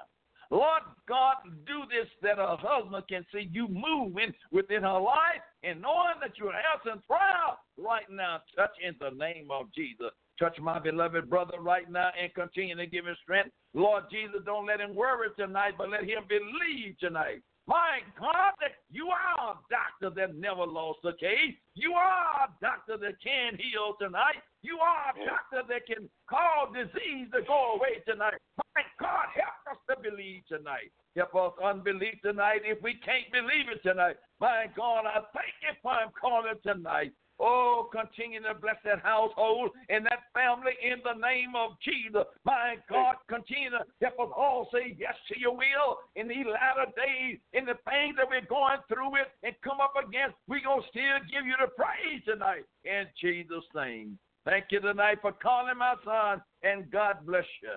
Lord 0.54 0.84
God, 1.08 1.38
do 1.66 1.82
this 1.89 2.08
that 2.22 2.38
her 2.38 2.56
husband 2.60 3.04
can 3.10 3.26
see 3.34 3.49
you 3.51 3.68
moving 3.68 4.32
within 4.51 4.84
her 4.84 4.99
life 4.99 5.41
and 5.64 5.82
knowing 5.82 6.22
that 6.22 6.38
you're 6.38 6.54
answering 6.54 7.01
prayer 7.10 7.58
right 7.76 8.06
now. 8.12 8.38
Touch 8.56 8.70
in 8.86 8.93
the 9.01 9.10
name 9.18 9.47
of 9.49 9.74
Jesus. 9.74 10.14
Touch 10.38 10.56
my 10.60 10.78
beloved 10.78 11.28
brother 11.28 11.60
right 11.60 11.89
now 11.89 12.12
and 12.22 12.32
continue 12.36 12.76
to 12.76 12.86
give 12.86 13.08
him 13.08 13.16
strength. 13.24 13.49
Lord 13.74 14.04
Jesus, 14.12 14.41
don't 14.45 14.68
let 14.68 14.80
him 14.80 14.93
worry 14.93 15.30
tonight, 15.36 15.74
but 15.76 15.89
let 15.89 16.04
him 16.04 16.22
believe 16.30 16.99
tonight. 16.99 17.41
My 17.66 18.01
God, 18.20 18.54
that 18.62 18.78
you 18.91 19.08
are 19.08 19.54
a 19.54 19.58
doctor 19.74 20.14
that 20.22 20.36
never 20.36 20.68
lost 20.68 20.99
a 21.04 21.14
case. 21.14 21.58
You 21.74 21.93
are 21.93 22.45
a 22.45 22.49
doctor 22.62 22.97
that 22.97 23.20
can 23.24 23.58
heal 23.58 23.95
tonight. 23.99 24.43
You 24.64 24.80
are 24.80 25.11
a 25.11 25.26
doctor 25.28 25.68
that 25.68 25.86
can 25.86 26.09
cause 26.32 26.72
disease 26.72 27.28
to 27.36 27.43
go 27.43 27.76
away 27.76 27.99
tonight. 28.07 28.39
My 28.76 28.82
God, 28.95 29.28
help 29.36 29.76
us 29.76 29.80
to 29.91 29.95
believe 29.99 30.47
tonight. 30.47 30.88
Help 31.16 31.36
us 31.36 31.53
unbelief 31.59 32.16
tonight 32.24 32.64
if 32.64 32.82
we 32.82 32.95
can't 33.03 33.28
believe 33.32 33.68
it 33.68 33.84
tonight. 33.84 34.16
My 34.39 34.72
God, 34.76 35.03
I 35.05 35.20
thank 35.36 35.51
you 35.61 35.76
for 35.84 35.93
him 35.99 36.09
calling 36.16 36.55
tonight. 36.64 37.11
Oh, 37.39 37.89
continue 37.91 38.39
to 38.39 38.53
bless 38.55 38.78
that 38.86 39.03
household 39.03 39.72
and 39.89 40.05
that 40.05 40.32
family 40.34 40.80
in 40.80 41.03
the 41.03 41.20
name 41.20 41.59
of 41.59 41.76
Jesus. 41.84 42.24
My 42.45 42.78
God, 42.89 43.16
continue 43.28 43.72
to 43.72 43.84
help 43.99 44.16
us 44.16 44.34
all 44.38 44.70
say 44.72 44.95
yes 44.97 45.16
to 45.28 45.39
your 45.39 45.57
will 45.57 45.99
in 46.16 46.30
these 46.30 46.45
latter 46.47 46.88
days, 46.95 47.38
in 47.51 47.66
the 47.66 47.76
things 47.84 48.16
that 48.16 48.30
we're 48.30 48.47
going 48.47 48.80
through 48.88 49.20
it 49.20 49.28
and 49.43 49.55
come 49.64 49.82
up 49.82 49.93
against. 49.99 50.39
We're 50.47 50.64
going 50.64 50.84
to 50.84 50.88
still 50.88 51.20
give 51.28 51.43
you 51.43 51.59
the 51.59 51.68
praise 51.76 52.24
tonight 52.24 52.64
in 52.86 53.11
Jesus' 53.20 53.68
name. 53.76 54.18
Thank 54.46 54.66
you 54.72 54.80
tonight 54.82 55.20
for 55.22 55.32
calling 55.32 55.78
my 55.78 55.96
son, 56.04 56.41
and 56.64 56.91
God 56.91 57.26
bless 57.26 57.46
you. 57.62 57.70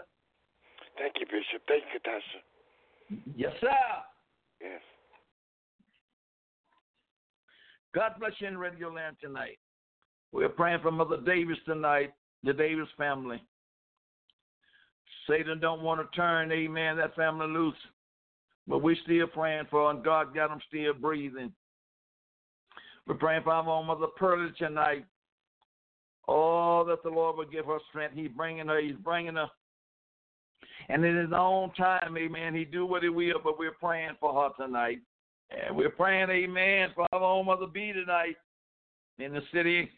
Thank 0.98 1.14
you, 1.20 1.26
Bishop. 1.26 1.62
Thank 1.68 1.84
you, 1.92 2.00
Tasha. 2.00 3.22
Yes, 3.36 3.52
sir. 3.60 3.68
Yes. 4.60 4.80
God 7.94 8.12
bless 8.18 8.32
you 8.38 8.48
in 8.48 8.58
Radio 8.58 8.92
Land 8.92 9.16
tonight. 9.20 9.58
We're 10.32 10.48
praying 10.48 10.80
for 10.82 10.90
Mother 10.90 11.18
Davis 11.24 11.58
tonight, 11.64 12.12
the 12.42 12.52
Davis 12.52 12.88
family. 12.98 13.40
Satan 15.28 15.60
don't 15.60 15.82
want 15.82 16.00
to 16.00 16.16
turn, 16.16 16.52
amen, 16.52 16.96
that 16.96 17.14
family 17.14 17.46
loose. 17.46 17.74
But 18.68 18.82
we're 18.82 18.96
still 19.04 19.28
praying 19.28 19.66
for 19.70 19.90
and 19.90 20.04
God 20.04 20.34
got 20.34 20.50
them 20.50 20.58
still 20.68 20.92
breathing. 20.94 21.52
We're 23.06 23.14
praying 23.14 23.44
for 23.44 23.52
our 23.52 23.68
own 23.68 23.86
Mother 23.86 24.08
Pearlie 24.16 24.52
tonight. 24.58 25.06
Oh, 26.28 26.84
that 26.88 27.02
the 27.02 27.10
Lord 27.10 27.36
would 27.36 27.52
give 27.52 27.66
her 27.66 27.78
strength. 27.88 28.14
He's 28.16 28.30
bringing 28.30 28.66
her. 28.66 28.80
He's 28.80 28.96
bringing 28.96 29.36
her. 29.36 29.48
And 30.88 31.04
in 31.04 31.16
his 31.16 31.32
own 31.34 31.72
time, 31.74 32.16
amen, 32.16 32.54
he 32.54 32.64
do 32.64 32.86
what 32.86 33.02
he 33.02 33.08
will, 33.08 33.40
but 33.42 33.58
we're 33.58 33.72
praying 33.72 34.16
for 34.20 34.32
her 34.34 34.64
tonight. 34.64 34.98
And 35.50 35.76
we're 35.76 35.90
praying, 35.90 36.30
amen, 36.30 36.90
for 36.94 37.06
our 37.12 37.22
own 37.22 37.46
Mother 37.46 37.66
B 37.66 37.92
tonight 37.92 38.36
in 39.18 39.32
the 39.32 39.42
city. 39.52 39.90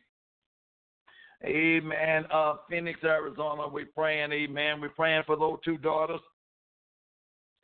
Amen. 1.45 2.25
Uh, 2.33 2.55
Phoenix, 2.69 3.01
Arizona. 3.05 3.69
We're 3.69 3.87
praying, 3.95 4.33
amen. 4.33 4.81
We're 4.81 4.89
praying 4.91 5.23
for 5.27 5.37
those 5.37 5.59
two 5.65 5.79
daughters. 5.79 6.21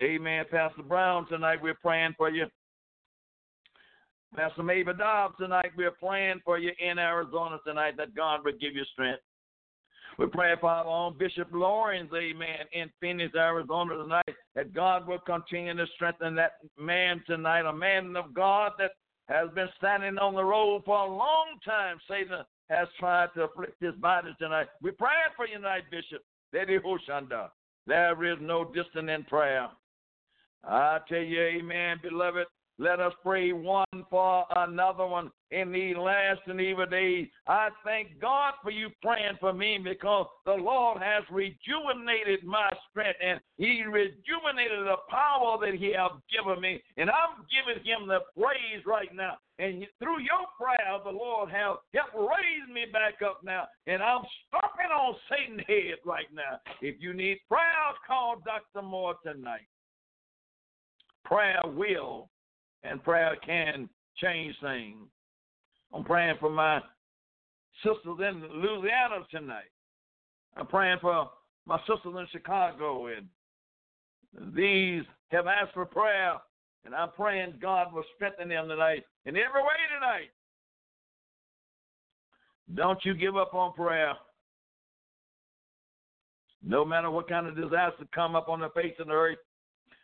Amen. 0.03 0.45
Pastor 0.51 0.83
Brown, 0.83 1.27
tonight 1.29 1.63
we're 1.63 1.75
praying 1.75 2.15
for 2.17 2.31
you. 2.31 2.47
Pastor 4.37 4.63
Maver 4.63 4.99
Dobbs, 4.99 5.37
tonight 5.39 5.71
we're 5.77 5.93
praying 5.93 6.41
for 6.45 6.59
you 6.59 6.73
in 6.81 6.99
Arizona 6.99 7.59
tonight 7.65 7.97
that 7.97 8.17
God 8.17 8.41
will 8.45 8.59
give 8.61 8.75
you 8.75 8.83
strength. 8.93 9.23
We're 10.19 10.27
praying 10.27 10.57
for 10.61 10.71
our 10.71 10.85
own 10.85 11.17
Bishop 11.17 11.49
Lawrence, 11.53 12.11
amen, 12.13 12.67
in 12.73 12.91
Phoenix, 13.01 13.33
Arizona 13.37 13.97
tonight, 13.97 14.35
that 14.57 14.75
God 14.75 15.07
will 15.07 15.21
continue 15.21 15.77
to 15.77 15.87
strengthen 15.95 16.35
that 16.35 16.55
man 16.77 17.23
tonight, 17.29 17.65
a 17.65 17.73
man 17.73 18.17
of 18.17 18.35
God 18.35 18.73
that 18.79 18.91
has 19.29 19.51
been 19.55 19.69
standing 19.79 20.19
on 20.19 20.35
the 20.35 20.45
road 20.45 20.83
for 20.85 20.99
a 20.99 21.09
long 21.09 21.59
time. 21.65 21.99
Satan 22.09 22.41
has 22.71 22.89
tried 22.99 23.29
to 23.35 23.45
afflict 23.45 23.81
his 23.81 23.95
body 23.97 24.35
tonight. 24.41 24.67
We're 24.83 24.93
praying 24.93 25.33
for 25.37 25.47
you 25.47 25.57
tonight, 25.57 25.85
Bishop. 25.93 26.23
There 26.53 28.25
is 28.25 28.39
no 28.41 28.65
distance 28.65 29.11
in 29.15 29.25
prayer. 29.25 29.69
I 30.65 30.99
tell 31.09 31.19
you, 31.19 31.41
amen, 31.41 32.01
beloved. 32.03 32.47
Let 32.79 32.99
us 32.99 33.13
pray 33.23 33.53
one 33.53 33.87
for 34.11 34.45
another 34.57 35.07
one 35.07 35.31
in 35.53 35.71
the 35.71 35.95
last 35.95 36.41
and 36.47 36.61
evil 36.61 36.87
days. 36.87 37.29
I 37.47 37.69
thank 37.85 38.21
God 38.21 38.55
for 38.65 38.73
you 38.73 38.89
praying 39.01 39.39
for 39.39 39.53
me 39.53 39.79
because 39.79 40.27
the 40.45 40.55
Lord 40.55 41.01
has 41.01 41.23
rejuvenated 41.31 42.43
my 42.45 42.69
strength 42.91 43.21
and 43.25 43.39
He 43.59 43.85
rejuvenated 43.85 44.87
the 44.87 44.97
power 45.09 45.57
that 45.65 45.79
He 45.79 45.93
has 45.97 46.11
given 46.33 46.61
me. 46.61 46.83
And 46.97 47.11
I'm 47.11 47.47
giving 47.47 47.85
Him 47.85 48.09
the 48.09 48.21
praise 48.37 48.85
right 48.85 49.15
now. 49.15 49.37
And 49.61 49.87
through 50.01 50.19
your 50.19 50.43
prayer, 50.59 50.99
the 51.05 51.11
Lord 51.11 51.51
has 51.51 51.77
helped 51.95 52.15
raise 52.17 52.75
me 52.75 52.87
back 52.93 53.23
up 53.25 53.39
now. 53.45 53.69
And 53.87 54.03
I'm 54.03 54.23
stomping 54.49 54.91
on 54.91 55.15
Satan's 55.31 55.63
head 55.69 56.03
right 56.05 56.27
now. 56.35 56.59
If 56.83 56.97
you 56.99 57.15
need 57.15 57.39
prayers, 57.49 57.95
call 58.05 58.43
Dr. 58.45 58.85
Moore 58.85 59.15
tonight. 59.23 59.69
Prayer 61.25 61.63
will 61.65 62.29
and 62.85 63.03
prayer 63.03 63.37
can 63.45 63.89
change 64.17 64.55
things. 64.61 65.09
I'm 65.93 66.05
praying 66.05 66.37
for 66.39 66.51
my 66.51 66.81
sisters 67.83 68.19
in 68.21 68.43
Louisiana 68.61 69.25
tonight. 69.31 69.71
I'm 70.57 70.67
praying 70.67 70.99
for 71.01 71.31
my 71.67 71.79
sisters 71.81 72.15
in 72.17 72.27
Chicago, 72.31 73.09
and 73.09 73.27
these 74.55 75.03
have 75.29 75.47
asked 75.47 75.75
for 75.75 75.87
prayer, 75.87 76.35
and 76.85 76.95
I'm 76.95 77.11
praying 77.11 77.55
God 77.61 77.93
will 77.93 78.05
strengthen 78.15 78.49
them 78.49 78.69
tonight 78.69 79.05
in 79.25 79.37
every 79.37 79.63
way 79.63 79.69
tonight. 79.95 80.31
Don't 82.75 83.05
you 83.05 83.15
give 83.15 83.37
up 83.37 83.55
on 83.55 83.73
prayer. 83.73 84.15
No 86.63 86.85
matter 86.85 87.11
what 87.11 87.29
kind 87.29 87.47
of 87.47 87.57
disaster 87.57 88.07
come 88.15 88.35
up 88.35 88.49
on 88.49 88.61
the 88.61 88.71
face 88.71 88.95
of 88.99 89.09
the 89.09 89.13
earth. 89.13 89.39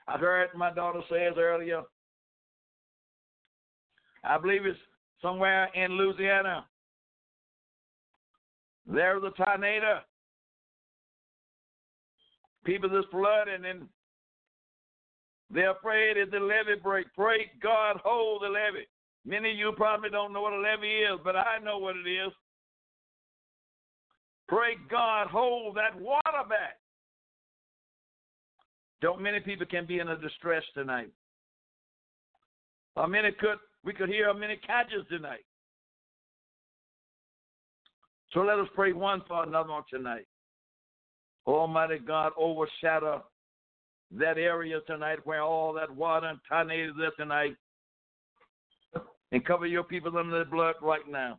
I 0.06 0.18
heard 0.18 0.50
my 0.54 0.72
daughter 0.72 1.00
says 1.08 1.34
earlier, 1.38 1.82
I 4.24 4.38
believe 4.38 4.66
it's 4.66 4.78
somewhere 5.22 5.68
in 5.74 5.92
Louisiana. 5.92 6.66
There's 8.86 9.22
a 9.22 9.30
tornado. 9.30 10.00
People 12.64 12.90
just 12.90 13.10
flooding 13.10 13.64
and 13.64 13.88
they're 15.50 15.72
afraid 15.72 16.16
if 16.16 16.30
the 16.30 16.38
levee 16.38 16.80
break. 16.82 17.12
Pray 17.14 17.50
God 17.62 17.96
hold 18.04 18.42
the 18.42 18.48
levee. 18.48 18.86
Many 19.24 19.50
of 19.50 19.56
you 19.56 19.72
probably 19.76 20.10
don't 20.10 20.32
know 20.32 20.42
what 20.42 20.52
a 20.52 20.58
levee 20.58 21.04
is, 21.12 21.18
but 21.24 21.36
I 21.36 21.58
know 21.62 21.78
what 21.78 21.96
it 21.96 22.08
is. 22.08 22.32
Pray 24.48 24.76
God 24.90 25.28
hold 25.28 25.76
that 25.76 25.98
water 25.98 26.48
back. 26.48 26.78
Don't 29.00 29.20
many 29.20 29.40
people 29.40 29.66
can 29.66 29.86
be 29.86 29.98
in 29.98 30.08
a 30.08 30.16
distress 30.16 30.62
tonight. 30.74 31.10
Or 32.96 33.06
many 33.06 33.30
could 33.32 33.58
we 33.84 33.92
could 33.92 34.08
hear 34.08 34.32
many 34.34 34.56
catches 34.56 35.06
tonight. 35.08 35.44
So 38.32 38.40
let 38.40 38.58
us 38.58 38.68
pray 38.74 38.92
one 38.92 39.22
for 39.26 39.42
another 39.42 39.70
on 39.70 39.84
tonight. 39.90 40.26
Almighty 41.46 41.98
God, 41.98 42.32
overshadow 42.38 43.24
that 44.12 44.38
area 44.38 44.80
tonight 44.86 45.18
where 45.24 45.42
all 45.42 45.72
that 45.74 45.94
water 45.94 46.26
and 46.26 46.38
tornadoes 46.48 46.94
are 47.00 47.10
tonight. 47.16 47.56
And 49.32 49.44
cover 49.44 49.66
your 49.66 49.84
people 49.84 50.16
under 50.18 50.40
the 50.40 50.50
blood 50.50 50.74
right 50.82 51.08
now. 51.08 51.38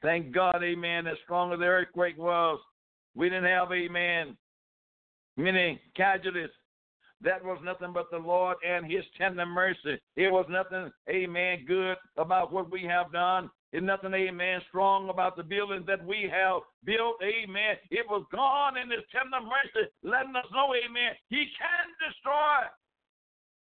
Thank 0.00 0.32
God, 0.32 0.62
amen, 0.62 1.06
as 1.06 1.16
strong 1.24 1.52
as 1.52 1.58
the 1.58 1.64
earthquake 1.64 2.16
was, 2.16 2.60
we 3.14 3.28
didn't 3.28 3.44
have, 3.44 3.70
amen, 3.72 4.36
many 5.36 5.80
casualties 5.96 6.50
that 7.22 7.44
was 7.44 7.58
nothing 7.64 7.92
but 7.92 8.10
the 8.10 8.18
Lord 8.18 8.56
and 8.66 8.90
His 8.90 9.04
tender 9.16 9.46
mercy. 9.46 9.98
It 10.16 10.32
was 10.32 10.46
nothing, 10.48 10.90
amen, 11.08 11.64
good 11.66 11.96
about 12.16 12.52
what 12.52 12.70
we 12.70 12.82
have 12.84 13.12
done. 13.12 13.50
It's 13.72 13.84
nothing, 13.84 14.12
amen, 14.12 14.60
strong 14.68 15.08
about 15.08 15.36
the 15.36 15.42
buildings 15.42 15.86
that 15.86 16.04
we 16.04 16.30
have 16.30 16.62
built, 16.84 17.16
amen. 17.22 17.76
It 17.90 18.06
was 18.08 18.24
God 18.32 18.76
and 18.76 18.90
His 18.90 19.02
tender 19.10 19.40
mercy 19.40 19.90
letting 20.02 20.36
us 20.36 20.46
know, 20.52 20.74
amen, 20.74 21.12
He 21.28 21.46
can 21.58 22.08
destroy 22.08 22.68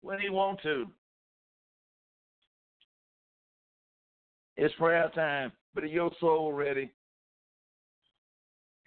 when 0.02 0.20
He 0.20 0.30
wants 0.30 0.62
to. 0.62 0.86
It's 4.56 4.74
prayer 4.76 5.10
time, 5.14 5.52
but 5.74 5.90
your 5.90 6.10
soul 6.20 6.52
ready? 6.52 6.90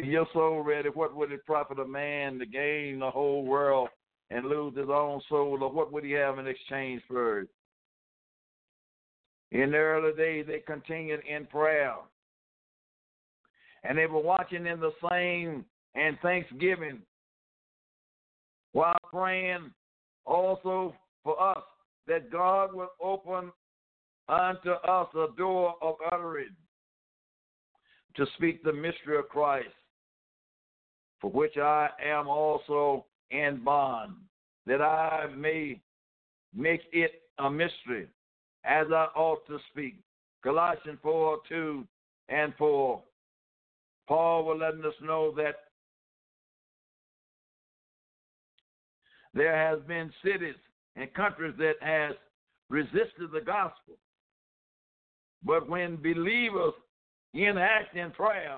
your 0.01 0.25
soul 0.31 0.61
ready, 0.61 0.87
what 0.87 1.13
would 1.13 1.31
it 1.31 1.45
profit 1.45 1.77
a 1.79 1.85
man 1.85 2.39
to 2.39 2.45
gain 2.45 2.99
the 2.99 3.11
whole 3.11 3.45
world 3.45 3.89
and 4.31 4.45
lose 4.45 4.75
his 4.77 4.89
own 4.89 5.21
soul, 5.29 5.57
or 5.61 5.71
what 5.71 5.91
would 5.91 6.03
he 6.03 6.11
have 6.11 6.37
in 6.39 6.47
exchange 6.47 7.01
for 7.07 7.41
it? 7.41 7.49
In 9.51 9.71
the 9.71 9.77
early 9.77 10.15
days, 10.15 10.45
they 10.47 10.59
continued 10.59 11.21
in 11.27 11.45
prayer. 11.47 11.95
And 13.83 13.97
they 13.97 14.05
were 14.05 14.21
watching 14.21 14.67
in 14.67 14.79
the 14.79 14.91
same 15.09 15.65
and 15.95 16.17
thanksgiving 16.21 16.99
while 18.73 18.97
praying 19.11 19.71
also 20.25 20.93
for 21.23 21.41
us 21.41 21.63
that 22.07 22.31
God 22.31 22.73
would 22.73 22.89
open 23.01 23.51
unto 24.27 24.71
us 24.71 25.07
a 25.15 25.27
door 25.37 25.75
of 25.81 25.95
utterance 26.11 26.51
to 28.15 28.25
speak 28.35 28.63
the 28.63 28.73
mystery 28.73 29.17
of 29.17 29.29
Christ, 29.29 29.67
for 31.19 31.31
which 31.31 31.57
I 31.57 31.89
am 32.03 32.27
also 32.27 33.05
in 33.31 33.61
bond, 33.63 34.13
that 34.65 34.81
I 34.81 35.27
may 35.35 35.79
make 36.55 36.81
it 36.91 37.21
a 37.37 37.49
mystery 37.49 38.07
as 38.65 38.87
I 38.91 39.07
ought 39.15 39.45
to 39.47 39.59
speak. 39.71 39.99
Colossians 40.43 40.99
4 41.01 41.39
2 41.47 41.87
and 42.29 42.53
4. 42.57 43.01
Paul 44.07 44.45
was 44.45 44.57
letting 44.59 44.85
us 44.85 44.93
know 45.03 45.33
that 45.35 45.55
there 49.33 49.55
has 49.55 49.79
been 49.87 50.11
cities 50.23 50.55
and 50.95 51.13
countries 51.13 51.53
that 51.59 51.75
has 51.81 52.15
resisted 52.69 53.31
the 53.33 53.41
gospel. 53.41 53.95
But 55.43 55.69
when 55.69 55.95
believers 55.97 56.73
in 57.33 57.55
prayer, 58.15 58.57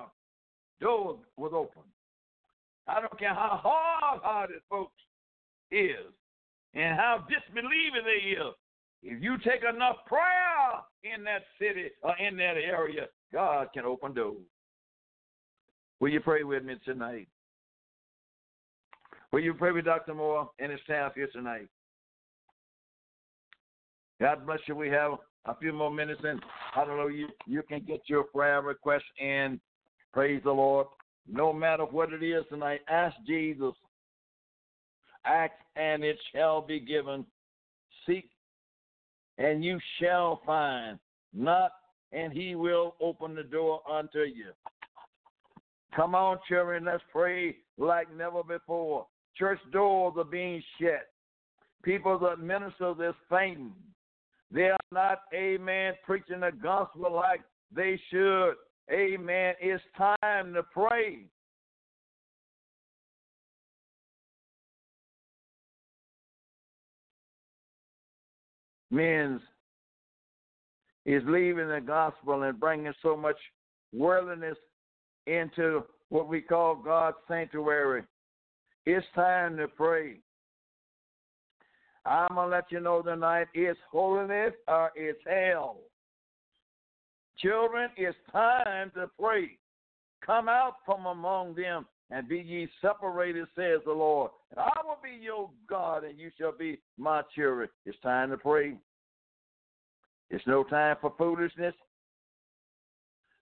doors 0.80 1.18
was 1.36 1.52
open. 1.54 1.82
I 2.88 3.00
don't 3.00 3.18
care 3.18 3.34
how 3.34 3.60
hard-hearted 3.62 4.60
folks 4.68 5.00
is 5.70 6.12
and 6.74 6.96
how 6.96 7.24
disbelieving 7.28 8.02
they 8.04 8.30
is. 8.30 8.54
If 9.02 9.22
you 9.22 9.36
take 9.38 9.62
enough 9.62 9.96
prayer 10.06 10.82
in 11.04 11.24
that 11.24 11.42
city 11.58 11.90
or 12.02 12.16
in 12.18 12.36
that 12.36 12.56
area, 12.56 13.06
God 13.32 13.68
can 13.74 13.84
open 13.84 14.14
doors. 14.14 14.36
Will 16.00 16.10
you 16.10 16.20
pray 16.20 16.42
with 16.44 16.64
me 16.64 16.76
tonight? 16.84 17.28
Will 19.32 19.40
you 19.40 19.54
pray 19.54 19.72
with 19.72 19.86
Dr. 19.86 20.14
Moore 20.14 20.50
and 20.58 20.70
his 20.70 20.80
staff 20.84 21.14
here 21.14 21.28
tonight? 21.32 21.68
God 24.20 24.46
bless 24.46 24.60
you. 24.66 24.76
We 24.76 24.88
have 24.90 25.12
a 25.46 25.56
few 25.56 25.72
more 25.72 25.90
minutes 25.90 26.20
and 26.22 26.40
hallelujah. 26.74 27.16
You, 27.16 27.28
you 27.46 27.62
can 27.62 27.80
get 27.80 28.02
your 28.06 28.24
prayer 28.24 28.62
request 28.62 29.04
in. 29.18 29.60
Praise 30.12 30.42
the 30.44 30.52
Lord. 30.52 30.86
No 31.30 31.52
matter 31.52 31.84
what 31.84 32.12
it 32.12 32.22
is 32.22 32.44
tonight, 32.48 32.80
ask 32.88 33.16
Jesus. 33.26 33.74
Ask 35.24 35.52
and 35.76 36.02
it 36.02 36.18
shall 36.32 36.60
be 36.60 36.80
given. 36.80 37.24
Seek 38.06 38.28
and 39.38 39.64
you 39.64 39.78
shall 40.00 40.40
find. 40.44 40.98
Knock 41.32 41.72
and 42.12 42.32
he 42.32 42.54
will 42.54 42.94
open 43.00 43.34
the 43.34 43.42
door 43.42 43.80
unto 43.90 44.20
you. 44.20 44.52
Come 45.94 46.14
on, 46.14 46.38
children, 46.48 46.84
let's 46.84 47.02
pray 47.12 47.56
like 47.78 48.14
never 48.14 48.42
before. 48.42 49.06
Church 49.36 49.60
doors 49.72 50.14
are 50.16 50.24
being 50.24 50.62
shut. 50.80 51.08
People 51.82 52.18
that 52.18 52.38
ministers 52.38 52.96
is 53.00 53.14
fainting. 53.28 53.72
They 54.50 54.70
are 54.70 54.76
not, 54.90 55.22
amen, 55.34 55.94
preaching 56.04 56.40
the 56.40 56.52
gospel 56.62 57.12
like 57.12 57.40
they 57.74 58.00
should. 58.10 58.52
Amen. 58.90 59.54
It's 59.60 59.82
time 59.96 60.54
to 60.54 60.62
pray. 60.62 61.24
Men's 68.90 69.40
is 71.06 71.22
leaving 71.26 71.68
the 71.68 71.80
gospel 71.80 72.42
and 72.42 72.60
bringing 72.60 72.92
so 73.02 73.16
much 73.16 73.38
worldliness 73.92 74.58
into 75.26 75.84
what 76.10 76.28
we 76.28 76.42
call 76.42 76.76
God's 76.76 77.16
sanctuary. 77.26 78.02
It's 78.84 79.06
time 79.14 79.56
to 79.56 79.68
pray. 79.68 80.18
I'm 82.04 82.34
going 82.34 82.50
to 82.50 82.56
let 82.56 82.70
you 82.70 82.80
know 82.80 83.00
tonight 83.00 83.46
it's 83.54 83.78
holiness 83.90 84.52
or 84.68 84.90
it's 84.94 85.20
hell. 85.26 85.78
Children, 87.42 87.90
it's 87.96 88.16
time 88.30 88.92
to 88.94 89.10
pray. 89.18 89.58
Come 90.24 90.48
out 90.48 90.76
from 90.86 91.06
among 91.06 91.54
them 91.56 91.86
and 92.10 92.28
be 92.28 92.38
ye 92.38 92.68
separated, 92.80 93.46
says 93.56 93.80
the 93.84 93.92
Lord. 93.92 94.30
And 94.50 94.60
I 94.60 94.70
will 94.84 94.98
be 95.02 95.22
your 95.22 95.50
God, 95.68 96.04
and 96.04 96.18
you 96.18 96.30
shall 96.38 96.52
be 96.56 96.78
my 96.98 97.22
children. 97.34 97.68
It's 97.84 97.98
time 98.00 98.30
to 98.30 98.36
pray. 98.36 98.74
It's 100.30 100.46
no 100.46 100.62
time 100.62 100.96
for 101.00 101.12
foolishness, 101.18 101.74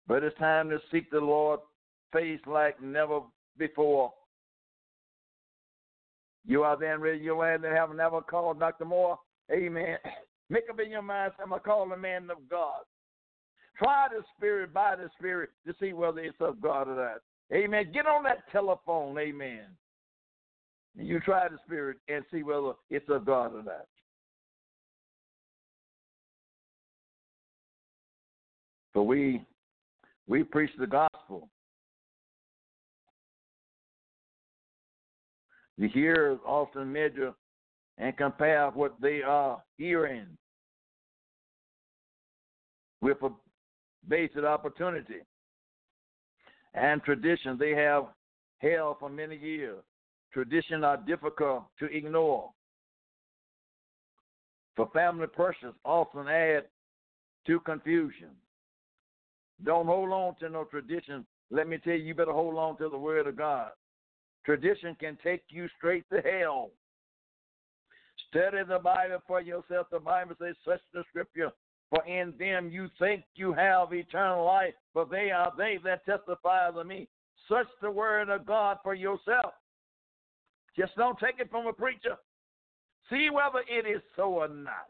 but 0.08 0.24
it's 0.24 0.36
time 0.38 0.70
to 0.70 0.78
seek 0.90 1.10
the 1.10 1.20
Lord 1.20 1.60
face 2.12 2.40
like 2.46 2.82
never 2.82 3.20
before. 3.58 4.12
You 6.46 6.62
are 6.62 6.76
then 6.76 7.00
ready 7.00 7.18
your 7.18 7.36
land 7.36 7.62
that 7.64 7.72
have 7.72 7.94
never 7.94 8.20
called 8.22 8.58
Dr. 8.58 8.86
Moore. 8.86 9.18
Amen. 9.52 9.98
Make 10.48 10.64
up 10.68 10.80
in 10.80 10.90
your 10.90 11.02
mind, 11.02 11.32
I'm 11.40 11.56
call 11.60 11.88
the 11.88 11.96
man 11.96 12.28
of 12.30 12.48
God. 12.48 12.80
Try 13.76 14.08
the 14.10 14.22
Spirit 14.36 14.74
by 14.74 14.96
the 14.96 15.08
Spirit 15.18 15.50
to 15.66 15.74
see 15.80 15.92
whether 15.92 16.20
it's 16.20 16.36
of 16.40 16.60
God 16.60 16.88
or 16.88 16.96
not. 16.96 17.20
Amen. 17.52 17.90
Get 17.92 18.06
on 18.06 18.22
that 18.24 18.50
telephone. 18.52 19.18
Amen. 19.18 19.64
And 20.98 21.06
you 21.06 21.20
try 21.20 21.48
the 21.48 21.58
Spirit 21.66 21.98
and 22.08 22.24
see 22.32 22.42
whether 22.42 22.72
it's 22.90 23.08
of 23.08 23.24
God 23.24 23.54
or 23.54 23.62
not. 23.62 23.86
For 28.92 29.06
we 29.06 29.46
we 30.26 30.42
preach 30.42 30.70
the 30.78 30.86
gospel. 30.86 31.48
The 35.78 35.88
hearers 35.88 36.38
often 36.44 36.92
measure 36.92 37.32
and 37.98 38.16
compare 38.16 38.68
what 38.70 38.94
they 39.00 39.22
are 39.22 39.62
hearing 39.78 40.26
with 43.00 43.16
a 43.22 43.30
basic 44.08 44.44
opportunity 44.44 45.20
and 46.74 47.02
tradition 47.02 47.56
they 47.58 47.72
have 47.72 48.04
held 48.58 48.98
for 48.98 49.08
many 49.08 49.36
years. 49.36 49.82
Tradition 50.32 50.84
are 50.84 50.96
difficult 50.96 51.64
to 51.78 51.86
ignore. 51.86 52.50
For 54.76 54.88
family 54.92 55.26
pressures 55.26 55.74
often 55.84 56.28
add 56.28 56.64
to 57.46 57.60
confusion. 57.60 58.30
Don't 59.64 59.86
hold 59.86 60.10
on 60.10 60.36
to 60.36 60.48
no 60.48 60.64
tradition. 60.64 61.26
Let 61.50 61.68
me 61.68 61.78
tell 61.78 61.94
you, 61.94 62.04
you 62.04 62.14
better 62.14 62.32
hold 62.32 62.56
on 62.56 62.76
to 62.78 62.88
the 62.88 62.96
word 62.96 63.26
of 63.26 63.36
God. 63.36 63.70
Tradition 64.44 64.96
can 64.98 65.18
take 65.22 65.42
you 65.48 65.68
straight 65.76 66.04
to 66.12 66.22
hell. 66.22 66.70
Study 68.28 68.58
the 68.66 68.78
Bible 68.78 69.18
for 69.26 69.40
yourself. 69.40 69.88
The 69.90 69.98
Bible 69.98 70.36
says, 70.40 70.54
such 70.64 70.80
the 70.94 71.02
scripture, 71.10 71.50
for 71.90 72.04
in 72.06 72.32
them 72.38 72.70
you 72.70 72.88
think 72.98 73.24
you 73.34 73.52
have 73.52 73.92
eternal 73.92 74.44
life, 74.44 74.74
but 74.94 75.10
they 75.10 75.30
are 75.30 75.52
they 75.58 75.78
that 75.84 76.04
testify 76.06 76.68
of 76.68 76.86
me. 76.86 77.08
Search 77.48 77.66
the 77.82 77.90
word 77.90 78.28
of 78.28 78.46
God 78.46 78.78
for 78.82 78.94
yourself. 78.94 79.52
Just 80.78 80.94
don't 80.96 81.18
take 81.18 81.40
it 81.40 81.50
from 81.50 81.66
a 81.66 81.72
preacher. 81.72 82.16
See 83.10 83.28
whether 83.28 83.64
it 83.68 83.88
is 83.88 84.02
so 84.14 84.22
or 84.22 84.48
not. 84.48 84.86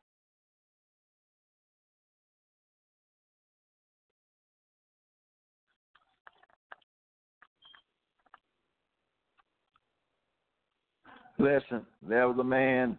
Listen, 11.39 11.87
there 12.07 12.29
was 12.29 12.37
a 12.39 12.45
man 12.45 12.99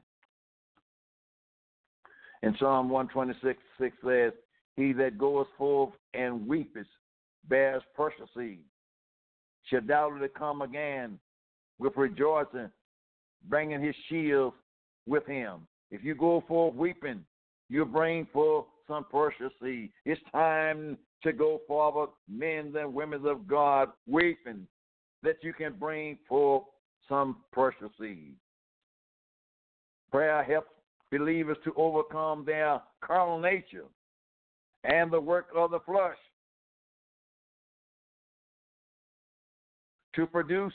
in 2.44 2.56
Psalm 2.60 2.90
126 2.90 3.60
6 3.80 3.98
says, 4.06 4.34
He 4.76 4.94
that 4.94 5.18
goeth 5.18 5.48
forth 5.58 5.94
and 6.14 6.48
weepeth 6.48 6.88
bears 7.48 7.84
precious 7.96 8.30
seed, 8.36 8.60
shall 9.66 9.82
doubtlessly 9.82 10.28
come 10.38 10.62
again 10.62 11.20
with 11.80 11.94
rejoicing, 11.96 12.70
bringing 13.50 13.82
his 13.82 13.96
shield 14.10 14.54
with 15.08 15.26
him. 15.26 15.68
If 15.90 16.04
you 16.04 16.16
go 16.16 16.44
forth 16.48 16.76
weeping, 16.76 17.24
you 17.70 17.86
bring 17.86 18.28
forth 18.32 18.66
some 18.88 19.06
precious 19.06 19.52
seed. 19.62 19.92
It's 20.06 20.22
time 20.32 20.98
to 21.24 21.34
go 21.34 21.62
forward, 21.68 22.10
men 22.30 22.74
and 22.78 22.94
women 22.94 23.26
of 23.26 23.48
God, 23.48 23.90
weeping, 24.08 24.68
that 25.24 25.38
you 25.42 25.54
can 25.54 25.74
bring 25.74 26.18
forth 26.28 26.64
some 27.08 27.38
precious 27.52 27.90
seed. 28.00 28.34
Prayer 30.12 30.44
helps 30.44 30.72
believers 31.12 31.58
to 31.64 31.74
overcome 31.76 32.46
their 32.46 32.82
carnal 33.02 33.40
nature 33.40 33.86
and 34.84 35.12
the 35.12 35.20
work 35.20 35.48
of 35.56 35.72
the 35.72 35.80
flesh. 35.82 36.18
to 40.16 40.26
produce 40.26 40.74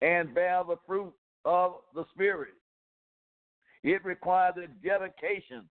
and 0.00 0.34
bear 0.34 0.62
the 0.66 0.76
fruit 0.86 1.12
of 1.44 1.74
the 1.94 2.04
Spirit. 2.12 2.54
It 3.84 4.04
requires 4.04 4.54
a 4.56 4.86
dedication, 4.86 5.64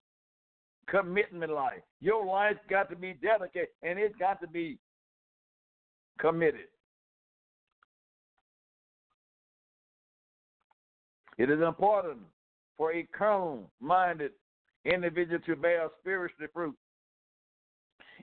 commitment 0.87 1.51
life. 1.51 1.81
Your 1.99 2.25
life 2.25 2.57
got 2.69 2.89
to 2.89 2.95
be 2.95 3.13
dedicated 3.21 3.69
and 3.83 3.97
it's 3.97 4.15
got 4.17 4.41
to 4.41 4.47
be 4.47 4.77
committed. 6.19 6.67
It 11.37 11.49
is 11.49 11.61
important 11.61 12.19
for 12.81 12.93
a 12.93 13.07
carnal 13.15 13.69
minded 13.79 14.31
individual 14.85 15.37
to 15.45 15.55
bear 15.55 15.87
spiritual 15.99 16.47
fruit. 16.51 16.75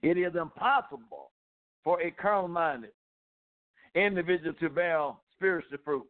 It 0.03 0.19
is 0.19 0.35
impossible 0.35 1.31
for 1.85 2.03
a 2.03 2.11
carnal 2.11 2.49
minded 2.49 2.91
individual 3.95 4.55
to 4.55 4.69
bear 4.69 5.13
spiritual 5.37 5.79
fruit. 5.85 6.07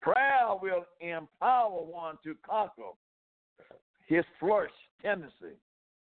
Prayer 0.00 0.48
will 0.60 0.84
empower 1.00 1.84
one 1.84 2.16
to 2.24 2.34
conquer 2.44 2.90
his 4.08 4.24
flesh 4.40 4.70
tendency, 5.00 5.54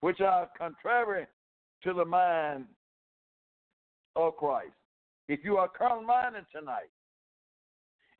which 0.02 0.20
are 0.20 0.50
contrary 0.58 1.26
to 1.84 1.94
the 1.94 2.04
mind 2.04 2.66
of 4.16 4.36
Christ. 4.36 4.74
If 5.28 5.40
you 5.42 5.56
are 5.56 5.68
carnal 5.68 6.02
minded 6.02 6.44
tonight, 6.54 6.90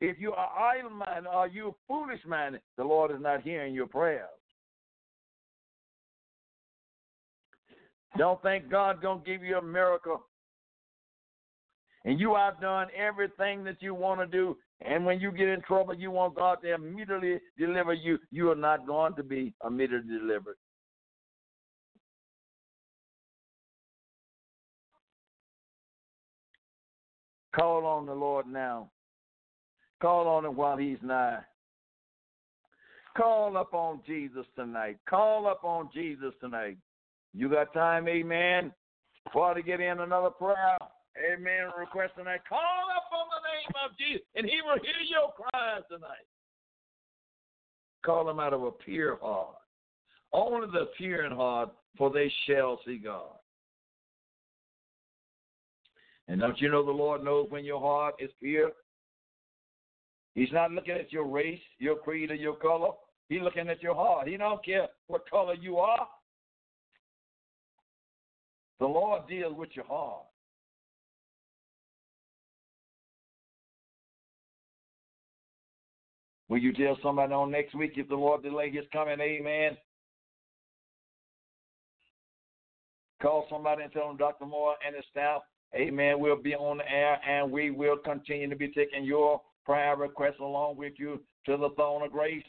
if 0.03 0.19
you 0.19 0.33
are 0.33 0.75
idle 0.75 0.89
minded 0.89 1.29
or 1.33 1.47
you 1.47 1.73
foolish 1.87 2.19
minded, 2.27 2.59
the 2.75 2.83
Lord 2.83 3.09
is 3.11 3.21
not 3.21 3.41
hearing 3.41 3.73
your 3.73 3.87
prayers. 3.87 4.27
Don't 8.17 8.41
think 8.41 8.69
God's 8.69 9.01
gonna 9.01 9.21
give 9.25 9.43
you 9.43 9.57
a 9.57 9.61
miracle. 9.61 10.27
And 12.03 12.19
you 12.19 12.35
have 12.35 12.59
done 12.59 12.87
everything 12.93 13.63
that 13.63 13.81
you 13.81 13.95
want 13.95 14.19
to 14.19 14.27
do, 14.27 14.57
and 14.81 15.05
when 15.05 15.21
you 15.21 15.31
get 15.31 15.47
in 15.47 15.61
trouble, 15.61 15.93
you 15.93 16.11
want 16.11 16.35
God 16.35 16.57
to 16.63 16.73
immediately 16.73 17.39
deliver 17.57 17.93
you. 17.93 18.19
You 18.29 18.51
are 18.51 18.55
not 18.55 18.85
going 18.85 19.15
to 19.15 19.23
be 19.23 19.53
immediately 19.65 20.17
delivered. 20.19 20.57
Call 27.55 27.85
on 27.85 28.05
the 28.05 28.13
Lord 28.13 28.47
now. 28.47 28.89
Call 30.03 30.27
on 30.27 30.43
him 30.43 30.57
while 30.57 30.75
he's 30.75 30.97
nigh. 31.01 31.39
Call 33.15 33.55
up 33.55 33.73
on 33.73 34.01
Jesus 34.05 34.45
tonight. 34.53 34.97
Call 35.09 35.47
up 35.47 35.63
on 35.63 35.89
Jesus 35.93 36.33
tonight. 36.41 36.75
You 37.33 37.47
got 37.47 37.73
time, 37.73 38.09
amen, 38.09 38.73
for 39.31 39.53
to 39.53 39.61
get 39.61 39.79
in 39.79 40.01
another 40.01 40.29
prayer. 40.29 40.77
Amen. 41.31 41.69
Request 41.79 42.15
tonight. 42.17 42.41
Call 42.49 42.59
up 42.59 43.05
on 43.13 43.27
the 43.31 43.47
name 43.47 43.73
of 43.85 43.97
Jesus, 43.97 44.27
and 44.35 44.45
he 44.45 44.59
will 44.65 44.77
hear 44.83 44.91
your 45.09 45.31
cries 45.31 45.83
tonight. 45.89 46.27
Call 48.05 48.29
him 48.29 48.41
out 48.41 48.51
of 48.51 48.61
a 48.63 48.71
pure 48.71 49.17
heart. 49.21 49.55
Only 50.33 50.67
the 50.67 50.89
pure 50.97 51.23
in 51.23 51.31
heart, 51.31 51.69
for 51.97 52.11
they 52.11 52.29
shall 52.45 52.77
see 52.85 52.97
God. 52.97 53.37
And 56.27 56.41
don't 56.41 56.59
you 56.59 56.69
know 56.69 56.83
the 56.83 56.91
Lord 56.91 57.23
knows 57.23 57.47
when 57.49 57.63
your 57.63 57.79
heart 57.79 58.15
is 58.19 58.31
pure? 58.41 58.71
He's 60.35 60.51
not 60.51 60.71
looking 60.71 60.95
at 60.95 61.11
your 61.11 61.25
race, 61.25 61.61
your 61.79 61.95
creed, 61.95 62.31
or 62.31 62.35
your 62.35 62.55
color. 62.55 62.89
He's 63.29 63.41
looking 63.41 63.69
at 63.69 63.81
your 63.83 63.95
heart. 63.95 64.27
He 64.27 64.37
don't 64.37 64.63
care 64.63 64.87
what 65.07 65.29
color 65.29 65.53
you 65.53 65.77
are. 65.77 66.07
The 68.79 68.87
Lord 68.87 69.27
deals 69.27 69.55
with 69.55 69.69
your 69.73 69.85
heart. 69.85 70.23
Will 76.49 76.57
you 76.57 76.73
tell 76.73 76.97
somebody 77.01 77.33
on 77.33 77.49
next 77.49 77.73
week 77.73 77.93
if 77.95 78.09
the 78.09 78.15
Lord 78.15 78.43
delay 78.43 78.69
his 78.69 78.85
coming? 78.91 79.19
Amen. 79.19 79.77
Call 83.21 83.47
somebody 83.49 83.83
and 83.83 83.91
tell 83.93 84.07
them 84.07 84.17
Dr. 84.17 84.45
Moore 84.45 84.75
and 84.85 84.95
his 84.95 85.05
staff, 85.09 85.41
Amen. 85.75 86.19
We'll 86.19 86.41
be 86.41 86.53
on 86.53 86.77
the 86.77 86.91
air 86.91 87.19
and 87.27 87.51
we 87.51 87.71
will 87.71 87.97
continue 87.97 88.49
to 88.49 88.55
be 88.55 88.67
taking 88.67 89.03
your 89.03 89.41
prayer 89.65 89.95
requests 89.95 90.39
along 90.39 90.77
with 90.77 90.93
you 90.97 91.21
to 91.45 91.57
the 91.57 91.69
throne 91.75 92.03
of 92.03 92.11
grace. 92.11 92.43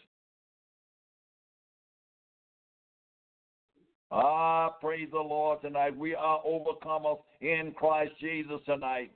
Ah, 4.10 4.70
praise 4.80 5.08
the 5.10 5.18
Lord 5.18 5.60
tonight. 5.60 5.96
We 5.96 6.14
are 6.14 6.40
overcomers 6.46 7.18
in 7.40 7.72
Christ 7.76 8.12
Jesus 8.20 8.60
tonight. 8.64 9.10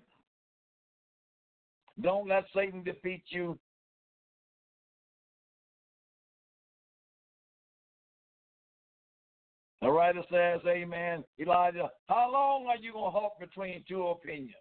Don't 2.00 2.28
let 2.28 2.44
Satan 2.54 2.82
defeat 2.82 3.22
you. 3.28 3.58
The 9.80 9.90
writer 9.90 10.22
says, 10.30 10.60
Amen. 10.66 11.22
Elijah, 11.40 11.90
how 12.08 12.30
long 12.32 12.66
are 12.66 12.76
you 12.76 12.92
going 12.92 13.12
to 13.12 13.18
hold 13.18 13.32
between 13.38 13.84
two 13.88 14.08
opinions? 14.08 14.54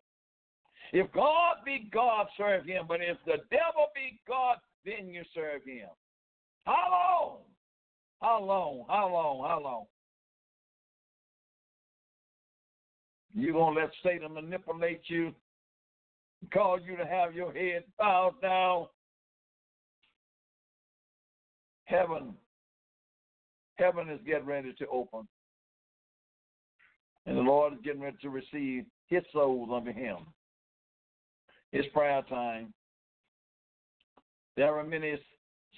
If 0.94 1.12
God 1.12 1.58
be 1.66 1.90
God, 1.92 2.28
serve 2.38 2.66
him. 2.66 2.86
But 2.88 3.02
if 3.02 3.18
the 3.26 3.38
devil 3.52 3.88
be 3.94 4.20
God, 4.28 4.58
then 4.86 5.10
you 5.10 5.24
serve 5.34 5.64
him. 5.66 5.90
How 6.66 6.88
long? 6.92 7.38
How 8.22 8.44
long? 8.44 8.86
How 8.88 9.12
long? 9.12 9.50
How 9.50 9.62
long? 9.62 9.86
You 13.34 13.54
gonna 13.54 13.80
let 13.80 13.92
Satan 14.04 14.34
manipulate 14.34 15.02
you, 15.08 15.34
cause 16.52 16.80
you 16.86 16.98
to 16.98 17.06
have 17.06 17.36
your 17.36 17.54
head 17.54 17.84
bowed 18.00 18.42
down? 18.42 18.88
Heaven, 21.86 22.34
heaven 23.76 24.10
is 24.10 24.20
getting 24.26 24.48
ready 24.48 24.74
to 24.74 24.88
open. 24.88 25.28
And 27.26 27.38
the 27.38 27.42
Lord 27.42 27.74
is 27.74 27.80
getting 27.84 28.02
ready 28.02 28.18
to 28.24 28.30
receive 28.30 28.86
his 29.08 29.24
souls 29.32 29.70
unto 29.72 29.94
him. 29.94 30.18
It's 31.72 31.88
prayer 31.94 32.22
time. 32.30 32.74
There 34.56 34.78
are 34.78 34.84
many 34.84 35.20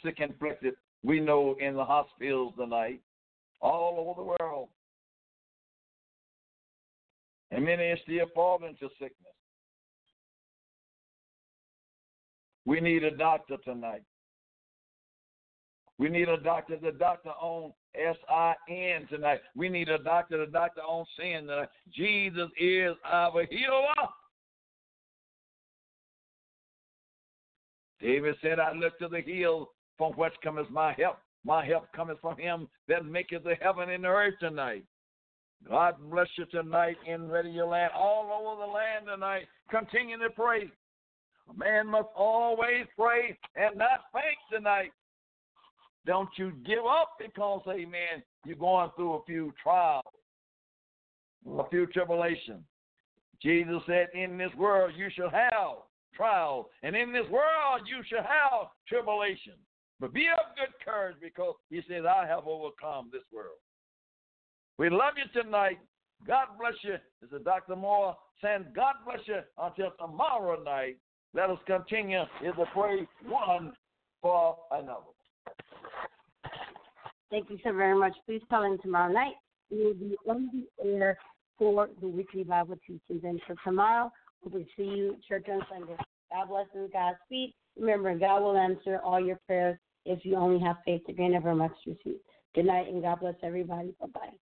sick 0.03 0.19
and 0.19 0.31
afflicted 0.31 0.75
we 1.03 1.19
know 1.19 1.55
in 1.59 1.75
the 1.75 1.83
hospitals 1.83 2.53
tonight, 2.57 3.01
all 3.61 3.95
over 3.97 4.21
the 4.21 4.35
world. 4.39 4.69
And 7.51 7.65
many 7.65 7.83
are 7.83 7.97
still 8.03 8.27
falling 8.35 8.69
into 8.69 8.93
sickness. 8.99 9.33
We 12.65 12.79
need 12.79 13.03
a 13.03 13.15
doctor 13.15 13.57
tonight. 13.63 14.03
We 15.97 16.09
need 16.09 16.29
a 16.29 16.37
doctor, 16.37 16.77
the 16.81 16.91
doctor 16.91 17.31
on 17.31 17.73
S 17.95 18.15
I 18.29 18.53
N 18.69 19.07
tonight. 19.09 19.39
We 19.55 19.67
need 19.67 19.89
a 19.89 19.97
doctor, 19.97 20.45
the 20.45 20.51
doctor 20.51 20.81
on 20.81 21.05
sin 21.17 21.47
tonight. 21.47 21.69
Jesus 21.91 22.49
is 22.59 22.95
our 23.03 23.45
healer. 23.49 24.09
David 28.01 28.35
said, 28.41 28.59
I 28.59 28.73
look 28.73 28.97
to 28.99 29.07
the 29.07 29.21
hills 29.21 29.67
from 29.97 30.13
whence 30.13 30.33
cometh 30.43 30.69
my 30.69 30.93
help. 30.93 31.17
My 31.45 31.65
help 31.65 31.91
cometh 31.93 32.19
from 32.21 32.37
him 32.37 32.67
that 32.87 33.05
maketh 33.05 33.43
the 33.43 33.55
heaven 33.61 33.89
and 33.89 34.03
the 34.03 34.07
earth 34.09 34.35
tonight. 34.39 34.83
God 35.67 35.95
bless 36.09 36.27
you 36.37 36.45
tonight 36.45 36.97
in 37.05 37.27
Radio 37.27 37.67
Land, 37.67 37.91
all 37.95 38.31
over 38.31 38.61
the 38.61 38.71
land 38.71 39.05
tonight. 39.07 39.45
Continue 39.69 40.17
to 40.17 40.29
pray. 40.29 40.69
A 41.49 41.57
man 41.57 41.87
must 41.87 42.07
always 42.15 42.85
pray 42.97 43.37
and 43.55 43.77
not 43.77 44.05
faint 44.13 44.37
tonight. 44.51 44.91
Don't 46.05 46.29
you 46.37 46.53
give 46.65 46.85
up 46.89 47.11
because, 47.19 47.61
amen, 47.67 48.23
you're 48.45 48.55
going 48.55 48.89
through 48.95 49.15
a 49.15 49.23
few 49.25 49.53
trials, 49.61 50.05
a 51.57 51.67
few 51.69 51.87
tribulations. 51.87 52.63
Jesus 53.41 53.81
said, 53.85 54.07
In 54.13 54.37
this 54.37 54.51
world 54.57 54.91
you 54.95 55.09
shall 55.13 55.29
have 55.29 55.77
And 56.84 56.95
in 56.95 57.13
this 57.13 57.30
world 57.30 57.82
you 57.86 58.03
shall 58.09 58.24
have 58.24 58.70
tribulation. 58.88 59.53
But 59.99 60.13
be 60.13 60.28
of 60.28 60.55
good 60.55 60.74
courage 60.84 61.17
because 61.22 61.55
he 61.70 61.82
says, 61.89 62.03
I 62.05 62.26
have 62.26 62.47
overcome 62.47 63.09
this 63.11 63.24
world. 63.34 63.59
We 64.78 64.89
love 64.89 65.13
you 65.17 65.41
tonight. 65.41 65.80
God 66.26 66.47
bless 66.59 66.76
you. 66.84 66.95
This 67.22 67.32
is 67.32 67.43
Dr. 67.43 67.76
Moore 67.76 68.15
saying, 68.41 68.65
God 68.76 68.95
bless 69.05 69.20
you 69.26 69.39
until 69.57 69.91
tomorrow 69.99 70.61
night. 70.63 70.97
Let 71.34 71.49
us 71.49 71.59
continue 71.67 72.22
in 72.43 72.51
the 72.57 72.65
pray 72.74 73.07
one 73.26 73.74
for 74.22 74.57
another. 74.72 75.13
Thank 77.30 77.49
you 77.49 77.59
so 77.63 77.74
very 77.74 77.97
much. 77.97 78.13
Please 78.26 78.41
call 78.49 78.63
in 78.63 78.80
tomorrow 78.80 79.11
night. 79.11 79.36
We 79.70 79.84
will 79.84 79.93
be 79.93 80.15
on 80.28 80.49
the 80.51 80.89
air 80.89 81.17
for 81.57 81.89
the 82.01 82.07
weekly 82.07 82.43
Bible 82.43 82.78
teachings. 82.88 83.24
And 83.24 83.39
for 83.45 83.55
tomorrow, 83.63 84.11
we 84.43 84.51
will 84.51 84.65
see 84.76 84.84
you 84.84 85.17
church 85.28 85.45
on 85.49 85.61
Sunday. 85.72 85.97
God 86.32 86.49
bless 86.49 86.67
and 86.73 86.91
Godspeed. 86.91 87.53
Remember, 87.77 88.17
God 88.17 88.41
will 88.41 88.57
answer 88.57 88.99
all 89.03 89.23
your 89.23 89.39
prayers 89.47 89.77
if 90.05 90.25
you 90.25 90.36
only 90.36 90.59
have 90.63 90.77
faith 90.86 91.01
to 91.07 91.13
gain 91.13 91.34
ever 91.34 91.55
much 91.55 91.71
receive. 91.86 92.19
Good 92.55 92.65
night 92.65 92.88
and 92.88 93.01
God 93.01 93.19
bless 93.19 93.36
everybody. 93.43 93.93
Bye 93.99 94.07
bye. 94.13 94.48